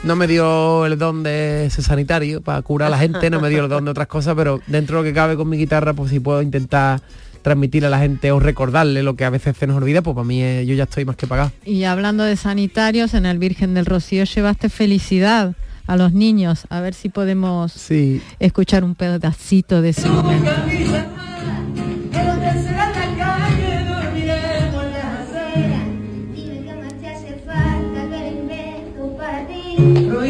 No 0.03 0.15
me 0.15 0.27
dio 0.27 0.85
el 0.85 0.97
don 0.97 1.23
de 1.23 1.67
ser 1.71 1.83
sanitario 1.83 2.41
para 2.41 2.61
curar 2.61 2.87
a 2.87 2.91
la 2.91 2.97
gente, 2.97 3.29
no 3.29 3.41
me 3.41 3.49
dio 3.49 3.63
el 3.65 3.69
don 3.69 3.83
de 3.85 3.91
otras 3.91 4.07
cosas, 4.07 4.33
pero 4.35 4.61
dentro 4.67 4.97
de 4.97 5.03
lo 5.03 5.09
que 5.09 5.13
cabe 5.13 5.35
con 5.35 5.49
mi 5.49 5.57
guitarra, 5.57 5.93
pues 5.93 6.09
si 6.11 6.19
puedo 6.21 6.41
intentar 6.41 7.01
transmitir 7.41 7.85
a 7.85 7.89
la 7.89 7.99
gente 7.99 8.31
o 8.31 8.39
recordarle 8.39 9.03
lo 9.03 9.15
que 9.15 9.25
a 9.25 9.29
veces 9.29 9.57
se 9.57 9.67
nos 9.67 9.75
olvida, 9.77 10.01
pues 10.01 10.15
para 10.15 10.25
mí 10.25 10.41
eh, 10.41 10.65
yo 10.65 10.73
ya 10.73 10.83
estoy 10.83 11.03
más 11.03 11.17
que 11.17 11.27
pagado. 11.27 11.51
Y 11.65 11.83
hablando 11.83 12.23
de 12.23 12.37
sanitarios, 12.37 13.13
en 13.13 13.25
el 13.25 13.39
Virgen 13.39 13.73
del 13.73 13.85
Rocío 13.85 14.23
llevaste 14.23 14.69
felicidad 14.69 15.53
a 15.85 15.97
los 15.97 16.13
niños. 16.13 16.65
A 16.69 16.79
ver 16.79 16.93
si 16.93 17.09
podemos 17.09 17.73
Sí. 17.73 18.21
escuchar 18.39 18.85
un 18.85 18.95
pedacito 18.95 19.81
de 19.81 19.89
ese 19.89 20.07
momento. 20.09 20.51
rồi 30.09 30.29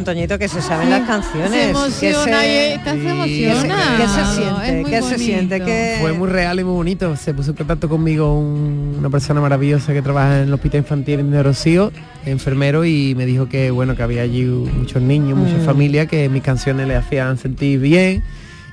Antoñito, 0.00 0.38
que 0.38 0.48
se 0.48 0.60
saben 0.62 0.90
las 0.90 1.06
canciones. 1.06 1.76
Se 1.94 2.06
que 2.08 2.14
se- 2.14 2.30
y 2.30 2.72
estás 2.74 2.94
Sí. 2.94 3.06
emocionado. 3.06 3.96
¿Qué 3.96 4.08
se 4.08 4.20
Es 4.20 4.28
siente? 4.28 4.82
muy 4.82 4.90
¿Qué 4.90 5.02
se 5.02 5.18
siente? 5.18 5.60
¿Qué- 5.60 5.96
Fue 6.00 6.12
muy 6.12 6.28
real 6.28 6.58
y 6.60 6.64
muy 6.64 6.72
bonito. 6.74 7.16
Se 7.16 7.32
puso 7.34 7.50
en 7.50 7.56
contacto 7.56 7.88
conmigo 7.88 8.38
un- 8.38 8.96
una 8.98 9.10
persona 9.10 9.40
maravillosa 9.40 9.92
que 9.92 10.02
trabaja 10.02 10.38
en 10.42 10.48
el 10.48 10.54
hospital 10.54 10.80
infantil 10.80 11.30
de 11.30 11.42
Rocío, 11.42 11.92
enfermero, 12.26 12.84
y 12.84 13.14
me 13.14 13.26
dijo 13.26 13.48
que 13.48 13.70
bueno, 13.70 13.94
que 13.96 14.02
había 14.02 14.22
allí 14.22 14.44
muchos 14.44 15.02
niños, 15.02 15.38
muchas 15.38 15.62
Mm. 15.62 15.64
familias, 15.66 16.06
que 16.08 16.28
mis 16.28 16.42
canciones 16.42 16.88
le 16.88 16.96
hacían 16.96 17.38
sentir 17.38 17.78
bien 17.80 18.22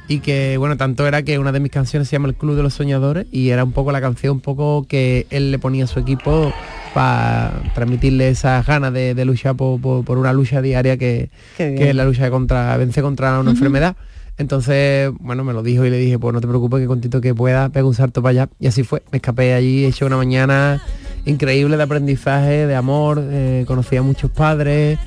y 0.08 0.20
que 0.20 0.58
bueno, 0.58 0.78
tanto 0.78 1.05
era 1.05 1.24
que 1.24 1.38
una 1.38 1.51
de 1.51 1.60
mis 1.60 1.72
canciones 1.72 2.08
se 2.08 2.14
llama 2.16 2.30
El 2.30 2.36
Club 2.36 2.55
de 2.55 2.64
los 2.64 2.74
Soñadores 2.74 3.28
y 3.32 3.49
era 3.49 3.64
un 3.64 3.74
poco 3.74 3.91
la 3.91 3.99
canción 3.99 4.36
un 4.36 4.39
poco 4.39 4.86
que 4.88 5.28
él 5.30 5.51
le 5.51 5.60
ponía 5.60 5.84
a 5.84 5.88
su 5.88 5.99
equipo 5.99 6.53
para 6.93 7.51
transmitirle 7.76 8.30
esas 8.30 8.66
ganas 8.66 8.93
de, 8.93 9.26
luchar 9.26 9.55
por, 9.55 10.18
una 10.18 10.34
lucha 10.34 10.62
diaria 10.62 10.97
que, 10.97 11.30
es 11.58 11.95
la 11.95 12.05
lucha 12.05 12.30
contra 12.30 12.78
vence 12.78 13.01
contra 13.01 13.39
una 13.39 13.51
enfermedad. 13.51 13.95
Entonces, 14.38 15.12
bueno, 15.20 15.43
me 15.43 15.51
lo 15.51 15.64
dijo 15.64 15.84
y 15.84 15.89
le 15.89 15.97
dije, 15.97 16.20
pues 16.20 16.32
no 16.32 16.39
te 16.39 16.47
preocupes 16.47 16.80
que 16.80 16.86
contito 16.86 17.20
que 17.22 17.34
pueda, 17.34 17.70
pega 17.70 17.88
un 17.88 17.95
salto 17.95 18.22
para 18.22 18.32
allá. 18.32 18.49
Y 18.60 18.68
así 18.68 18.84
fue. 18.84 19.01
Me 19.12 19.18
escapé 19.18 19.55
allí, 19.55 19.84
he 19.84 19.88
hecho 19.88 20.05
una 20.05 20.18
mañana 20.18 20.80
increíble 21.26 21.76
de 21.76 21.84
aprendizaje, 21.84 22.68
de 22.68 22.76
amor, 22.76 23.20
eh, 23.20 23.66
conocí 23.68 23.97
a 23.97 24.03
muchos 24.03 24.30
padres, 24.30 24.99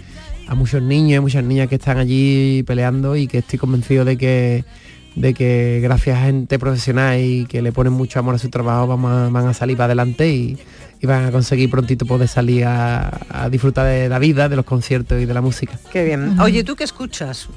a 0.49 0.55
muchos 0.57 0.83
niños 0.83 1.19
y 1.19 1.21
muchas 1.21 1.45
niñas 1.45 1.69
que 1.69 1.77
están 1.77 1.99
allí 1.99 2.65
peleando 2.65 3.15
y 3.15 3.29
que 3.29 3.39
estoy 3.39 3.59
convencido 3.59 4.05
de 4.05 4.17
que 4.19 4.65
de 5.15 5.35
que 5.35 5.81
gracias 5.83 6.19
a 6.19 6.23
gente 6.23 6.59
profesional 6.59 7.19
y 7.21 7.47
que 7.47 7.63
le 7.63 7.73
ponen 7.73 7.93
mucho 7.93 8.19
amor 8.19 8.35
a 8.35 8.39
su 8.39 8.49
trabajo 8.49 8.97
van 8.97 9.47
a, 9.47 9.55
salir 9.55 9.77
para 9.77 9.87
adelante 9.87 10.29
y, 10.29 10.59
van 11.03 11.27
a 11.27 11.33
conseguir 11.33 11.71
prontito 11.71 12.05
poder 12.05 12.29
salir 12.29 12.65
a, 12.67 13.49
disfrutar 13.51 13.87
de 13.87 14.09
la 14.09 14.19
vida, 14.19 14.49
de 14.49 14.57
los 14.57 14.65
conciertos 14.65 15.21
y 15.21 15.25
de 15.25 15.35
la 15.35 15.41
música. 15.41 15.79
Qué 15.91 16.05
bien. 16.05 16.39
Oye, 16.41 16.63
¿tú 16.63 16.77
qué 16.77 16.85
escuchas? 16.85 17.49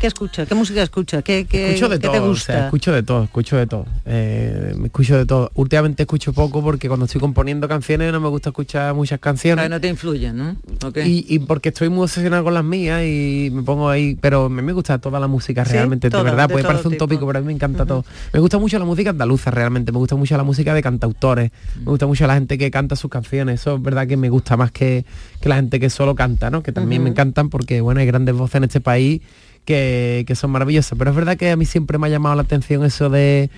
¿Qué 0.00 0.06
escucha? 0.06 0.46
¿Qué 0.46 0.54
música 0.54 0.80
escucha? 0.80 1.22
¿Qué, 1.22 1.44
qué, 1.46 1.70
escucho 1.70 1.88
de 1.88 1.98
todo, 1.98 2.12
te 2.12 2.20
gusta? 2.20 2.66
escucho 2.66 2.92
de 2.92 3.02
todo, 3.02 3.24
escucho 3.24 3.56
de 3.56 3.66
todo. 3.66 3.84
Eh, 4.06 4.72
escucho 4.84 5.16
de 5.16 5.26
todo. 5.26 5.50
Últimamente 5.54 6.04
escucho 6.04 6.32
poco 6.32 6.62
porque 6.62 6.86
cuando 6.86 7.06
estoy 7.06 7.20
componiendo 7.20 7.66
canciones 7.66 8.12
no 8.12 8.20
me 8.20 8.28
gusta 8.28 8.50
escuchar 8.50 8.94
muchas 8.94 9.18
canciones. 9.18 9.68
no 9.68 9.80
te 9.80 9.88
influyen, 9.88 10.36
¿no? 10.36 10.56
Y, 11.04 11.40
porque 11.40 11.70
estoy 11.70 11.88
muy 11.88 12.04
obsesionado 12.04 12.44
con 12.44 12.54
las 12.54 12.62
mías 12.62 13.02
y 13.02 13.50
me 13.52 13.64
pongo 13.64 13.88
ahí, 13.88 14.16
pero 14.20 14.48
me, 14.48 14.62
me 14.62 14.72
gusta 14.72 14.98
toda 14.98 15.18
la 15.18 15.26
música 15.26 15.64
realmente, 15.64 16.10
de 16.10 16.22
verdad, 16.22 16.48
puede 16.48 16.64
parecer 16.64 16.86
un 16.86 16.96
tópico, 16.96 17.26
pero 17.26 17.40
a 17.40 17.42
mí 17.42 17.48
me 17.48 17.52
encanta 17.52 17.84
todo. 17.84 18.04
Me 18.32 18.38
gusta 18.38 18.58
mucho 18.58 18.78
la 18.78 18.84
música 18.84 19.10
andaluza 19.10 19.50
realmente, 19.50 19.90
me 19.90 19.98
gusta 19.98 20.14
mucho 20.14 20.36
la 20.36 20.44
música 20.44 20.74
de 20.74 20.82
cantautores, 20.82 21.50
me 21.76 21.86
gusta 21.86 22.06
mucho 22.06 22.24
la 22.28 22.34
gente 22.34 22.56
que 22.56 22.70
canta 22.70 22.94
sus 22.94 23.10
canciones, 23.10 23.62
eso 23.62 23.74
es 23.74 23.82
verdad 23.82 24.06
que 24.06 24.16
me 24.16 24.30
gusta 24.30 24.56
más 24.56 24.70
que, 24.70 25.04
que 25.40 25.48
la 25.48 25.56
gente 25.56 25.80
que 25.80 25.90
solo 25.90 26.14
canta, 26.14 26.50
¿no? 26.50 26.62
Que 26.62 26.70
también 26.70 27.02
me 27.02 27.10
encantan 27.10 27.50
porque, 27.50 27.80
bueno, 27.80 28.00
hay 28.00 28.06
grandes 28.06 28.36
voces 28.36 28.56
en 28.56 28.64
este 28.64 28.80
país 28.80 29.22
que, 29.68 30.34
son 30.34 30.50
maravillosas. 30.50 30.98
Pero 30.98 31.10
es 31.10 31.16
verdad 31.16 31.36
que 31.36 31.50
a 31.50 31.56
mí 31.56 31.66
siempre 31.66 31.98
me 31.98 32.06
ha 32.06 32.10
llamado 32.10 32.34
la 32.34 32.42
atención 32.42 32.84
eso 32.84 33.10
de, 33.10 33.50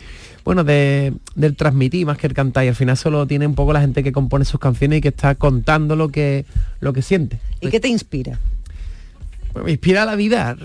bueno, 0.44 0.64
de, 0.64 1.14
del 1.36 1.54
transmitir 1.54 2.04
más 2.06 2.18
que 2.18 2.26
el 2.26 2.34
cantar. 2.34 2.64
Y 2.64 2.68
al 2.68 2.74
final 2.74 2.96
solo 2.96 3.26
tiene 3.26 3.46
un 3.46 3.54
poco 3.54 3.72
la 3.72 3.80
gente 3.80 4.02
que 4.02 4.10
compone 4.10 4.44
sus 4.44 4.58
canciones 4.58 4.98
y 4.98 5.00
que 5.00 5.08
está 5.08 5.36
contando 5.36 5.94
lo 5.94 6.08
que, 6.08 6.44
lo 6.80 6.92
que 6.92 7.02
siente. 7.02 7.38
¿Y 7.60 7.68
qué 7.68 7.78
te 7.78 7.88
inspira? 7.88 8.38
me 9.64 9.72
inspira 9.72 10.04
la 10.04 10.14
vida. 10.14 10.56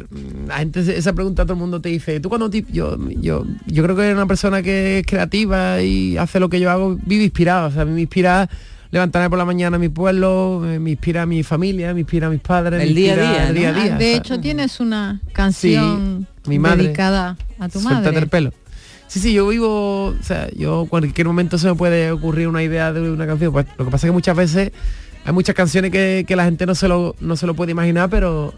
La 0.47 0.57
gente, 0.57 0.79
esa 0.79 1.13
pregunta 1.13 1.43
todo 1.43 1.53
el 1.53 1.59
mundo 1.59 1.81
te 1.81 1.89
dice, 1.89 2.19
tú 2.19 2.29
cuando 2.29 2.51
yo, 2.51 2.97
yo, 3.19 3.43
yo 3.65 3.83
creo 3.83 3.95
que 3.95 4.13
una 4.13 4.27
persona 4.27 4.61
que 4.61 4.99
es 4.99 5.05
creativa 5.07 5.81
y 5.81 6.17
hace 6.17 6.39
lo 6.39 6.49
que 6.49 6.59
yo 6.59 6.69
hago, 6.69 6.97
vive 7.03 7.23
inspirado. 7.23 7.67
O 7.67 7.71
sea, 7.71 7.81
a 7.81 7.85
mí 7.85 7.93
me 7.93 8.01
inspira 8.01 8.47
levantarme 8.95 9.29
por 9.29 9.37
la 9.37 9.43
mañana 9.43 9.75
a 9.75 9.79
mi 9.79 9.89
pueblo, 9.89 10.61
me 10.63 10.91
inspira 10.91 11.23
a 11.23 11.25
mi 11.25 11.43
familia, 11.43 11.93
me 11.93 11.99
inspira 11.99 12.27
a 12.27 12.29
mis 12.29 12.39
padres. 12.39 12.81
El 12.81 12.95
día 12.95 13.11
a 13.11 13.15
día. 13.17 13.51
día, 13.51 13.69
a 13.69 13.73
día 13.73 13.97
de 13.97 14.15
hecho, 14.15 14.39
tienes 14.39 14.79
una 14.79 15.19
canción 15.33 16.25
mi 16.45 16.59
madre, 16.59 16.83
dedicada 16.83 17.35
a 17.59 17.67
tu 17.67 17.81
madre. 17.81 18.17
el 18.17 18.29
pelo. 18.29 18.53
Sí, 19.07 19.19
sí, 19.19 19.33
yo 19.33 19.49
vivo, 19.49 20.07
o 20.07 20.23
sea, 20.23 20.49
yo 20.55 20.83
en 20.83 20.87
cualquier 20.87 21.27
momento 21.27 21.57
se 21.57 21.67
me 21.67 21.75
puede 21.75 22.09
ocurrir 22.09 22.47
una 22.47 22.63
idea 22.63 22.93
de 22.93 23.11
una 23.11 23.27
canción. 23.27 23.51
Pues 23.51 23.65
lo 23.77 23.83
que 23.83 23.91
pasa 23.91 24.07
es 24.07 24.11
que 24.11 24.13
muchas 24.13 24.35
veces 24.37 24.71
hay 25.25 25.33
muchas 25.33 25.55
canciones 25.55 25.91
que, 25.91 26.25
la 26.29 26.45
gente 26.45 26.65
no 26.65 26.73
se, 26.73 26.87
lo, 26.87 27.17
no 27.19 27.35
se 27.35 27.47
lo 27.47 27.53
puede 27.53 27.73
imaginar, 27.73 28.09
pero 28.09 28.53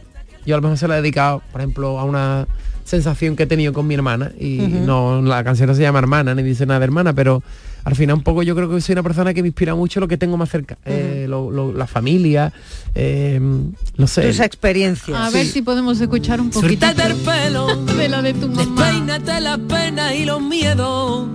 yo 0.45 0.53
a 0.53 0.57
lo 0.59 0.61
mejor 0.61 0.77
se 0.77 0.88
la 0.88 0.99
he 0.99 1.01
dedicado, 1.01 1.41
por 1.51 1.61
ejemplo, 1.61 1.99
a 1.99 2.03
una 2.03 2.47
sensación 2.83 3.35
que 3.35 3.43
he 3.43 3.47
tenido 3.47 3.73
con 3.73 3.88
mi 3.88 3.95
hermana. 3.95 4.33
Y 4.39 4.57
no, 4.59 5.19
la 5.19 5.43
canción 5.43 5.67
no 5.67 5.73
se 5.73 5.81
llama 5.81 5.97
hermana, 5.97 6.35
ni 6.35 6.43
dice 6.43 6.67
nada 6.67 6.79
de 6.79 6.85
hermana, 6.85 7.13
pero 7.13 7.41
al 7.88 7.95
final 7.95 8.17
un 8.17 8.21
poco 8.21 8.43
yo 8.43 8.53
creo 8.53 8.69
que 8.69 8.81
soy 8.81 8.91
una 8.91 9.03
persona 9.03 9.33
que 9.33 9.41
me 9.41 9.47
inspira 9.47 9.73
mucho 9.73 10.01
lo 10.01 10.09
que 10.09 10.17
tengo 10.17 10.35
más 10.35 10.49
cerca, 10.49 10.77
eh, 10.83 11.25
la 11.25 11.88
familia, 11.88 12.51
eh, 12.93 13.39
no 13.39 14.07
sé. 14.07 14.27
Esa 14.27 14.43
experiencia. 14.43 15.25
A 15.25 15.29
ver 15.29 15.45
si 15.45 15.61
podemos 15.61 16.01
escuchar 16.01 16.41
un 16.41 16.49
poquito 16.49 16.85
del 16.93 17.15
pelo, 17.15 17.85
de 17.85 18.09
la 18.09 18.21
de 18.21 18.33
tu 18.33 18.49
mamá. 18.49 18.91
Despeínate 18.91 19.39
las 19.39 19.59
penas 19.59 20.13
y 20.15 20.25
los 20.25 20.41
miedos. 20.41 21.29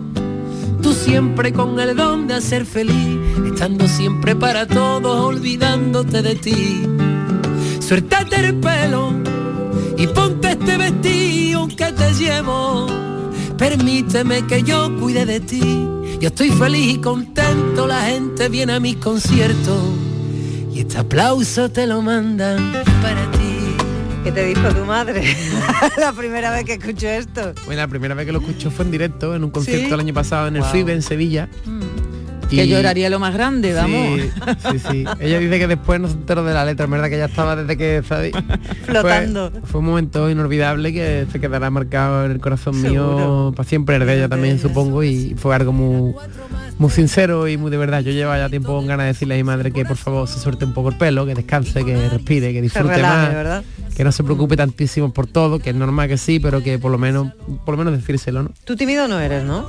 Tú 0.83 0.93
siempre 0.93 1.55
con 1.55 1.81
el 1.81 1.97
don 1.97 2.27
de 2.27 2.35
hacer 2.35 2.67
feliz, 2.67 3.19
estando 3.47 3.89
siempre 3.89 4.37
para 4.37 4.67
todos, 4.67 5.25
olvidándote 5.25 6.21
de 6.21 6.35
ti. 6.35 6.83
Suéltate 7.81 8.37
el 8.37 8.57
pelo 8.57 9.15
y 9.97 10.07
ponte 10.09 10.51
este 10.51 10.77
vestido 10.77 11.67
que 11.69 11.93
te 11.93 12.13
llevo. 12.13 12.89
Permíteme 13.57 14.47
que 14.47 14.63
yo 14.63 14.95
cuide 14.99 15.27
de 15.27 15.41
ti 15.41 15.63
yo 16.23 16.29
estoy 16.29 16.51
feliz 16.51 16.95
y 16.95 16.99
contento, 16.99 17.85
la 17.85 18.03
gente 18.03 18.49
viene 18.49 18.75
a 18.75 18.79
mis 18.79 18.95
conciertos 18.95 19.83
y 20.73 20.79
este 20.79 20.99
aplauso 20.99 21.69
te 21.69 21.85
lo 21.85 22.01
mandan 22.01 22.73
para 23.03 23.29
ti. 23.33 23.75
¿Qué 24.23 24.31
te 24.31 24.47
dijo 24.47 24.69
tu 24.69 24.85
madre 24.85 25.37
la 25.99 26.13
primera 26.13 26.53
vez 26.53 26.65
que 26.65 26.75
escuchó 26.75 27.09
esto? 27.09 27.55
Bueno, 27.67 27.81
la 27.81 27.89
primera 27.89 28.15
vez 28.15 28.25
que 28.25 28.31
lo 28.31 28.39
escuchó 28.39 28.71
fue 28.71 28.85
en 28.85 28.93
directo, 28.93 29.35
en 29.35 29.43
un 29.43 29.51
concierto 29.51 29.95
el 29.95 30.01
año 30.01 30.15
pasado 30.15 30.47
en 30.47 30.55
el 30.55 30.63
FIBE 30.63 30.93
en 30.93 31.03
Sevilla. 31.03 31.49
Mm. 31.65 31.82
Que 32.57 32.69
lloraría 32.69 33.11
lo 33.11 33.19
más 33.19 33.35
grande, 33.35 33.73
vamos. 33.73 34.21
Sí, 34.71 34.79
sí, 34.79 35.05
Ella 35.21 35.39
dice 35.39 35.59
que 35.59 35.67
después 35.67 36.01
no 36.01 36.09
se 36.09 36.15
enteró 36.15 36.45
de 36.45 36.55
la 36.55 36.65
letra, 36.65 36.85
es 36.85 36.91
verdad 36.91 37.09
que 37.09 37.19
ya 37.19 37.27
estaba 37.27 37.57
desde 37.57 37.77
que 37.77 38.03
flotando. 38.85 39.53
Fue, 39.65 39.81
un 39.81 39.87
momento 39.87 40.31
inolvidable 40.31 40.93
que 40.93 41.27
se 41.31 41.41
quedará 41.41 41.71
marcado 41.71 42.25
en 42.25 42.33
el 42.33 42.41
corazón 42.41 42.81
mío 42.81 43.53
para 43.57 43.69
siempre, 43.69 43.97
el 43.97 44.07
de 44.07 44.17
ella 44.17 44.29
también 44.29 44.59
supongo, 44.59 45.03
y 45.03 45.35
fue 45.37 45.55
algo 45.55 45.73
muy, 45.73 46.15
muy 46.79 46.91
sincero 46.91 47.49
y 47.49 47.57
muy 47.57 47.71
de 47.71 47.77
verdad. 47.77 48.01
Yo 48.01 48.13
llevaba 48.13 48.39
ya 48.39 48.49
tiempo 48.49 48.75
con 48.75 48.87
ganas 48.87 49.05
de 49.05 49.13
decirle 49.13 49.35
a 49.35 49.37
mi 49.39 49.45
madre 49.45 49.73
que 49.73 49.85
por 49.85 49.97
favor 49.97 50.29
se 50.29 50.39
suelte 50.39 50.65
un 50.65 50.73
poco 50.73 50.91
el 50.91 50.97
pelo, 50.97 51.27
que 51.27 51.35
descanse, 51.35 51.85
que 51.85 52.09
respire, 52.09 52.53
que 52.53 52.63
disfrute 52.63 53.03
más, 53.03 53.33
¿verdad? 53.33 53.65
que 53.97 54.05
no 54.05 54.13
se 54.13 54.25
preocupe 54.25 54.57
tantísimo 54.57 55.13
por 55.13 55.27
todo, 55.27 55.59
que 55.59 55.71
es 55.71 55.77
normal 55.77 56.09
que 56.09 56.19
sí, 56.19 56.41
pero 56.41 56.63
que 56.63 56.79
por 56.79 56.91
lo 56.91 56.99
menos, 56.99 57.33
por 57.65 57.77
lo 57.77 57.85
menos 57.85 57.99
decírselo, 57.99 58.43
¿no? 58.43 58.51
Tú 58.65 58.77
tímido 58.77 59.07
no 59.09 59.21
eres, 59.21 59.45
¿no? 59.45 59.67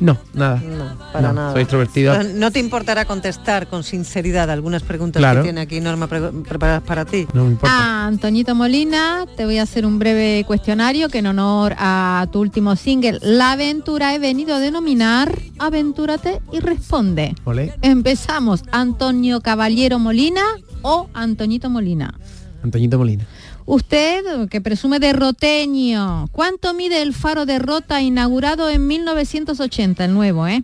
No, 0.00 0.18
nada. 0.32 0.56
No, 0.56 0.98
para 1.12 1.32
nada. 1.32 1.52
Soy 1.52 1.62
extrovertido. 1.62 2.22
¿No 2.34 2.50
te 2.50 2.58
importará 2.58 3.04
contestar 3.04 3.68
con 3.68 3.84
sinceridad 3.84 4.50
algunas 4.50 4.82
preguntas 4.82 5.22
que 5.36 5.42
tiene 5.42 5.60
aquí 5.60 5.80
Norma 5.80 6.06
preparadas 6.06 6.82
para 6.82 7.04
ti? 7.04 7.26
No 7.34 7.44
me 7.44 7.50
importa. 7.52 7.74
Ah, 7.78 8.06
Antoñito 8.06 8.54
Molina, 8.54 9.26
te 9.36 9.44
voy 9.44 9.58
a 9.58 9.62
hacer 9.62 9.84
un 9.84 9.98
breve 9.98 10.44
cuestionario 10.46 11.08
que 11.10 11.18
en 11.18 11.26
honor 11.26 11.74
a 11.78 12.26
tu 12.32 12.40
último 12.40 12.76
single, 12.76 13.18
La 13.20 13.52
Aventura, 13.52 14.14
he 14.14 14.18
venido 14.18 14.54
a 14.54 14.58
denominar 14.58 15.38
Aventúrate 15.58 16.40
y 16.50 16.60
responde. 16.60 17.34
Empezamos, 17.82 18.62
Antonio 18.72 19.42
Caballero 19.42 19.98
Molina 19.98 20.42
o 20.82 21.08
Antoñito 21.12 21.68
Molina. 21.68 22.14
Antoñito 22.62 22.98
Molina. 22.98 23.26
Usted, 23.66 24.48
que 24.48 24.60
presume 24.60 24.98
de 24.98 25.12
roteño, 25.12 26.28
¿cuánto 26.32 26.74
mide 26.74 27.02
el 27.02 27.14
faro 27.14 27.46
de 27.46 27.58
Rota 27.58 28.00
inaugurado 28.02 28.68
en 28.68 28.86
1980, 28.86 30.04
el 30.04 30.14
nuevo, 30.14 30.46
eh? 30.46 30.62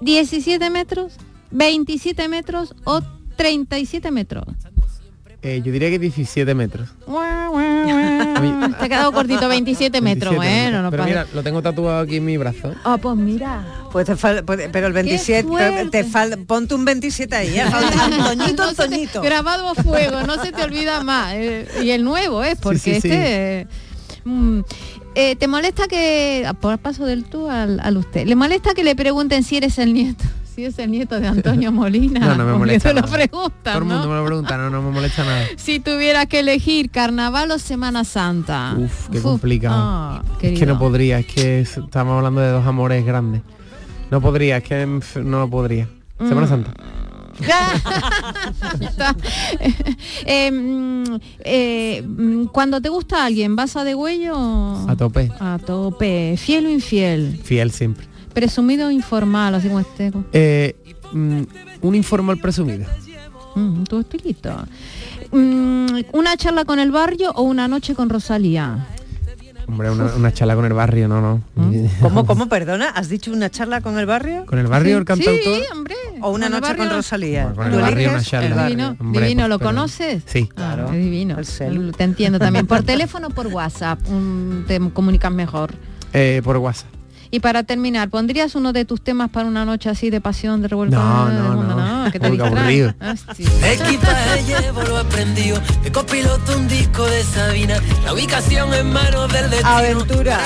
¿17 0.00 0.70
metros? 0.70 1.14
¿27 1.52 2.28
metros 2.28 2.74
o 2.84 3.00
37 3.36 4.10
metros? 4.10 4.44
Eh, 5.42 5.62
yo 5.64 5.72
diría 5.72 5.90
que 5.90 5.98
17 5.98 6.54
metros. 6.54 6.88
Te 8.40 8.84
ha 8.84 8.88
quedado 8.88 9.12
cortito 9.12 9.48
27 9.48 10.00
metros, 10.00 10.34
bueno, 10.34 10.82
no 10.82 10.90
Pero 10.90 11.04
mira, 11.04 11.26
lo 11.32 11.42
tengo 11.42 11.62
tatuado 11.62 12.00
aquí 12.00 12.16
en 12.16 12.24
mi 12.24 12.36
brazo. 12.36 12.74
Ah, 12.84 12.98
pues 13.00 13.16
mira. 13.16 13.64
Pues 13.92 14.06
te 14.06 14.16
falta, 14.16 14.42
pues, 14.42 14.68
pero 14.72 14.86
el 14.86 14.92
27, 14.92 15.88
te, 15.90 16.04
falta, 16.04 16.36
ponte 16.46 16.74
un 16.74 16.84
27 16.84 17.34
ahí, 17.34 17.58
¿eh? 17.58 17.62
Antoñito, 17.62 18.62
Antoñito. 18.62 19.22
grabado 19.22 19.68
a 19.68 19.74
fuego, 19.74 20.22
no 20.22 20.42
se 20.42 20.52
te 20.52 20.62
olvida 20.62 21.02
más. 21.02 21.34
Eh, 21.34 21.66
y 21.82 21.90
el 21.90 22.04
nuevo, 22.04 22.44
¿eh? 22.44 22.56
Porque 22.60 22.96
este... 22.96 23.66
Mm, 24.24 24.60
eh, 25.14 25.36
¿Te 25.36 25.48
molesta 25.48 25.88
que, 25.88 26.46
por 26.60 26.78
paso 26.78 27.06
del 27.06 27.24
tú 27.24 27.48
al, 27.48 27.80
al 27.80 27.96
usted, 27.96 28.26
le 28.26 28.34
molesta 28.34 28.74
que 28.74 28.84
le 28.84 28.94
pregunten 28.94 29.44
si 29.44 29.56
eres 29.56 29.78
el 29.78 29.94
nieto? 29.94 30.24
Si 30.56 30.64
es 30.64 30.78
el 30.78 30.90
nieto 30.90 31.20
de 31.20 31.28
Antonio 31.28 31.70
Molina. 31.70 32.18
no, 32.28 32.34
no 32.34 32.46
me 32.46 32.54
molesta. 32.54 32.94
lo 32.94 33.02
preguntan, 33.02 33.52
Todo 33.62 33.78
el 33.78 33.84
mundo 33.84 34.08
me 34.08 34.14
lo 34.16 34.24
pregunta, 34.24 34.56
no, 34.56 34.70
no 34.70 34.80
me 34.80 34.90
molesta 34.90 35.22
nada. 35.22 35.44
Si 35.58 35.80
tuviera 35.80 36.24
que 36.24 36.40
elegir 36.40 36.90
carnaval 36.90 37.50
o 37.50 37.58
Semana 37.58 38.04
Santa. 38.04 38.74
Uf, 38.78 39.10
qué 39.10 39.20
complicado. 39.20 39.76
Ah, 39.76 40.22
es 40.40 40.58
que 40.58 40.64
no 40.64 40.78
podría, 40.78 41.18
es 41.18 41.26
que 41.26 41.60
estamos 41.60 42.16
hablando 42.16 42.40
de 42.40 42.48
dos 42.48 42.66
amores 42.66 43.04
grandes. 43.04 43.42
No 44.10 44.22
podría, 44.22 44.56
es 44.56 44.64
que 44.64 44.86
no 45.22 45.40
lo 45.40 45.50
podría. 45.50 45.90
Semana 46.18 46.46
mm. 46.46 46.48
Santa. 46.48 46.72
Em, 50.24 51.04
eh, 51.40 52.02
cuando 52.50 52.80
te 52.80 52.88
gusta 52.88 53.26
alguien, 53.26 53.56
¿vas 53.56 53.76
a 53.76 53.84
de 53.84 53.94
huello? 53.94 54.34
A 54.88 54.96
tope. 54.96 55.30
A 55.38 55.58
tope. 55.58 56.36
¿Fiel 56.38 56.64
o 56.64 56.70
infiel? 56.70 57.38
Fiel 57.44 57.70
siempre. 57.72 58.06
Presumido 58.36 58.88
o 58.88 58.90
informal, 58.90 59.54
así 59.54 59.68
como 59.68 59.80
este. 59.80 60.12
Eh, 60.30 60.76
mm, 61.10 61.42
un 61.80 61.94
informal 61.94 62.36
presumido. 62.36 62.84
Mm, 63.54 63.84
tu 63.84 64.00
estilito. 64.00 64.54
Mm, 65.32 66.00
¿Una 66.12 66.36
charla 66.36 66.66
con 66.66 66.78
el 66.78 66.90
barrio 66.90 67.32
o 67.34 67.44
una 67.44 67.66
noche 67.66 67.94
con 67.94 68.10
Rosalía? 68.10 68.88
Hombre, 69.66 69.90
una, 69.90 70.34
charla 70.34 70.54
con 70.54 70.66
el 70.66 70.74
barrio, 70.74 71.08
no, 71.08 71.22
no. 71.22 71.42
¿Mm? 71.54 71.86
¿Cómo, 72.02 72.26
cómo, 72.26 72.46
perdona? 72.46 72.90
¿Has 72.90 73.08
dicho 73.08 73.32
una 73.32 73.48
charla 73.48 73.80
con 73.80 73.98
el 73.98 74.04
barrio? 74.04 74.44
¿Con 74.44 74.58
el 74.58 74.66
barrio, 74.66 74.98
el 74.98 75.06
cantautor? 75.06 75.42
Sí, 75.42 75.62
hombre. 75.72 75.94
¿O 76.20 76.30
una 76.30 76.50
noche 76.50 76.76
con 76.76 76.90
Rosalía? 76.90 77.54
con 77.54 77.72
el 77.72 77.80
barrio 77.80 78.10
una 78.10 78.20
charla. 78.20 78.66
Divino, 78.66 78.98
divino 79.00 79.48
¿lo 79.48 79.58
conoces? 79.58 80.24
Sí. 80.26 80.46
Claro. 80.46 80.92
Es 80.92 81.02
divino. 81.02 81.36
Te 81.96 82.04
entiendo 82.04 82.38
también. 82.38 82.66
¿Por 82.68 82.82
teléfono 82.82 83.28
o 83.28 83.30
por 83.30 83.46
WhatsApp? 83.46 83.98
¿Te 84.66 84.78
comunicas 84.90 85.32
mejor? 85.32 85.72
Eh, 86.12 86.42
por 86.44 86.58
WhatsApp. 86.58 86.96
Y 87.36 87.40
para 87.40 87.64
terminar, 87.64 88.08
¿pondrías 88.08 88.54
uno 88.54 88.72
de 88.72 88.86
tus 88.86 89.02
temas 89.02 89.28
para 89.28 89.46
una 89.46 89.66
noche 89.66 89.90
así 89.90 90.08
de 90.08 90.22
pasión, 90.22 90.62
de 90.62 90.68
revuelta? 90.68 90.96
No, 90.96 91.28
no, 91.28 91.54
no, 91.54 91.76
no, 91.76 91.95
que 92.10 92.20
te 92.20 92.26
aburrido. 92.26 92.94
Equipaje 93.62 94.44
llevo 94.44 94.82
lo 94.82 94.98
aprendido, 94.98 95.60
de 95.82 95.92
copiloto 95.92 96.56
un 96.56 96.68
disco 96.68 97.04
de 97.04 97.22
Sabina, 97.22 97.80
la 98.04 98.14
ubicación 98.14 98.72
en 98.74 98.92
manos 98.92 99.32
del 99.32 99.50
destino. 99.50 99.70
Aventura 99.70 100.38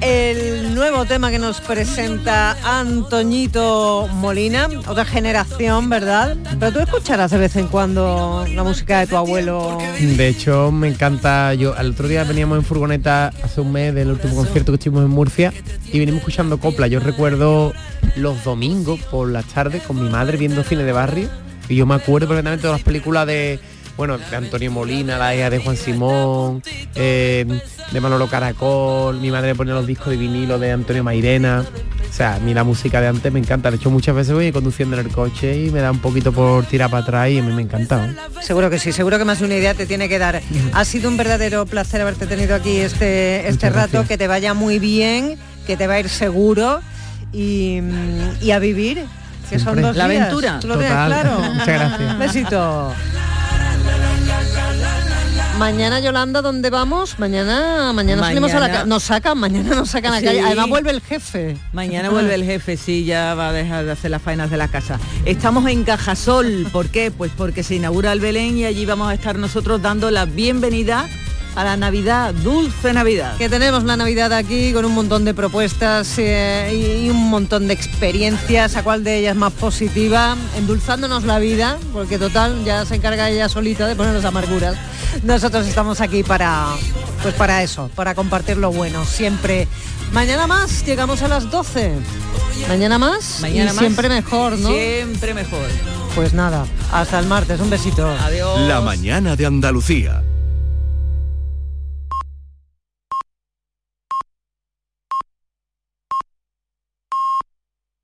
el 0.00 0.74
nuevo 0.74 1.04
tema 1.04 1.30
que 1.30 1.38
nos 1.38 1.60
presenta 1.60 2.56
Antoñito 2.62 4.08
Molina, 4.12 4.68
otra 4.86 5.04
generación, 5.04 5.88
¿verdad? 5.88 6.36
Pero 6.58 6.72
tú 6.72 6.78
escucharás 6.80 7.30
de 7.30 7.38
vez 7.38 7.56
en 7.56 7.68
cuando 7.68 8.44
la 8.54 8.62
música 8.62 9.00
de 9.00 9.06
tu 9.06 9.16
abuelo. 9.16 9.78
De 9.98 10.28
hecho, 10.28 10.70
me 10.70 10.88
encanta. 10.88 11.54
Yo 11.54 11.74
al 11.76 11.92
otro 11.92 12.08
día 12.08 12.24
veníamos 12.24 12.58
en 12.58 12.64
furgoneta 12.64 13.32
hace 13.42 13.60
un 13.60 13.72
mes 13.72 13.94
del 13.94 14.10
último 14.10 14.34
concierto 14.34 14.72
que 14.72 14.76
estuvimos 14.76 15.04
en 15.04 15.10
Murcia 15.10 15.52
y 15.92 15.98
venimos 15.98 16.20
escuchando 16.20 16.58
copla. 16.58 16.86
Yo 16.86 17.00
recuerdo 17.00 17.72
los 18.16 18.44
domingos 18.44 19.00
por 19.10 19.30
las 19.30 19.46
tardes 19.46 19.82
con 19.82 20.02
mi 20.02 20.08
madre 20.08 20.36
viendo 20.36 20.62
cine 20.62 20.83
de 20.84 20.92
barrio 20.92 21.28
y 21.68 21.76
yo 21.76 21.86
me 21.86 21.94
acuerdo 21.94 22.28
perfectamente 22.28 22.66
de 22.66 22.72
las 22.72 22.82
películas 22.82 23.26
de 23.26 23.58
bueno, 23.96 24.18
de 24.18 24.36
Antonio 24.36 24.72
Molina, 24.72 25.18
la 25.18 25.36
hija 25.36 25.50
de 25.50 25.60
Juan 25.60 25.76
Simón, 25.76 26.62
eh, 26.96 27.46
de 27.92 28.00
Manolo 28.00 28.26
Caracol, 28.26 29.20
mi 29.20 29.30
madre 29.30 29.54
pone 29.54 29.72
los 29.72 29.86
discos 29.86 30.08
de 30.08 30.16
vinilo 30.16 30.58
de 30.58 30.72
Antonio 30.72 31.04
Mairena. 31.04 31.64
O 32.08 32.12
sea, 32.16 32.36
a 32.36 32.38
mí 32.40 32.54
la 32.54 32.64
música 32.64 33.00
de 33.00 33.08
antes 33.08 33.32
me 33.32 33.40
encanta. 33.40 33.70
De 33.70 33.76
hecho, 33.76 33.90
muchas 33.90 34.14
veces 34.14 34.34
voy 34.34 34.52
conduciendo 34.52 34.98
en 34.98 35.06
el 35.06 35.12
coche 35.12 35.64
y 35.64 35.70
me 35.70 35.80
da 35.80 35.90
un 35.90 35.98
poquito 35.98 36.32
por 36.32 36.64
tirar 36.64 36.90
para 36.90 37.02
atrás 37.02 37.30
y 37.30 37.38
a 37.38 37.42
mí 37.42 37.52
me 37.52 37.62
encanta. 37.62 38.14
Seguro 38.40 38.70
que 38.70 38.78
sí, 38.78 38.92
seguro 38.92 39.18
que 39.18 39.24
más 39.24 39.40
de 39.40 39.46
una 39.46 39.56
idea 39.56 39.74
te 39.74 39.86
tiene 39.86 40.08
que 40.08 40.18
dar. 40.18 40.40
Ha 40.72 40.84
sido 40.84 41.08
un 41.08 41.16
verdadero 41.16 41.66
placer 41.66 42.00
haberte 42.00 42.26
tenido 42.26 42.54
aquí 42.54 42.76
este, 42.76 43.48
este 43.48 43.70
rato, 43.70 44.06
que 44.06 44.18
te 44.18 44.28
vaya 44.28 44.54
muy 44.54 44.78
bien, 44.78 45.36
que 45.66 45.76
te 45.76 45.86
va 45.86 45.94
a 45.94 46.00
ir 46.00 46.08
seguro 46.08 46.80
y, 47.32 47.80
a 48.52 48.58
vivir. 48.58 49.04
Que 49.48 49.58
son 49.58 49.80
dos 49.80 49.96
La 49.96 50.04
aventura. 50.04 50.60
lo 50.64 50.78
claro. 50.78 51.38
Muchas 51.54 51.66
gracias. 51.66 52.18
Besito. 52.18 52.94
Mañana, 55.58 56.00
Yolanda, 56.00 56.42
¿dónde 56.42 56.68
vamos? 56.68 57.18
Mañana, 57.18 57.92
mañana, 57.92 58.22
salimos 58.22 58.52
a 58.52 58.60
la 58.60 58.70
calle. 58.70 58.88
Nos 58.88 59.04
sacan, 59.04 59.38
mañana 59.38 59.76
nos 59.76 59.88
sacan 59.88 60.12
a 60.12 60.20
la 60.20 60.26
calle. 60.26 60.40
Además 60.40 60.68
vuelve 60.68 60.90
el 60.90 61.00
jefe. 61.00 61.56
Mañana 61.72 62.10
vuelve 62.10 62.34
el 62.34 62.44
jefe, 62.44 62.76
sí, 62.76 63.04
ya 63.04 63.34
va 63.34 63.50
a 63.50 63.52
dejar 63.52 63.84
de 63.84 63.92
hacer 63.92 64.10
las 64.10 64.20
faenas 64.20 64.50
de 64.50 64.56
la 64.56 64.68
casa. 64.68 64.98
Estamos 65.24 65.66
en 65.70 65.84
Cajasol, 65.84 66.66
¿por 66.72 66.88
qué? 66.88 67.12
Pues 67.12 67.30
porque 67.36 67.62
se 67.62 67.76
inaugura 67.76 68.12
el 68.12 68.20
Belén 68.20 68.58
y 68.58 68.64
allí 68.64 68.84
vamos 68.84 69.08
a 69.08 69.14
estar 69.14 69.38
nosotros 69.38 69.80
dando 69.80 70.10
la 70.10 70.24
bienvenida 70.24 71.06
a 71.56 71.64
la 71.64 71.76
Navidad, 71.76 72.34
dulce 72.34 72.92
Navidad. 72.92 73.36
Que 73.36 73.48
tenemos 73.48 73.84
la 73.84 73.96
Navidad 73.96 74.32
aquí 74.32 74.72
con 74.72 74.84
un 74.84 74.94
montón 74.94 75.24
de 75.24 75.34
propuestas 75.34 76.14
eh, 76.18 77.02
y 77.04 77.10
un 77.10 77.30
montón 77.30 77.68
de 77.68 77.74
experiencias, 77.74 78.76
a 78.76 78.82
cuál 78.82 79.04
de 79.04 79.18
ellas 79.18 79.36
más 79.36 79.52
positiva, 79.52 80.36
endulzándonos 80.56 81.24
la 81.24 81.38
vida, 81.38 81.78
porque 81.92 82.18
total 82.18 82.64
ya 82.64 82.84
se 82.84 82.96
encarga 82.96 83.30
ella 83.30 83.48
solita 83.48 83.86
de 83.86 83.94
poner 83.94 84.14
las 84.14 84.24
amarguras. 84.24 84.76
Nosotros 85.22 85.66
estamos 85.66 86.00
aquí 86.00 86.22
para, 86.22 86.66
pues 87.22 87.34
para 87.34 87.62
eso, 87.62 87.90
para 87.94 88.14
compartir 88.14 88.56
lo 88.56 88.72
bueno, 88.72 89.04
siempre. 89.04 89.68
Mañana 90.12 90.46
más, 90.46 90.84
llegamos 90.84 91.22
a 91.22 91.28
las 91.28 91.50
12. 91.50 91.92
Mañana 92.68 92.98
más, 92.98 93.40
Mañana 93.40 93.72
siempre 93.72 94.08
mejor, 94.08 94.58
¿no? 94.58 94.68
Siempre 94.68 95.34
mejor. 95.34 95.66
Pues 96.14 96.32
nada, 96.32 96.66
hasta 96.92 97.18
el 97.18 97.26
martes, 97.26 97.60
un 97.60 97.70
besito. 97.70 98.08
Adiós. 98.08 98.60
La 98.60 98.80
mañana 98.80 99.34
de 99.34 99.46
Andalucía. 99.46 100.22